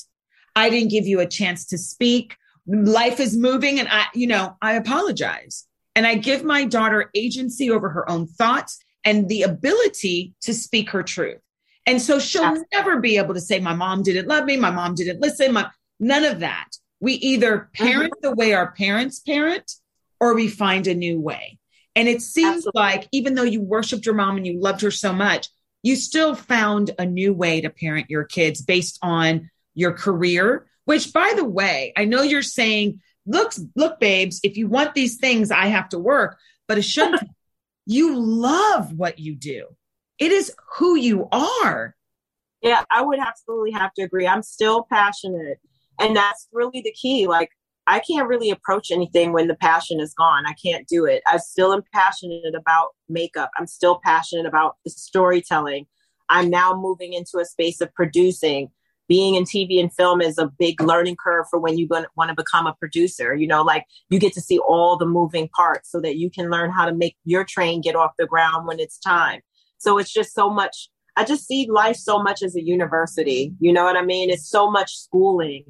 I 0.54 0.70
didn't 0.70 0.90
give 0.90 1.06
you 1.06 1.20
a 1.20 1.26
chance 1.26 1.66
to 1.66 1.78
speak. 1.78 2.36
Life 2.66 3.18
is 3.18 3.36
moving 3.36 3.78
and 3.78 3.88
I, 3.88 4.06
you 4.14 4.26
know, 4.26 4.56
I 4.60 4.74
apologize. 4.74 5.66
And 5.98 6.06
I 6.06 6.14
give 6.14 6.44
my 6.44 6.64
daughter 6.64 7.10
agency 7.16 7.72
over 7.72 7.88
her 7.88 8.08
own 8.08 8.28
thoughts 8.28 8.78
and 9.04 9.28
the 9.28 9.42
ability 9.42 10.32
to 10.42 10.54
speak 10.54 10.90
her 10.90 11.02
truth. 11.02 11.40
And 11.86 12.00
so 12.00 12.20
she'll 12.20 12.44
Absolutely. 12.44 12.68
never 12.72 13.00
be 13.00 13.16
able 13.16 13.34
to 13.34 13.40
say, 13.40 13.58
My 13.58 13.74
mom 13.74 14.04
didn't 14.04 14.28
love 14.28 14.44
me, 14.44 14.56
my 14.56 14.70
mom 14.70 14.94
didn't 14.94 15.20
listen, 15.20 15.52
my, 15.52 15.68
none 15.98 16.24
of 16.24 16.38
that. 16.38 16.68
We 17.00 17.14
either 17.14 17.68
parent 17.74 18.12
mm-hmm. 18.12 18.28
the 18.28 18.36
way 18.36 18.52
our 18.52 18.70
parents 18.70 19.18
parent 19.18 19.72
or 20.20 20.36
we 20.36 20.46
find 20.46 20.86
a 20.86 20.94
new 20.94 21.20
way. 21.20 21.58
And 21.96 22.06
it 22.06 22.22
seems 22.22 22.58
Absolutely. 22.58 22.80
like 22.80 23.08
even 23.10 23.34
though 23.34 23.42
you 23.42 23.60
worshiped 23.60 24.06
your 24.06 24.14
mom 24.14 24.36
and 24.36 24.46
you 24.46 24.60
loved 24.60 24.82
her 24.82 24.92
so 24.92 25.12
much, 25.12 25.48
you 25.82 25.96
still 25.96 26.36
found 26.36 26.92
a 26.96 27.06
new 27.06 27.34
way 27.34 27.60
to 27.60 27.70
parent 27.70 28.08
your 28.08 28.22
kids 28.22 28.62
based 28.62 29.00
on 29.02 29.50
your 29.74 29.94
career, 29.94 30.68
which 30.84 31.12
by 31.12 31.32
the 31.34 31.44
way, 31.44 31.92
I 31.96 32.04
know 32.04 32.22
you're 32.22 32.42
saying 32.42 33.00
look, 33.28 33.52
look, 33.76 34.00
babes, 34.00 34.40
if 34.42 34.56
you 34.56 34.66
want 34.66 34.94
these 34.94 35.16
things, 35.16 35.50
I 35.50 35.66
have 35.66 35.88
to 35.90 35.98
work. 35.98 36.38
But 36.66 36.78
it 36.78 36.82
shouldn't 36.82 37.22
you 37.86 38.18
love 38.18 38.92
what 38.92 39.18
you 39.18 39.34
do. 39.34 39.66
It 40.18 40.32
is 40.32 40.52
who 40.76 40.96
you 40.96 41.28
are. 41.30 41.94
Yeah, 42.60 42.82
I 42.90 43.02
would 43.02 43.20
absolutely 43.20 43.70
have 43.72 43.94
to 43.94 44.02
agree. 44.02 44.26
I'm 44.26 44.42
still 44.42 44.84
passionate. 44.90 45.58
And 46.00 46.16
that's 46.16 46.48
really 46.52 46.80
the 46.80 46.92
key. 46.92 47.26
Like, 47.26 47.50
I 47.86 48.00
can't 48.00 48.28
really 48.28 48.50
approach 48.50 48.90
anything 48.90 49.32
when 49.32 49.48
the 49.48 49.54
passion 49.54 50.00
is 50.00 50.12
gone. 50.12 50.44
I 50.46 50.54
can't 50.62 50.86
do 50.86 51.06
it. 51.06 51.22
I 51.26 51.38
still 51.38 51.72
am 51.72 51.82
passionate 51.94 52.54
about 52.54 52.88
makeup. 53.08 53.50
I'm 53.56 53.66
still 53.66 54.00
passionate 54.04 54.44
about 54.44 54.76
the 54.84 54.90
storytelling. 54.90 55.86
I'm 56.28 56.50
now 56.50 56.78
moving 56.78 57.14
into 57.14 57.38
a 57.38 57.46
space 57.46 57.80
of 57.80 57.94
producing 57.94 58.70
being 59.08 59.34
in 59.34 59.44
TV 59.44 59.80
and 59.80 59.92
film 59.92 60.20
is 60.20 60.38
a 60.38 60.52
big 60.58 60.80
learning 60.80 61.16
curve 61.16 61.46
for 61.50 61.58
when 61.58 61.78
you 61.78 61.88
want 61.88 62.28
to 62.28 62.34
become 62.34 62.66
a 62.66 62.74
producer. 62.74 63.34
You 63.34 63.46
know, 63.46 63.62
like 63.62 63.84
you 64.10 64.18
get 64.18 64.34
to 64.34 64.40
see 64.40 64.58
all 64.58 64.96
the 64.96 65.06
moving 65.06 65.48
parts 65.48 65.90
so 65.90 66.00
that 66.02 66.16
you 66.16 66.30
can 66.30 66.50
learn 66.50 66.70
how 66.70 66.84
to 66.84 66.94
make 66.94 67.16
your 67.24 67.44
train 67.44 67.80
get 67.80 67.96
off 67.96 68.12
the 68.18 68.26
ground 68.26 68.66
when 68.66 68.78
it's 68.78 68.98
time. 68.98 69.40
So 69.78 69.98
it's 69.98 70.12
just 70.12 70.34
so 70.34 70.50
much. 70.50 70.90
I 71.16 71.24
just 71.24 71.46
see 71.46 71.68
life 71.68 71.96
so 71.96 72.22
much 72.22 72.42
as 72.42 72.54
a 72.54 72.62
university. 72.62 73.54
You 73.58 73.72
know 73.72 73.84
what 73.84 73.96
I 73.96 74.02
mean? 74.02 74.30
It's 74.30 74.48
so 74.48 74.70
much 74.70 74.96
schooling. 74.96 75.64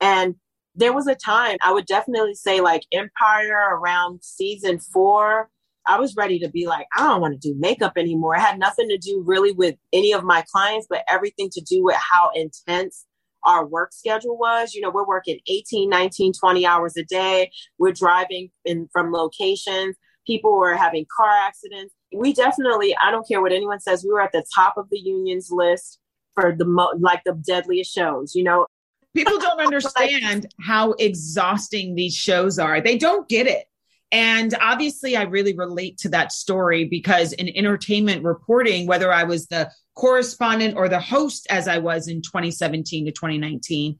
And 0.00 0.36
there 0.74 0.92
was 0.92 1.06
a 1.06 1.14
time 1.14 1.56
I 1.60 1.72
would 1.72 1.86
definitely 1.86 2.34
say 2.34 2.60
like 2.60 2.82
Empire 2.92 3.76
around 3.76 4.20
season 4.22 4.78
four 4.78 5.50
I 5.86 5.98
was 5.98 6.14
ready 6.16 6.38
to 6.40 6.48
be 6.48 6.66
like, 6.66 6.86
I 6.96 7.08
don't 7.08 7.20
want 7.20 7.40
to 7.40 7.48
do 7.48 7.58
makeup 7.58 7.94
anymore. 7.96 8.36
It 8.36 8.40
had 8.40 8.58
nothing 8.58 8.88
to 8.88 8.98
do 8.98 9.22
really 9.26 9.52
with 9.52 9.76
any 9.92 10.12
of 10.12 10.22
my 10.22 10.44
clients, 10.52 10.86
but 10.88 11.04
everything 11.08 11.50
to 11.50 11.60
do 11.60 11.82
with 11.82 11.96
how 11.96 12.30
intense 12.34 13.04
our 13.44 13.66
work 13.66 13.92
schedule 13.92 14.38
was. 14.38 14.74
You 14.74 14.80
know, 14.80 14.90
we're 14.90 15.06
working 15.06 15.40
18, 15.48 15.88
19, 15.88 16.32
20 16.32 16.66
hours 16.66 16.96
a 16.96 17.04
day. 17.04 17.50
We're 17.78 17.92
driving 17.92 18.50
in 18.64 18.88
from 18.92 19.12
locations. 19.12 19.96
People 20.26 20.56
were 20.56 20.76
having 20.76 21.04
car 21.16 21.30
accidents. 21.30 21.94
We 22.14 22.32
definitely, 22.32 22.94
I 23.02 23.10
don't 23.10 23.26
care 23.26 23.40
what 23.40 23.52
anyone 23.52 23.80
says, 23.80 24.04
we 24.04 24.12
were 24.12 24.20
at 24.20 24.32
the 24.32 24.44
top 24.54 24.74
of 24.76 24.88
the 24.90 24.98
unions 24.98 25.48
list 25.50 25.98
for 26.34 26.54
the 26.56 26.64
mo- 26.64 26.92
like 26.98 27.22
the 27.24 27.34
deadliest 27.34 27.92
shows, 27.92 28.34
you 28.34 28.44
know. 28.44 28.66
People 29.14 29.38
don't 29.38 29.60
understand 29.64 30.46
how 30.60 30.92
exhausting 30.92 31.96
these 31.96 32.14
shows 32.14 32.58
are. 32.58 32.80
They 32.80 32.96
don't 32.96 33.28
get 33.28 33.46
it. 33.48 33.66
And 34.12 34.54
obviously, 34.60 35.16
I 35.16 35.22
really 35.22 35.54
relate 35.56 35.96
to 35.98 36.10
that 36.10 36.32
story 36.32 36.84
because 36.84 37.32
in 37.32 37.48
entertainment 37.56 38.22
reporting, 38.22 38.86
whether 38.86 39.10
I 39.10 39.24
was 39.24 39.46
the 39.46 39.70
correspondent 39.94 40.76
or 40.76 40.88
the 40.88 41.00
host 41.00 41.46
as 41.48 41.66
I 41.66 41.78
was 41.78 42.08
in 42.08 42.20
2017 42.20 43.06
to 43.06 43.12
2019, 43.12 43.98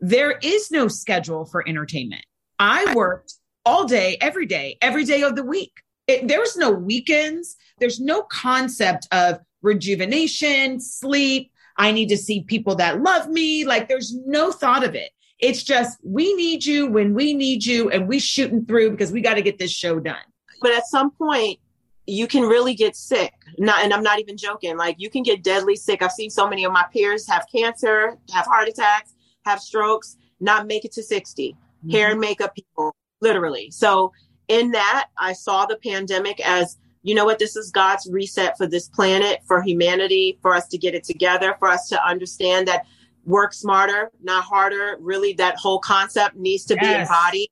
there 0.00 0.38
is 0.42 0.70
no 0.70 0.86
schedule 0.86 1.44
for 1.44 1.68
entertainment. 1.68 2.24
I 2.60 2.94
worked 2.94 3.34
all 3.66 3.84
day, 3.84 4.16
every 4.20 4.46
day, 4.46 4.78
every 4.80 5.04
day 5.04 5.22
of 5.22 5.34
the 5.34 5.42
week. 5.42 5.72
It, 6.06 6.28
there's 6.28 6.56
no 6.56 6.70
weekends. 6.70 7.56
There's 7.78 8.00
no 8.00 8.22
concept 8.22 9.08
of 9.12 9.40
rejuvenation, 9.62 10.80
sleep. 10.80 11.50
I 11.76 11.92
need 11.92 12.08
to 12.08 12.16
see 12.16 12.44
people 12.44 12.76
that 12.76 13.02
love 13.02 13.28
me. 13.28 13.64
Like 13.64 13.88
there's 13.88 14.14
no 14.24 14.52
thought 14.52 14.84
of 14.84 14.94
it. 14.94 15.10
It's 15.38 15.62
just 15.62 15.98
we 16.02 16.34
need 16.34 16.64
you 16.64 16.86
when 16.88 17.14
we 17.14 17.34
need 17.34 17.64
you 17.64 17.90
and 17.90 18.08
we 18.08 18.18
shooting 18.18 18.66
through 18.66 18.90
because 18.90 19.12
we 19.12 19.20
got 19.20 19.34
to 19.34 19.42
get 19.42 19.58
this 19.58 19.70
show 19.70 20.00
done. 20.00 20.16
But 20.60 20.72
at 20.72 20.86
some 20.86 21.10
point 21.12 21.60
you 22.06 22.26
can 22.26 22.42
really 22.42 22.74
get 22.74 22.96
sick. 22.96 23.34
Not 23.58 23.84
and 23.84 23.92
I'm 23.92 24.02
not 24.02 24.18
even 24.18 24.36
joking. 24.36 24.76
Like 24.76 24.96
you 24.98 25.10
can 25.10 25.22
get 25.22 25.42
deadly 25.42 25.76
sick. 25.76 26.02
I've 26.02 26.12
seen 26.12 26.30
so 26.30 26.48
many 26.48 26.64
of 26.64 26.72
my 26.72 26.84
peers 26.92 27.28
have 27.28 27.46
cancer, 27.54 28.16
have 28.32 28.46
heart 28.46 28.68
attacks, 28.68 29.14
have 29.44 29.60
strokes, 29.60 30.16
not 30.40 30.66
make 30.66 30.84
it 30.84 30.92
to 30.92 31.02
60. 31.02 31.52
Mm-hmm. 31.52 31.90
Hair 31.90 32.10
and 32.12 32.20
makeup 32.20 32.54
people, 32.54 32.94
literally. 33.20 33.70
So 33.70 34.12
in 34.48 34.72
that, 34.72 35.08
I 35.18 35.34
saw 35.34 35.66
the 35.66 35.76
pandemic 35.76 36.40
as 36.40 36.78
you 37.02 37.14
know 37.14 37.24
what 37.24 37.38
this 37.38 37.56
is 37.56 37.70
God's 37.70 38.08
reset 38.10 38.56
for 38.58 38.66
this 38.66 38.88
planet, 38.88 39.40
for 39.46 39.62
humanity, 39.62 40.38
for 40.42 40.54
us 40.54 40.66
to 40.68 40.78
get 40.78 40.94
it 40.94 41.04
together, 41.04 41.54
for 41.58 41.68
us 41.68 41.88
to 41.88 42.04
understand 42.04 42.66
that 42.68 42.86
work 43.28 43.52
smarter, 43.52 44.10
not 44.22 44.42
harder. 44.42 44.96
Really, 45.00 45.34
that 45.34 45.56
whole 45.56 45.78
concept 45.78 46.34
needs 46.34 46.64
to 46.66 46.74
yes. 46.74 46.82
be 46.82 47.00
embodied. 47.02 47.48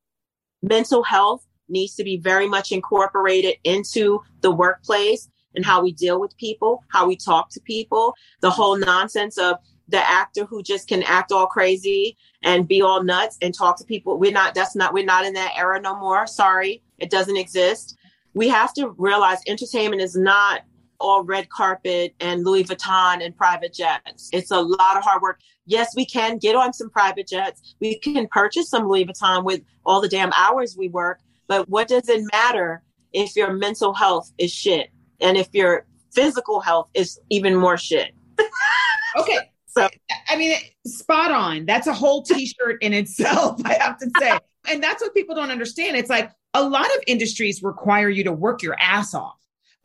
Mental 0.63 1.03
health 1.03 1.47
needs 1.69 1.95
to 1.97 2.05
be 2.05 2.17
very 2.17 2.49
much 2.49 2.73
incorporated 2.73 3.57
into 3.65 4.21
the 4.41 4.51
workplace 4.51 5.29
and 5.55 5.65
how 5.65 5.83
we 5.83 5.93
deal 5.93 6.21
with 6.21 6.37
people, 6.37 6.83
how 6.89 7.07
we 7.07 7.17
talk 7.17 7.51
to 7.51 7.61
people, 7.61 8.15
the 8.41 8.51
whole 8.51 8.77
nonsense 8.77 9.39
of 9.39 9.57
the 9.89 9.99
actor 9.99 10.45
who 10.45 10.63
just 10.63 10.89
can 10.89 11.03
act 11.05 11.31
all 11.31 11.47
crazy 11.47 12.17
and 12.43 12.67
be 12.67 12.83
all 12.83 13.03
nuts 13.03 13.39
and 13.41 13.55
talk 13.55 13.79
to 13.79 13.85
people. 13.85 14.19
We're 14.19 14.33
not, 14.33 14.55
that's 14.55 14.75
not, 14.75 14.93
we're 14.93 15.05
not 15.05 15.25
in 15.25 15.35
that 15.35 15.55
era 15.57 15.81
no 15.81 15.97
more. 15.99 16.27
Sorry, 16.27 16.83
it 16.99 17.11
doesn't 17.11 17.37
exist. 17.37 17.97
We 18.35 18.49
have 18.49 18.75
to 18.75 18.95
realize 18.99 19.39
entertainment 19.47 20.03
is 20.03 20.17
not 20.17 20.63
all 21.01 21.25
red 21.25 21.49
carpet 21.49 22.15
and 22.21 22.45
Louis 22.45 22.65
Vuitton 22.65 23.25
and 23.25 23.37
private 23.37 23.73
jets. 23.75 24.31
It's 24.33 24.51
a 24.51 24.61
lot 24.61 24.97
of 24.97 25.05
hard 25.05 25.23
work. 25.23 25.41
Yes, 25.67 25.95
we 25.97 26.07
can 26.07 26.39
get 26.39 26.55
on 26.55 26.73
some 26.73 26.91
private 26.91 27.27
jets. 27.27 27.75
We 27.81 27.99
can 27.99 28.29
purchase 28.29 28.71
some 28.71 28.89
Louis 28.89 29.07
Vuitton 29.07 29.45
with 29.45 29.63
all 29.85 30.01
the 30.01 30.09
damn 30.09 30.33
hours 30.33 30.77
we 30.77 30.89
work. 30.89 31.21
But 31.49 31.69
what 31.69 31.89
does 31.89 32.09
it 32.09 32.25
matter 32.33 32.83
if 33.13 33.37
your 33.37 33.53
mental 33.53 33.95
health 33.95 34.33
is 34.39 34.53
shit 34.53 34.91
and 35.21 35.37
if 35.37 35.49
your 35.53 35.87
physical 36.13 36.61
health 36.61 36.89
is 36.95 37.19
even 37.31 37.55
more 37.57 37.77
shit? 37.77 38.13
okay. 39.19 39.39
So, 39.67 39.89
I 40.29 40.37
mean, 40.37 40.57
spot 40.87 41.31
on. 41.31 41.67
That's 41.67 41.87
a 41.87 41.93
whole 41.93 42.23
t 42.23 42.47
shirt 42.47 42.83
in 42.83 42.95
itself, 42.95 43.61
I 43.65 43.75
have 43.75 43.99
to 43.99 44.11
say. 44.19 44.39
and 44.69 44.83
that's 44.83 45.03
what 45.03 45.15
people 45.15 45.35
don't 45.35 45.51
understand. 45.51 45.97
It's 45.97 46.11
like 46.11 46.33
a 46.55 46.63
lot 46.67 46.87
of 46.87 47.03
industries 47.07 47.63
require 47.63 48.09
you 48.09 48.25
to 48.25 48.33
work 48.33 48.63
your 48.63 48.77
ass 48.81 49.13
off. 49.13 49.37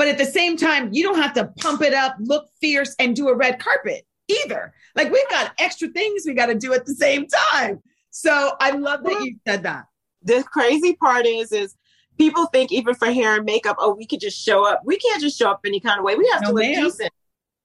But 0.02 0.08
at 0.08 0.18
the 0.18 0.26
same 0.26 0.58
time, 0.58 0.89
you 0.91 1.04
don't 1.04 1.22
have 1.22 1.34
to 1.34 1.54
pump 1.60 1.84
it 1.84 1.93
up, 1.93 2.16
look 2.18 2.49
fierce, 2.60 2.95
and 2.97 3.16
do 3.16 3.30
a 3.30 3.36
red 3.36 3.60
carpet 3.60 4.04
either. 4.28 4.74
Like 4.95 5.12
we've 5.12 5.30
got 5.30 5.54
extra 5.60 5.89
things 5.89 6.24
we 6.26 6.34
got 6.34 6.47
to 6.47 6.56
do 6.56 6.74
at 6.74 6.88
the 6.88 6.95
same 6.95 7.28
time. 7.54 7.84
So 8.10 8.54
I 8.60 8.72
love 8.72 9.04
that 9.04 9.24
you 9.24 9.36
said 9.47 9.62
that. 9.62 9.86
the 10.24 10.43
crazy 10.52 10.95
part 10.95 11.28
is, 11.28 11.52
is 11.52 11.76
people 12.18 12.47
think 12.47 12.72
even 12.72 12.95
for 12.95 13.12
hair 13.12 13.36
and 13.36 13.45
makeup, 13.45 13.76
oh, 13.78 13.93
we 13.93 14.08
could 14.08 14.22
just 14.22 14.43
show 14.43 14.66
up. 14.66 14.82
We 14.84 14.97
can't 14.97 15.22
just 15.22 15.38
show 15.38 15.52
up 15.52 15.60
any 15.68 15.80
kind 15.80 15.99
of 15.99 16.04
way. 16.04 16.16
We 16.16 16.28
have 16.34 16.41
no, 16.41 16.47
to 16.47 16.54
look 16.56 16.64
ma'am. 16.64 16.84
decent. 16.84 17.12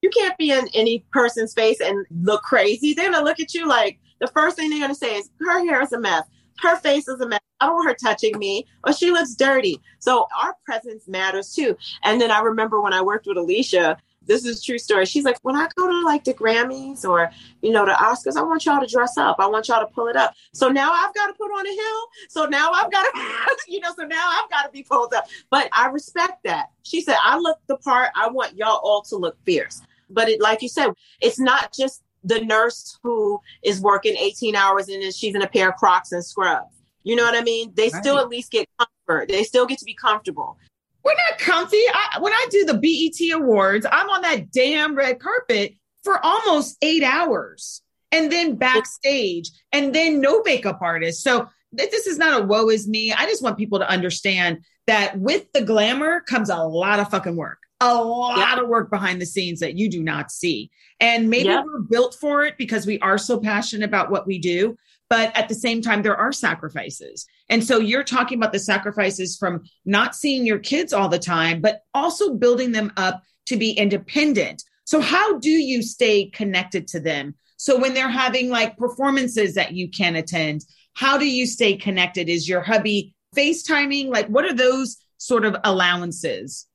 You 0.03 0.11
can't 0.11 0.37
be 0.37 0.51
in 0.51 0.67
any 0.75 1.07
person's 1.11 1.55
face 1.55 1.81
and 1.81 2.05
look 2.21 2.43
crazy. 2.43 2.93
They're 2.93 3.11
gonna 3.11 3.25
look 3.25 3.39
at 3.39 3.55
you 3.55 3.67
like 3.67 3.97
the 4.21 4.27
first 4.27 4.57
thing 4.57 4.69
they're 4.69 4.79
gonna 4.79 4.93
say 4.93 5.15
is 5.15 5.31
her 5.39 5.65
hair 5.65 5.81
is 5.81 5.91
a 5.91 5.99
mess. 5.99 6.21
Her 6.59 6.77
face 6.77 7.07
is 7.07 7.19
a 7.21 7.27
mess. 7.27 7.39
I 7.59 7.65
don't 7.65 7.75
want 7.75 7.89
her 7.89 7.95
touching 7.95 8.37
me 8.37 8.67
or 8.85 8.93
she 8.93 9.11
looks 9.11 9.33
dirty. 9.35 9.81
So 9.99 10.27
our 10.39 10.55
presence 10.65 11.07
matters 11.07 11.53
too. 11.53 11.75
And 12.03 12.21
then 12.21 12.31
I 12.31 12.39
remember 12.39 12.81
when 12.81 12.93
I 12.93 13.01
worked 13.01 13.27
with 13.27 13.37
Alicia, 13.37 13.97
this 14.27 14.45
is 14.45 14.63
true 14.63 14.77
story. 14.77 15.05
She's 15.05 15.23
like, 15.23 15.37
when 15.41 15.55
I 15.55 15.67
go 15.75 15.87
to 15.87 16.05
like 16.05 16.25
the 16.25 16.33
Grammys 16.33 17.07
or, 17.07 17.31
you 17.61 17.71
know, 17.71 17.85
the 17.85 17.93
Oscars, 17.93 18.35
I 18.35 18.43
want 18.43 18.65
y'all 18.65 18.81
to 18.81 18.87
dress 18.87 19.17
up. 19.17 19.37
I 19.39 19.47
want 19.47 19.67
y'all 19.67 19.79
to 19.79 19.91
pull 19.93 20.07
it 20.07 20.15
up. 20.15 20.35
So 20.53 20.67
now 20.67 20.91
I've 20.91 21.13
got 21.13 21.27
to 21.27 21.33
put 21.33 21.45
on 21.45 21.65
a 21.65 21.71
hill. 21.71 22.03
So 22.29 22.45
now 22.45 22.71
I've 22.71 22.91
got 22.91 23.03
to, 23.03 23.57
you 23.67 23.79
know, 23.79 23.93
so 23.97 24.03
now 24.03 24.29
I've 24.29 24.49
got 24.49 24.63
to 24.63 24.69
be 24.69 24.83
pulled 24.83 25.13
up. 25.13 25.27
But 25.49 25.69
I 25.73 25.87
respect 25.87 26.43
that. 26.43 26.67
She 26.83 27.01
said, 27.01 27.15
I 27.23 27.37
look 27.37 27.57
the 27.67 27.77
part. 27.77 28.11
I 28.15 28.27
want 28.27 28.55
y'all 28.57 28.81
all 28.83 29.01
to 29.03 29.15
look 29.15 29.37
fierce. 29.45 29.81
But 30.09 30.29
it, 30.29 30.41
like 30.41 30.61
you 30.61 30.69
said, 30.69 30.91
it's 31.21 31.39
not 31.39 31.73
just 31.73 32.03
the 32.27 32.41
nurse 32.41 32.99
who 33.03 33.39
is 33.63 33.81
working 33.81 34.15
18 34.15 34.55
hours 34.55 34.89
and 34.89 35.01
then 35.01 35.11
she's 35.11 35.35
in 35.35 35.41
a 35.41 35.47
pair 35.47 35.69
of 35.69 35.75
Crocs 35.75 36.11
and 36.11 36.23
scrubs. 36.23 36.75
You 37.03 37.15
know 37.15 37.23
what 37.23 37.35
I 37.35 37.41
mean? 37.41 37.71
They 37.75 37.89
right. 37.89 38.03
still 38.03 38.19
at 38.19 38.29
least 38.29 38.51
get 38.51 38.67
comfort. 38.77 39.29
They 39.29 39.43
still 39.43 39.65
get 39.65 39.79
to 39.79 39.85
be 39.85 39.93
comfortable. 39.93 40.57
We're 41.03 41.15
not 41.29 41.39
comfy. 41.39 41.77
I, 41.93 42.19
when 42.19 42.33
I 42.33 42.47
do 42.51 42.65
the 42.65 42.73
BET 42.73 43.33
Awards, 43.33 43.85
I'm 43.89 44.09
on 44.09 44.21
that 44.23 44.51
damn 44.51 44.93
red 44.93 45.19
carpet 45.19 45.75
for 46.03 46.19
almost 46.23 46.77
eight 46.81 47.03
hours 47.03 47.81
and 48.11 48.31
then 48.31 48.55
backstage 48.55 49.51
and 49.71 49.95
then 49.95 50.19
no 50.19 50.41
makeup 50.43 50.79
artist. 50.81 51.23
So 51.23 51.49
this 51.71 52.07
is 52.07 52.17
not 52.17 52.41
a 52.41 52.45
woe 52.45 52.69
is 52.69 52.87
me. 52.87 53.13
I 53.13 53.25
just 53.25 53.43
want 53.43 53.57
people 53.57 53.79
to 53.79 53.89
understand 53.89 54.59
that 54.87 55.17
with 55.17 55.51
the 55.53 55.61
glamour 55.61 56.21
comes 56.21 56.49
a 56.49 56.57
lot 56.57 56.99
of 56.99 57.09
fucking 57.09 57.35
work, 57.35 57.59
a 57.79 57.95
lot 57.95 58.37
yep. 58.37 58.63
of 58.63 58.69
work 58.69 58.89
behind 58.89 59.21
the 59.21 59.25
scenes 59.25 59.59
that 59.59 59.77
you 59.77 59.89
do 59.89 60.01
not 60.01 60.31
see. 60.31 60.71
And 60.99 61.29
maybe 61.29 61.49
yep. 61.49 61.63
we're 61.65 61.81
built 61.81 62.15
for 62.19 62.43
it 62.43 62.57
because 62.57 62.87
we 62.87 62.99
are 62.99 63.17
so 63.17 63.39
passionate 63.39 63.85
about 63.85 64.09
what 64.09 64.25
we 64.25 64.39
do. 64.39 64.75
But 65.09 65.35
at 65.37 65.47
the 65.47 65.55
same 65.55 65.81
time, 65.81 66.01
there 66.01 66.17
are 66.17 66.33
sacrifices. 66.33 67.25
And 67.49 67.63
so 67.63 67.79
you're 67.79 68.03
talking 68.03 68.37
about 68.37 68.51
the 68.51 68.59
sacrifices 68.59 69.37
from 69.37 69.63
not 69.85 70.15
seeing 70.15 70.45
your 70.45 70.59
kids 70.59 70.91
all 70.91 71.07
the 71.07 71.19
time, 71.19 71.61
but 71.61 71.81
also 71.93 72.33
building 72.33 72.71
them 72.71 72.91
up 72.97 73.21
to 73.45 73.57
be 73.57 73.71
independent. 73.71 74.63
So, 74.83 75.01
how 75.01 75.37
do 75.39 75.49
you 75.49 75.81
stay 75.81 76.25
connected 76.25 76.87
to 76.89 76.99
them? 76.99 77.35
So, 77.57 77.77
when 77.79 77.93
they're 77.93 78.09
having 78.09 78.49
like 78.49 78.77
performances 78.77 79.53
that 79.55 79.73
you 79.73 79.89
can't 79.89 80.17
attend, 80.17 80.65
how 80.93 81.17
do 81.17 81.25
you 81.25 81.45
stay 81.45 81.75
connected? 81.75 82.27
Is 82.27 82.49
your 82.49 82.61
hubby 82.61 83.13
FaceTiming? 83.35 84.09
Like, 84.09 84.27
what 84.27 84.45
are 84.45 84.53
those 84.53 84.97
sort 85.17 85.45
of 85.45 85.55
allowances? 85.63 86.67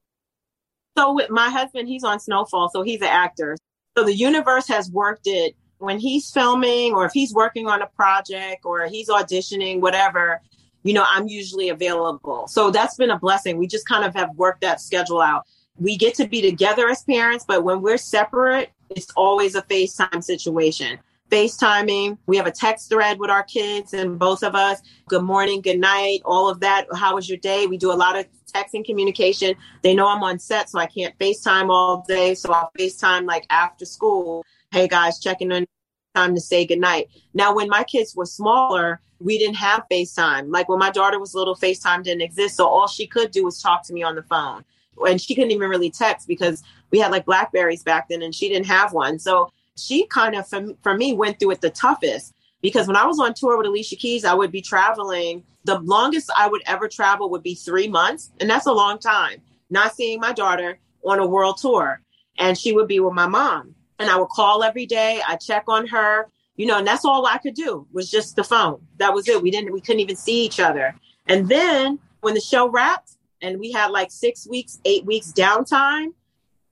So, 0.97 1.15
with 1.15 1.31
my 1.31 1.51
husband, 1.51 1.89
he's 1.89 2.05
on 2.05 2.21
Snowfall, 2.21 2.71
so 2.71 2.83
he's 2.83 3.01
an 3.01 3.09
actor. 3.09 3.57
So, 3.97 4.05
the 4.05 4.15
universe 4.15 4.69
has 4.69 4.91
worked 4.91 5.27
it 5.27 5.55
when 5.83 5.99
he's 5.99 6.31
filming 6.31 6.95
or 6.95 7.05
if 7.05 7.13
he's 7.13 7.35
working 7.35 7.67
on 7.67 7.83
a 7.83 7.87
project 7.87 8.65
or 8.65 8.87
he's 8.87 9.09
auditioning, 9.09 9.81
whatever, 9.81 10.41
you 10.85 10.93
know, 10.93 11.05
I'm 11.09 11.29
usually 11.29 11.69
available. 11.69 12.47
So 12.47 12.71
that's 12.71 12.97
been 12.97 13.11
a 13.11 13.19
blessing. 13.19 13.57
We 13.57 13.67
just 13.67 13.87
kind 13.87 14.05
of 14.05 14.15
have 14.15 14.31
worked 14.37 14.61
that 14.63 14.81
schedule 14.81 15.21
out. 15.21 15.45
We 15.77 15.97
get 15.97 16.15
to 16.17 16.27
be 16.27 16.41
together 16.41 16.89
as 16.89 17.03
parents, 17.03 17.45
but 17.47 17.65
when 17.65 17.83
we're 17.83 17.99
separate, 17.99 18.71
it's 18.91 19.11
always 19.17 19.55
a 19.55 19.63
FaceTime 19.63 20.23
situation. 20.23 20.99
FaceTiming, 21.31 22.19
we 22.27 22.37
have 22.37 22.47
a 22.47 22.53
text 22.53 22.91
thread 22.91 23.19
with 23.19 23.31
our 23.31 23.43
kids 23.43 23.95
and 23.95 24.19
both 24.19 24.43
of 24.43 24.55
us. 24.55 24.83
Good 25.09 25.23
morning, 25.23 25.63
good 25.63 25.79
night, 25.79 26.21
all 26.25 26.49
of 26.51 26.61
that. 26.61 26.87
How 26.95 27.15
was 27.15 27.29
your 27.29 27.39
day? 27.39 27.67
We 27.67 27.79
do 27.79 27.91
a 27.91 27.95
lot 27.95 28.19
of 28.19 28.27
texting 28.55 28.85
communication. 28.85 29.55
They 29.83 29.95
know 29.95 30.09
I'm 30.09 30.23
on 30.23 30.39
set, 30.39 30.71
so 30.71 30.79
I 30.79 30.87
can't 30.87 31.19
FaceTime 31.19 31.71
all 31.71 32.05
day. 32.07 32.35
So 32.35 32.53
I'll 32.53 32.71
FaceTime 32.79 33.27
like 33.27 33.47
after 33.51 33.85
school 33.85 34.45
hey 34.73 34.89
guys, 34.89 35.19
checking 35.19 35.53
in 35.53 35.67
time 36.15 36.35
to 36.35 36.41
say 36.41 36.67
goodnight. 36.67 37.09
Now, 37.35 37.55
when 37.55 37.69
my 37.69 37.85
kids 37.85 38.17
were 38.17 38.27
smaller, 38.27 39.01
we 39.21 39.39
didn't 39.39 39.57
have 39.57 39.85
FaceTime. 39.91 40.51
Like 40.51 40.69
when 40.69 40.79
my 40.79 40.91
daughter 40.91 41.21
was 41.21 41.35
little, 41.35 41.55
FaceTime 41.55 42.03
didn't 42.03 42.23
exist. 42.23 42.57
So 42.57 42.67
all 42.67 42.89
she 42.89 43.07
could 43.07 43.31
do 43.31 43.45
was 43.45 43.61
talk 43.61 43.87
to 43.87 43.93
me 43.93 44.03
on 44.03 44.17
the 44.17 44.23
phone. 44.23 44.65
And 45.07 45.21
she 45.21 45.35
couldn't 45.35 45.51
even 45.51 45.69
really 45.69 45.91
text 45.91 46.27
because 46.27 46.63
we 46.91 46.99
had 46.99 47.11
like 47.11 47.27
Blackberries 47.27 47.83
back 47.83 48.09
then 48.09 48.23
and 48.23 48.35
she 48.35 48.49
didn't 48.49 48.67
have 48.67 48.93
one. 48.93 49.19
So 49.19 49.53
she 49.77 50.07
kind 50.07 50.35
of, 50.35 50.49
for, 50.49 50.69
for 50.83 50.97
me, 50.97 51.13
went 51.13 51.39
through 51.39 51.53
it 51.53 51.61
the 51.61 51.71
toughest 51.71 52.35
because 52.63 52.87
when 52.87 52.97
I 52.97 53.05
was 53.05 53.19
on 53.19 53.35
tour 53.35 53.59
with 53.59 53.67
Alicia 53.67 53.97
Keys, 53.97 54.25
I 54.25 54.35
would 54.35 54.53
be 54.53 54.63
traveling. 54.63 55.43
The 55.65 55.81
longest 55.81 56.31
I 56.37 56.49
would 56.49 56.63
ever 56.67 56.89
travel 56.89 57.29
would 57.31 57.43
be 57.43 57.55
three 57.55 57.89
months. 57.89 58.31
And 58.41 58.49
that's 58.49 58.67
a 58.67 58.73
long 58.73 58.99
time, 58.99 59.43
not 59.69 59.95
seeing 59.95 60.21
my 60.21 60.33
daughter 60.33 60.79
on 61.05 61.19
a 61.19 61.27
world 61.27 61.59
tour. 61.59 62.01
And 62.39 62.57
she 62.57 62.73
would 62.73 62.89
be 62.89 63.01
with 63.01 63.15
my 63.15 63.27
mom 63.27 63.75
and 63.99 64.11
I 64.11 64.17
would 64.17 64.29
call 64.29 64.63
every 64.63 64.87
day. 64.87 65.21
I 65.27 65.37
check 65.37 65.65
on 65.69 65.87
her, 65.89 66.29
you 66.57 66.67
know, 66.67 66.79
and 66.79 66.87
that's 66.87 67.05
all 67.05 67.27
I 67.27 67.39
could 67.39 67.55
do 67.55 67.87
was 67.93 68.11
just 68.11 68.37
the 68.37 68.45
phone. 68.45 68.81
That 68.99 69.13
was 69.13 69.29
it. 69.29 69.43
We 69.43 69.51
didn't, 69.51 69.73
we 69.73 69.81
couldn't 69.81 70.01
even 70.01 70.17
see 70.17 70.45
each 70.45 70.61
other. 70.61 70.95
And 71.27 71.49
then 71.49 71.99
when 72.21 72.35
the 72.35 72.41
show 72.41 72.69
wrapped 72.69 73.13
and 73.41 73.59
we 73.59 73.73
had 73.73 73.91
like 73.91 74.11
six 74.11 74.47
weeks, 74.49 74.81
eight 74.85 75.05
weeks 75.05 75.33
downtime, 75.33 76.15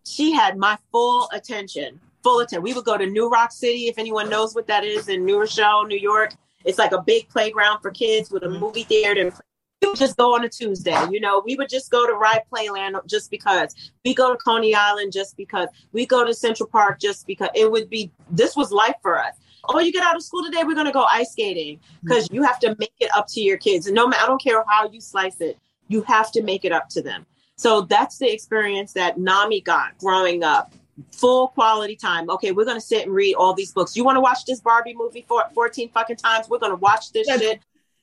she 0.05 0.33
had 0.33 0.57
my 0.57 0.79
full 0.91 1.29
attention, 1.33 2.01
full 2.23 2.41
attention. 2.41 2.63
We 2.63 2.75
would 2.75 2.85
go 2.85 2.97
to 2.97 3.07
New 3.07 3.29
Roc 3.29 3.53
City, 3.53 3.89
if 3.89 3.99
anyone 3.99 4.29
knows 4.29 4.55
what 4.55 4.67
that 4.69 4.85
is 4.85 5.09
in 5.09 5.25
New 5.25 5.39
Rochelle, 5.39 5.87
New 5.87 5.99
York. 5.99 6.35
It's 6.65 6.79
like 6.79 6.93
a 6.93 7.01
big 7.01 7.29
playground 7.29 7.81
for 7.81 7.91
kids 7.91 8.31
with 8.31 8.43
a 8.43 8.47
mm-hmm. 8.47 8.61
movie 8.61 8.85
theater 8.85 9.33
we 9.81 9.89
would 9.89 9.99
just 9.99 10.17
go 10.17 10.35
on 10.35 10.45
a 10.45 10.49
Tuesday. 10.49 10.97
You 11.11 11.21
know, 11.21 11.43
we 11.45 11.57
would 11.57 11.69
just 11.69 11.91
go 11.91 12.07
to 12.07 12.13
Rye 12.13 12.43
Playland 12.53 13.05
just 13.07 13.31
because. 13.31 13.75
We 14.05 14.15
go 14.15 14.33
to 14.33 14.39
Coney 14.39 14.75
Island 14.75 15.13
just 15.13 15.37
because. 15.37 15.69
We 15.93 16.07
go 16.07 16.25
to 16.25 16.35
Central 16.35 16.69
Park 16.69 17.01
just 17.01 17.27
because. 17.27 17.49
It 17.55 17.71
would 17.71 17.89
be, 17.89 18.11
this 18.31 18.57
was 18.57 18.73
life 18.73 18.97
for 19.03 19.19
us. 19.19 19.35
Oh, 19.69 19.79
you 19.79 19.93
get 19.93 20.03
out 20.03 20.17
of 20.17 20.23
school 20.23 20.45
today, 20.45 20.65
we're 20.65 20.75
going 20.75 20.87
to 20.87 20.93
go 20.93 21.05
ice 21.05 21.33
skating 21.33 21.81
because 22.03 22.27
mm-hmm. 22.27 22.37
you 22.37 22.43
have 22.43 22.59
to 22.61 22.77
make 22.79 22.93
it 22.99 23.11
up 23.15 23.27
to 23.29 23.41
your 23.41 23.59
kids. 23.59 23.87
And 23.87 23.95
no 23.95 24.07
matter, 24.07 24.23
I 24.23 24.27
don't 24.27 24.43
care 24.43 24.65
how 24.69 24.91
you 24.91 25.01
slice 25.01 25.41
it, 25.41 25.59
you 25.89 26.03
have 26.03 26.33
to 26.33 26.43
make 26.43 26.65
it 26.65 26.73
up 26.73 26.89
to 26.91 27.03
them. 27.03 27.27
So 27.57 27.83
that's 27.83 28.19
the 28.19 28.33
experience 28.33 28.95
that 28.95 29.19
Nami 29.19 29.61
got 29.61 29.99
growing 29.99 30.43
up. 30.43 30.73
Full 31.13 31.49
quality 31.49 31.97
time. 31.97 32.31
Okay, 32.31 32.53
we're 32.53 32.65
gonna 32.65 32.81
sit 32.81 33.07
and 33.07 33.15
read 33.15 33.35
all 33.35 33.55
these 33.55 33.73
books. 33.73 33.97
You 33.97 34.05
want 34.05 34.17
to 34.17 34.21
watch 34.21 34.45
this 34.47 34.61
Barbie 34.61 34.95
movie 34.97 35.25
for 35.27 35.45
14 35.55 35.91
fucking 35.91 36.17
times? 36.17 36.49
We're 36.49 36.59
gonna 36.59 36.77
watch 36.77 37.13
this 37.13 37.27
shit 37.27 37.61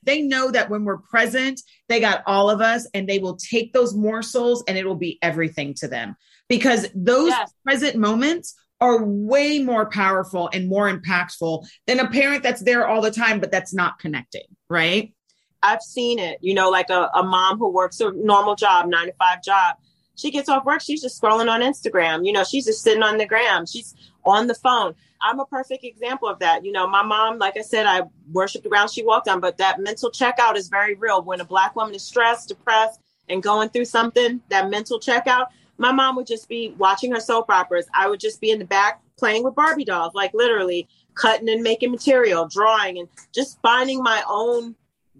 they 0.07 0.21
know 0.21 0.49
that 0.49 0.69
when 0.69 0.85
we're 0.85 0.97
present, 0.97 1.61
they 1.89 1.99
got 1.99 2.23
all 2.25 2.49
of 2.49 2.61
us 2.61 2.87
and 2.93 3.07
they 3.07 3.19
will 3.19 3.35
take 3.35 3.73
those 3.73 3.93
morsels 3.93 4.63
and 4.67 4.77
it 4.77 4.85
will 4.85 4.95
be 4.95 5.19
everything 5.21 5.73
to 5.75 5.87
them 5.87 6.15
because 6.47 6.87
those 6.95 7.29
yes. 7.29 7.53
present 7.63 7.97
moments 7.97 8.55
are 8.79 9.03
way 9.03 9.59
more 9.59 9.87
powerful 9.89 10.49
and 10.53 10.69
more 10.69 10.91
impactful 10.91 11.67
than 11.87 11.99
a 11.99 12.09
parent 12.09 12.41
that's 12.41 12.61
there 12.61 12.87
all 12.87 13.01
the 13.01 13.11
time, 13.11 13.39
but 13.39 13.51
that's 13.51 13.73
not 13.73 13.99
connecting, 13.99 14.45
right? 14.69 15.13
I've 15.61 15.81
seen 15.81 16.19
it, 16.19 16.37
you 16.41 16.53
know, 16.53 16.69
like 16.69 16.89
a, 16.89 17.09
a 17.13 17.23
mom 17.23 17.57
who 17.57 17.69
works 17.69 17.99
a 17.99 18.11
normal 18.11 18.55
job, 18.55 18.87
nine 18.87 19.07
to 19.07 19.13
five 19.13 19.43
job. 19.43 19.75
She 20.17 20.31
gets 20.31 20.49
off 20.49 20.65
work, 20.65 20.81
she's 20.81 21.01
just 21.01 21.21
scrolling 21.21 21.49
on 21.49 21.61
Instagram. 21.61 22.25
You 22.25 22.33
know, 22.33 22.43
she's 22.43 22.65
just 22.65 22.81
sitting 22.81 23.03
on 23.03 23.17
the 23.17 23.25
gram. 23.25 23.65
She's 23.65 23.95
on 24.25 24.47
the 24.47 24.55
phone. 24.55 24.95
I'm 25.21 25.39
a 25.39 25.45
perfect 25.45 25.83
example 25.83 26.27
of 26.27 26.39
that. 26.39 26.65
You 26.65 26.71
know, 26.71 26.87
my 26.87 27.03
mom, 27.03 27.37
like 27.37 27.55
I 27.57 27.61
said, 27.61 27.85
I 27.85 28.01
worship 28.31 28.63
the 28.63 28.69
ground 28.69 28.89
she 28.89 29.03
walked 29.03 29.27
on, 29.27 29.39
but 29.39 29.57
that 29.57 29.79
mental 29.79 30.11
checkout 30.11 30.55
is 30.55 30.67
very 30.67 30.95
real. 30.95 31.21
When 31.21 31.39
a 31.39 31.45
black 31.45 31.75
woman 31.75 31.95
is 31.95 32.03
stressed, 32.03 32.49
depressed, 32.49 32.99
and 33.29 33.41
going 33.41 33.69
through 33.69 33.85
something, 33.85 34.41
that 34.49 34.69
mental 34.69 34.99
checkout, 34.99 35.47
my 35.77 35.91
mom 35.91 36.15
would 36.15 36.27
just 36.27 36.49
be 36.49 36.73
watching 36.77 37.11
her 37.11 37.19
soap 37.19 37.49
operas. 37.49 37.87
I 37.93 38.07
would 38.07 38.19
just 38.19 38.41
be 38.41 38.51
in 38.51 38.59
the 38.59 38.65
back 38.65 39.01
playing 39.17 39.43
with 39.43 39.55
Barbie 39.55 39.85
dolls, 39.85 40.13
like 40.15 40.33
literally 40.33 40.87
cutting 41.15 41.49
and 41.49 41.63
making 41.63 41.91
material, 41.91 42.47
drawing, 42.47 42.99
and 42.99 43.07
just 43.33 43.59
finding 43.61 44.01
my 44.01 44.23
own 44.27 44.75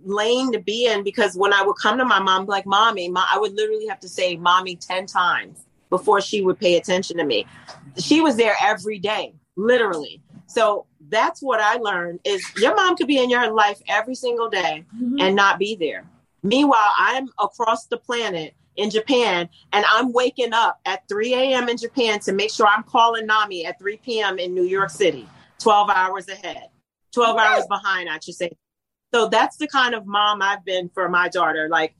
lane 0.08 0.52
to 0.54 0.60
be 0.60 0.88
in. 0.88 1.04
Because 1.04 1.36
when 1.36 1.54
I 1.54 1.62
would 1.62 1.76
come 1.76 1.98
to 1.98 2.06
my 2.06 2.20
mom, 2.20 2.46
like, 2.46 2.66
mommy, 2.66 3.10
my, 3.10 3.28
I 3.32 3.38
would 3.40 3.54
literally 3.54 3.88
have 3.88 4.00
to 4.02 4.10
say 4.10 4.36
mommy 4.36 4.76
10 4.76 5.06
times 5.06 5.66
before 5.90 6.22
she 6.22 6.42
would 6.42 6.60
pay 6.60 6.78
attention 6.78 7.18
to 7.18 7.24
me. 7.24 7.46
She 7.98 8.22
was 8.22 8.36
there 8.36 8.56
every 8.62 9.00
day 9.00 9.34
literally. 9.58 10.22
So 10.46 10.86
that's 11.10 11.42
what 11.42 11.60
I 11.60 11.76
learned 11.76 12.22
is 12.24 12.46
your 12.58 12.76
mom 12.76 12.96
could 12.96 13.08
be 13.08 13.22
in 13.22 13.30
your 13.30 13.52
life 13.52 13.82
every 13.88 14.16
single 14.16 14.50
day 14.50 14.86
mm-hmm. 14.96 15.20
and 15.20 15.36
not 15.36 15.60
be 15.60 15.76
there. 15.76 16.06
Meanwhile, 16.44 16.94
I'm 16.98 17.28
across 17.40 17.88
the 17.88 17.98
planet 17.98 18.54
in 18.78 18.90
Japan 18.90 19.50
and 19.74 19.84
I'm 19.90 20.14
waking 20.14 20.54
up 20.54 20.80
at 20.86 21.08
3 21.10 21.34
a.m. 21.34 21.68
in 21.68 21.78
Japan 21.78 22.20
to 22.22 22.32
make 22.32 22.52
sure 22.52 22.68
I'm 22.68 22.84
calling 22.84 23.26
Nami 23.26 23.66
at 23.66 23.80
3 23.80 23.98
p.m. 23.98 24.40
in 24.40 24.54
New 24.54 24.64
York 24.64 24.92
City, 24.92 25.28
12 25.60 25.90
hours 25.90 26.30
ahead, 26.30 26.70
12 27.14 27.38
hours 27.38 27.66
behind, 27.68 28.10
I 28.10 28.20
should 28.24 28.36
say. 28.36 28.52
So 29.14 29.28
that's 29.28 29.58
the 29.58 29.68
kind 29.68 29.96
of 29.96 30.06
mom 30.06 30.42
I've 30.42 30.66
been 30.66 30.90
for 30.90 31.08
my 31.10 31.30
daughter. 31.30 31.68
Like, 31.70 31.96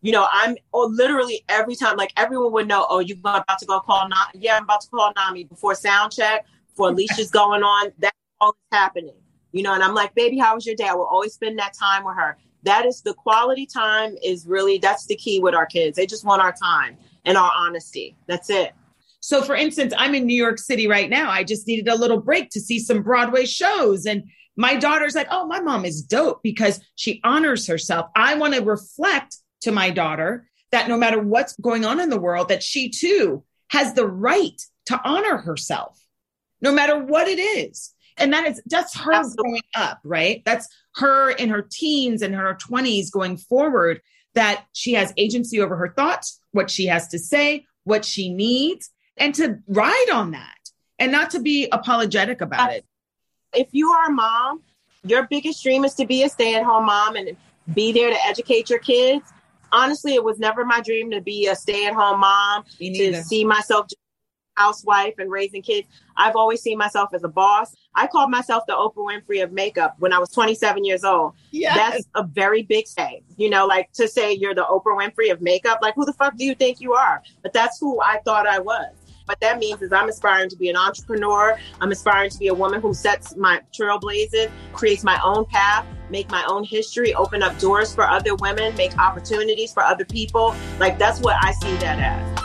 you 0.00 0.12
know, 0.12 0.26
I'm 0.30 0.56
oh, 0.72 0.86
literally 0.86 1.44
every 1.48 1.74
time, 1.74 1.96
like 1.96 2.12
everyone 2.16 2.52
would 2.52 2.68
know, 2.68 2.86
oh, 2.88 3.00
you're 3.00 3.18
about 3.18 3.58
to 3.58 3.66
go 3.66 3.80
call 3.80 4.08
Nami. 4.08 4.30
Yeah, 4.34 4.56
I'm 4.56 4.64
about 4.64 4.80
to 4.82 4.88
call 4.88 5.12
Nami 5.16 5.44
before 5.44 5.74
sound 5.74 6.12
check 6.12 6.46
for 6.74 6.90
Alicia's 6.90 7.30
going 7.30 7.62
on. 7.62 7.92
That's 7.98 8.16
all 8.40 8.56
that's 8.70 8.80
happening. 8.80 9.14
You 9.52 9.62
know, 9.62 9.74
and 9.74 9.82
I'm 9.82 9.94
like, 9.94 10.14
baby, 10.14 10.38
how 10.38 10.54
was 10.54 10.66
your 10.66 10.76
day? 10.76 10.86
I 10.86 10.94
will 10.94 11.06
always 11.06 11.32
spend 11.32 11.58
that 11.58 11.72
time 11.72 12.04
with 12.04 12.16
her. 12.16 12.36
that 12.64 12.84
is 12.84 13.00
the 13.00 13.14
quality 13.14 13.66
time 13.66 14.14
is 14.22 14.46
really 14.46 14.78
that's 14.78 15.06
the 15.06 15.16
key 15.16 15.40
with 15.40 15.54
our 15.54 15.66
kids. 15.66 15.96
They 15.96 16.06
just 16.06 16.24
want 16.24 16.42
our 16.42 16.52
time 16.52 16.98
and 17.24 17.38
our 17.38 17.50
honesty. 17.56 18.16
That's 18.26 18.50
it. 18.50 18.74
So, 19.20 19.42
for 19.42 19.56
instance, 19.56 19.92
I'm 19.96 20.14
in 20.14 20.26
New 20.26 20.36
York 20.36 20.58
City 20.58 20.86
right 20.86 21.10
now. 21.10 21.30
I 21.30 21.42
just 21.44 21.66
needed 21.66 21.88
a 21.88 21.94
little 21.94 22.20
break 22.20 22.50
to 22.50 22.60
see 22.60 22.78
some 22.78 23.02
Broadway 23.02 23.46
shows. 23.46 24.06
And 24.06 24.24
my 24.58 24.74
daughter's 24.74 25.14
like, 25.14 25.28
oh, 25.30 25.46
my 25.46 25.60
mom 25.60 25.84
is 25.84 26.02
dope 26.02 26.42
because 26.42 26.80
she 26.96 27.20
honors 27.22 27.68
herself. 27.68 28.10
I 28.16 28.34
want 28.34 28.54
to 28.54 28.60
reflect 28.60 29.36
to 29.62 29.70
my 29.70 29.90
daughter 29.90 30.48
that 30.72 30.88
no 30.88 30.98
matter 30.98 31.22
what's 31.22 31.56
going 31.56 31.84
on 31.84 32.00
in 32.00 32.10
the 32.10 32.20
world, 32.20 32.48
that 32.48 32.64
she 32.64 32.90
too 32.90 33.44
has 33.70 33.94
the 33.94 34.06
right 34.06 34.60
to 34.86 35.00
honor 35.04 35.38
herself, 35.38 35.96
no 36.60 36.72
matter 36.72 36.98
what 36.98 37.28
it 37.28 37.38
is. 37.38 37.94
And 38.16 38.32
that 38.32 38.48
is 38.48 38.60
that's 38.66 38.98
her 38.98 39.12
Absolutely. 39.12 39.42
growing 39.44 39.62
up, 39.76 40.00
right? 40.02 40.42
That's 40.44 40.68
her 40.96 41.30
in 41.30 41.50
her 41.50 41.62
teens 41.62 42.20
and 42.20 42.34
her 42.34 42.58
20s 42.60 43.12
going 43.12 43.36
forward, 43.36 44.00
that 44.34 44.64
she 44.72 44.94
has 44.94 45.12
agency 45.16 45.60
over 45.60 45.76
her 45.76 45.94
thoughts, 45.96 46.40
what 46.50 46.68
she 46.68 46.86
has 46.86 47.06
to 47.08 47.18
say, 47.20 47.64
what 47.84 48.04
she 48.04 48.28
needs, 48.28 48.90
and 49.16 49.36
to 49.36 49.60
ride 49.68 50.08
on 50.12 50.32
that 50.32 50.56
and 50.98 51.12
not 51.12 51.30
to 51.30 51.40
be 51.40 51.68
apologetic 51.70 52.40
about 52.40 52.72
it. 52.72 52.84
If 53.54 53.68
you 53.72 53.90
are 53.92 54.06
a 54.06 54.12
mom, 54.12 54.62
your 55.04 55.26
biggest 55.28 55.62
dream 55.62 55.84
is 55.84 55.94
to 55.94 56.06
be 56.06 56.22
a 56.22 56.28
stay 56.28 56.54
at 56.54 56.64
home 56.64 56.86
mom 56.86 57.16
and 57.16 57.36
be 57.74 57.92
there 57.92 58.10
to 58.10 58.26
educate 58.26 58.68
your 58.70 58.78
kids. 58.78 59.24
Honestly, 59.72 60.14
it 60.14 60.24
was 60.24 60.38
never 60.38 60.64
my 60.64 60.80
dream 60.80 61.10
to 61.10 61.20
be 61.20 61.46
a 61.46 61.54
stay 61.54 61.86
at 61.86 61.94
home 61.94 62.20
mom, 62.20 62.64
to 62.78 63.22
see 63.22 63.44
myself 63.44 63.86
housewife 64.58 65.14
and 65.18 65.30
raising 65.30 65.62
kids. 65.62 65.86
I've 66.16 66.34
always 66.34 66.60
seen 66.60 66.76
myself 66.78 67.14
as 67.14 67.22
a 67.22 67.28
boss. 67.28 67.74
I 67.94 68.08
called 68.08 68.30
myself 68.30 68.64
the 68.66 68.74
Oprah 68.74 68.96
Winfrey 68.96 69.42
of 69.42 69.52
makeup 69.52 69.94
when 70.00 70.12
I 70.12 70.18
was 70.18 70.30
27 70.30 70.84
years 70.84 71.04
old. 71.04 71.34
Yes. 71.52 71.76
That's 71.76 72.08
a 72.16 72.24
very 72.24 72.62
big 72.62 72.88
say. 72.88 73.22
You 73.36 73.50
know, 73.50 73.66
like 73.66 73.92
to 73.92 74.08
say 74.08 74.32
you're 74.32 74.54
the 74.54 74.64
Oprah 74.64 74.98
Winfrey 74.98 75.30
of 75.30 75.40
makeup, 75.40 75.78
like 75.80 75.94
who 75.94 76.04
the 76.04 76.12
fuck 76.12 76.36
do 76.36 76.44
you 76.44 76.54
think 76.54 76.80
you 76.80 76.94
are? 76.94 77.22
But 77.42 77.52
that's 77.52 77.78
who 77.78 78.00
I 78.00 78.18
thought 78.24 78.46
I 78.46 78.58
was. 78.58 78.92
What 79.28 79.40
that 79.40 79.58
means 79.58 79.82
is 79.82 79.92
I'm 79.92 80.08
aspiring 80.08 80.48
to 80.48 80.56
be 80.56 80.70
an 80.70 80.76
entrepreneur. 80.76 81.54
I'm 81.82 81.92
aspiring 81.92 82.30
to 82.30 82.38
be 82.38 82.46
a 82.48 82.54
woman 82.54 82.80
who 82.80 82.94
sets 82.94 83.36
my 83.36 83.60
trailblazes, 83.78 84.50
creates 84.72 85.04
my 85.04 85.20
own 85.22 85.44
path, 85.44 85.84
make 86.08 86.30
my 86.30 86.42
own 86.48 86.64
history, 86.64 87.12
open 87.12 87.42
up 87.42 87.58
doors 87.58 87.94
for 87.94 88.04
other 88.04 88.34
women, 88.36 88.74
make 88.76 88.96
opportunities 88.96 89.70
for 89.70 89.82
other 89.82 90.06
people. 90.06 90.54
Like 90.78 90.98
that's 90.98 91.20
what 91.20 91.36
I 91.42 91.52
see 91.52 91.76
that 91.76 91.98
as. 91.98 92.38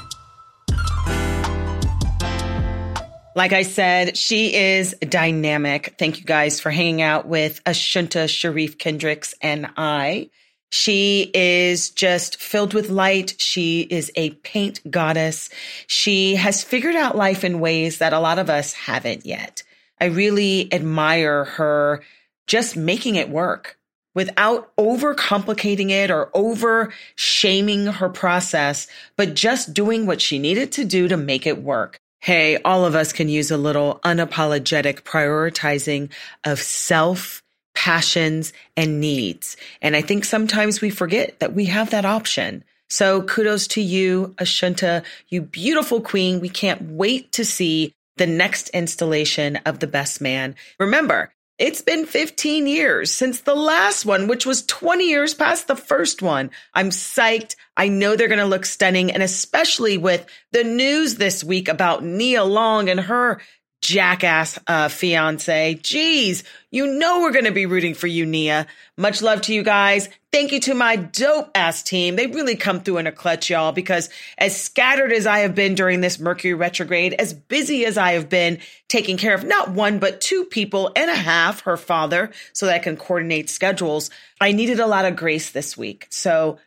Like 3.33 3.53
I 3.53 3.63
said, 3.63 4.17
she 4.17 4.53
is 4.53 4.93
dynamic. 4.99 5.95
Thank 5.97 6.19
you 6.19 6.25
guys 6.25 6.59
for 6.59 6.69
hanging 6.69 7.01
out 7.01 7.25
with 7.25 7.63
Ashunta 7.63 8.27
Sheriff 8.27 8.77
Kendricks 8.77 9.33
and 9.41 9.69
I. 9.77 10.31
She 10.73 11.29
is 11.35 11.91
just 11.91 12.41
filled 12.41 12.73
with 12.73 12.89
light. 12.89 13.35
She 13.37 13.81
is 13.81 14.11
a 14.15 14.31
paint 14.31 14.81
goddess. 14.89 15.51
She 15.85 16.33
has 16.33 16.63
figured 16.63 16.95
out 16.95 17.15
life 17.15 17.43
in 17.43 17.59
ways 17.59 17.99
that 17.99 18.11
a 18.11 18.19
lot 18.19 18.39
of 18.39 18.49
us 18.49 18.73
haven't 18.73 19.23
yet. 19.23 19.61
I 20.01 20.05
really 20.05 20.73
admire 20.73 21.43
her 21.43 22.01
just 22.47 22.75
making 22.75 23.17
it 23.17 23.29
work 23.29 23.77
without 24.15 24.75
overcomplicating 24.75 25.91
it 25.91 26.09
or 26.09 26.31
over 26.33 26.91
shaming 27.13 27.85
her 27.85 28.09
process, 28.09 28.87
but 29.15 29.35
just 29.35 29.75
doing 29.75 30.07
what 30.07 30.21
she 30.21 30.39
needed 30.39 30.71
to 30.71 30.85
do 30.85 31.07
to 31.07 31.17
make 31.17 31.45
it 31.45 31.61
work. 31.61 31.99
Hey, 32.19 32.57
all 32.63 32.83
of 32.83 32.95
us 32.95 33.13
can 33.13 33.29
use 33.29 33.51
a 33.51 33.57
little 33.57 33.99
unapologetic 34.03 35.01
prioritizing 35.01 36.09
of 36.43 36.59
self 36.59 37.42
passions, 37.73 38.53
and 38.77 38.99
needs. 38.99 39.57
And 39.81 39.95
I 39.95 40.01
think 40.01 40.25
sometimes 40.25 40.81
we 40.81 40.89
forget 40.89 41.39
that 41.39 41.53
we 41.53 41.65
have 41.65 41.89
that 41.91 42.05
option. 42.05 42.63
So 42.89 43.23
kudos 43.23 43.67
to 43.67 43.81
you, 43.81 44.35
Ashunta, 44.37 45.03
you 45.29 45.41
beautiful 45.41 45.99
queen. 45.99 46.39
We 46.39 46.49
can't 46.49 46.91
wait 46.91 47.31
to 47.33 47.45
see 47.45 47.93
the 48.17 48.27
next 48.27 48.69
installation 48.69 49.57
of 49.65 49.79
The 49.79 49.87
Best 49.87 50.21
Man. 50.21 50.55
Remember, 50.79 51.33
it's 51.59 51.81
been 51.81 52.05
15 52.05 52.67
years 52.67 53.11
since 53.11 53.41
the 53.41 53.55
last 53.55 54.05
one, 54.05 54.27
which 54.27 54.45
was 54.45 54.65
20 54.65 55.07
years 55.07 55.33
past 55.33 55.67
the 55.67 55.75
first 55.75 56.21
one. 56.21 56.51
I'm 56.73 56.89
psyched. 56.89 57.55
I 57.77 57.87
know 57.89 58.15
they're 58.15 58.27
going 58.27 58.39
to 58.39 58.45
look 58.45 58.65
stunning. 58.65 59.11
And 59.11 59.21
especially 59.23 59.97
with 59.97 60.25
the 60.51 60.63
news 60.63 61.15
this 61.15 61.43
week 61.43 61.67
about 61.67 62.03
Nia 62.03 62.43
Long 62.43 62.89
and 62.89 62.99
her 62.99 63.39
jackass 63.83 64.57
uh, 64.65 64.87
fiance. 64.87 65.75
Jeez, 65.75 66.43
you 66.71 66.87
know 66.87 67.19
we're 67.21 67.33
going 67.33 67.45
to 67.45 67.51
be 67.51 67.65
rooting 67.65 67.93
for 67.93 68.07
you, 68.07 68.25
Nia. 68.25 68.65
Much 68.97 69.21
love 69.21 69.41
to 69.41 69.53
you 69.53 69.61
guys. 69.61 70.07
Thank 70.31 70.53
you 70.53 70.61
to 70.61 70.73
my 70.73 70.95
dope 70.95 71.51
ass 71.53 71.83
team. 71.83 72.15
They 72.15 72.27
really 72.27 72.55
come 72.55 72.79
through 72.79 72.97
in 72.97 73.07
a 73.07 73.11
clutch, 73.11 73.49
y'all, 73.49 73.73
because 73.73 74.09
as 74.37 74.59
scattered 74.59 75.11
as 75.11 75.27
I 75.27 75.39
have 75.39 75.53
been 75.53 75.75
during 75.75 76.01
this 76.01 76.19
Mercury 76.19 76.53
retrograde, 76.53 77.13
as 77.13 77.33
busy 77.33 77.85
as 77.85 77.97
I 77.97 78.13
have 78.13 78.29
been 78.29 78.59
taking 78.87 79.17
care 79.17 79.35
of 79.35 79.43
not 79.43 79.71
one, 79.71 79.99
but 79.99 80.21
two 80.21 80.45
people 80.45 80.91
and 80.95 81.11
a 81.11 81.15
half, 81.15 81.61
her 81.61 81.77
father, 81.77 82.31
so 82.53 82.65
that 82.65 82.75
I 82.75 82.79
can 82.79 82.97
coordinate 82.97 83.49
schedules, 83.49 84.09
I 84.39 84.53
needed 84.53 84.79
a 84.79 84.87
lot 84.87 85.05
of 85.05 85.17
grace 85.17 85.51
this 85.51 85.77
week. 85.77 86.07
So 86.09 86.57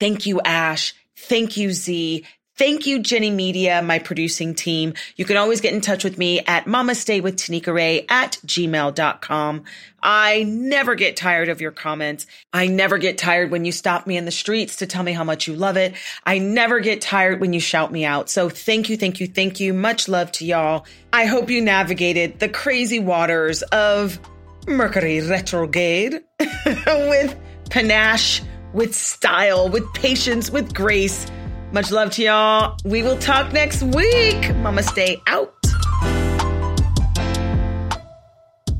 thank 0.00 0.26
you, 0.26 0.40
Ash. 0.40 0.94
Thank 1.16 1.56
you, 1.56 1.72
Z. 1.72 2.24
Thank 2.56 2.86
you, 2.86 3.00
Jenny 3.00 3.30
Media, 3.30 3.82
my 3.82 3.98
producing 3.98 4.54
team. 4.54 4.94
You 5.16 5.24
can 5.24 5.36
always 5.36 5.60
get 5.60 5.74
in 5.74 5.80
touch 5.80 6.04
with 6.04 6.18
me 6.18 6.38
at 6.46 6.68
Mama 6.68 6.94
Stay 6.94 7.20
with 7.20 7.34
at 7.34 8.38
gmail.com. 8.46 9.64
I 10.00 10.42
never 10.44 10.94
get 10.94 11.16
tired 11.16 11.48
of 11.48 11.60
your 11.60 11.72
comments. 11.72 12.26
I 12.52 12.68
never 12.68 12.98
get 12.98 13.18
tired 13.18 13.50
when 13.50 13.64
you 13.64 13.72
stop 13.72 14.06
me 14.06 14.16
in 14.16 14.24
the 14.24 14.30
streets 14.30 14.76
to 14.76 14.86
tell 14.86 15.02
me 15.02 15.12
how 15.12 15.24
much 15.24 15.48
you 15.48 15.56
love 15.56 15.76
it. 15.76 15.94
I 16.24 16.38
never 16.38 16.78
get 16.78 17.00
tired 17.00 17.40
when 17.40 17.52
you 17.52 17.58
shout 17.58 17.90
me 17.90 18.04
out. 18.04 18.30
So 18.30 18.48
thank 18.48 18.88
you, 18.88 18.96
thank 18.96 19.18
you, 19.18 19.26
thank 19.26 19.58
you. 19.58 19.74
Much 19.74 20.06
love 20.06 20.30
to 20.32 20.44
y'all. 20.44 20.86
I 21.12 21.24
hope 21.24 21.50
you 21.50 21.60
navigated 21.60 22.38
the 22.38 22.48
crazy 22.48 23.00
waters 23.00 23.62
of 23.62 24.20
Mercury 24.68 25.20
retrograde 25.22 26.22
with 26.66 27.36
panache, 27.68 28.42
with 28.72 28.94
style, 28.94 29.68
with 29.68 29.92
patience, 29.94 30.50
with 30.50 30.72
grace 30.72 31.26
much 31.74 31.90
love 31.90 32.08
to 32.12 32.22
y'all. 32.22 32.78
We 32.84 33.02
will 33.02 33.18
talk 33.18 33.52
next 33.52 33.82
week. 33.82 34.54
Mama, 34.56 34.84
stay 34.84 35.20
out. 35.26 35.52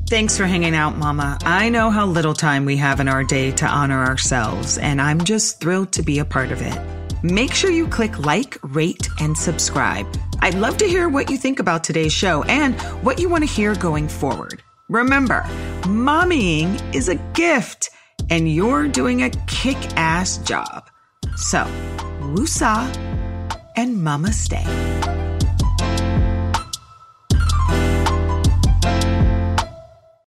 Thanks 0.07 0.37
for 0.37 0.45
hanging 0.45 0.75
out, 0.75 0.95
Mama. 0.95 1.37
I 1.41 1.67
know 1.67 1.89
how 1.89 2.05
little 2.05 2.33
time 2.33 2.63
we 2.63 2.77
have 2.77 3.01
in 3.01 3.09
our 3.09 3.23
day 3.23 3.51
to 3.51 3.65
honor 3.65 4.05
ourselves, 4.05 4.77
and 4.77 5.01
I'm 5.01 5.19
just 5.19 5.59
thrilled 5.59 5.91
to 5.93 6.03
be 6.03 6.19
a 6.19 6.25
part 6.25 6.51
of 6.51 6.61
it. 6.61 6.79
Make 7.21 7.53
sure 7.53 7.69
you 7.69 7.87
click 7.87 8.17
like, 8.19 8.57
rate, 8.63 9.09
and 9.19 9.37
subscribe. 9.37 10.07
I'd 10.39 10.53
love 10.53 10.77
to 10.77 10.85
hear 10.85 11.09
what 11.09 11.29
you 11.29 11.37
think 11.37 11.59
about 11.59 11.83
today's 11.83 12.13
show 12.13 12.43
and 12.43 12.79
what 13.03 13.19
you 13.19 13.27
want 13.27 13.43
to 13.43 13.49
hear 13.49 13.75
going 13.75 14.07
forward. 14.07 14.63
Remember, 14.87 15.41
mommying 15.81 16.79
is 16.95 17.09
a 17.09 17.15
gift, 17.33 17.89
and 18.29 18.49
you're 18.49 18.87
doing 18.87 19.23
a 19.23 19.31
kick 19.47 19.77
ass 19.97 20.37
job. 20.37 20.87
So, 21.35 21.65
Wusa 22.33 22.89
and 23.75 24.01
Mama 24.01 24.31
Stay. 24.33 25.14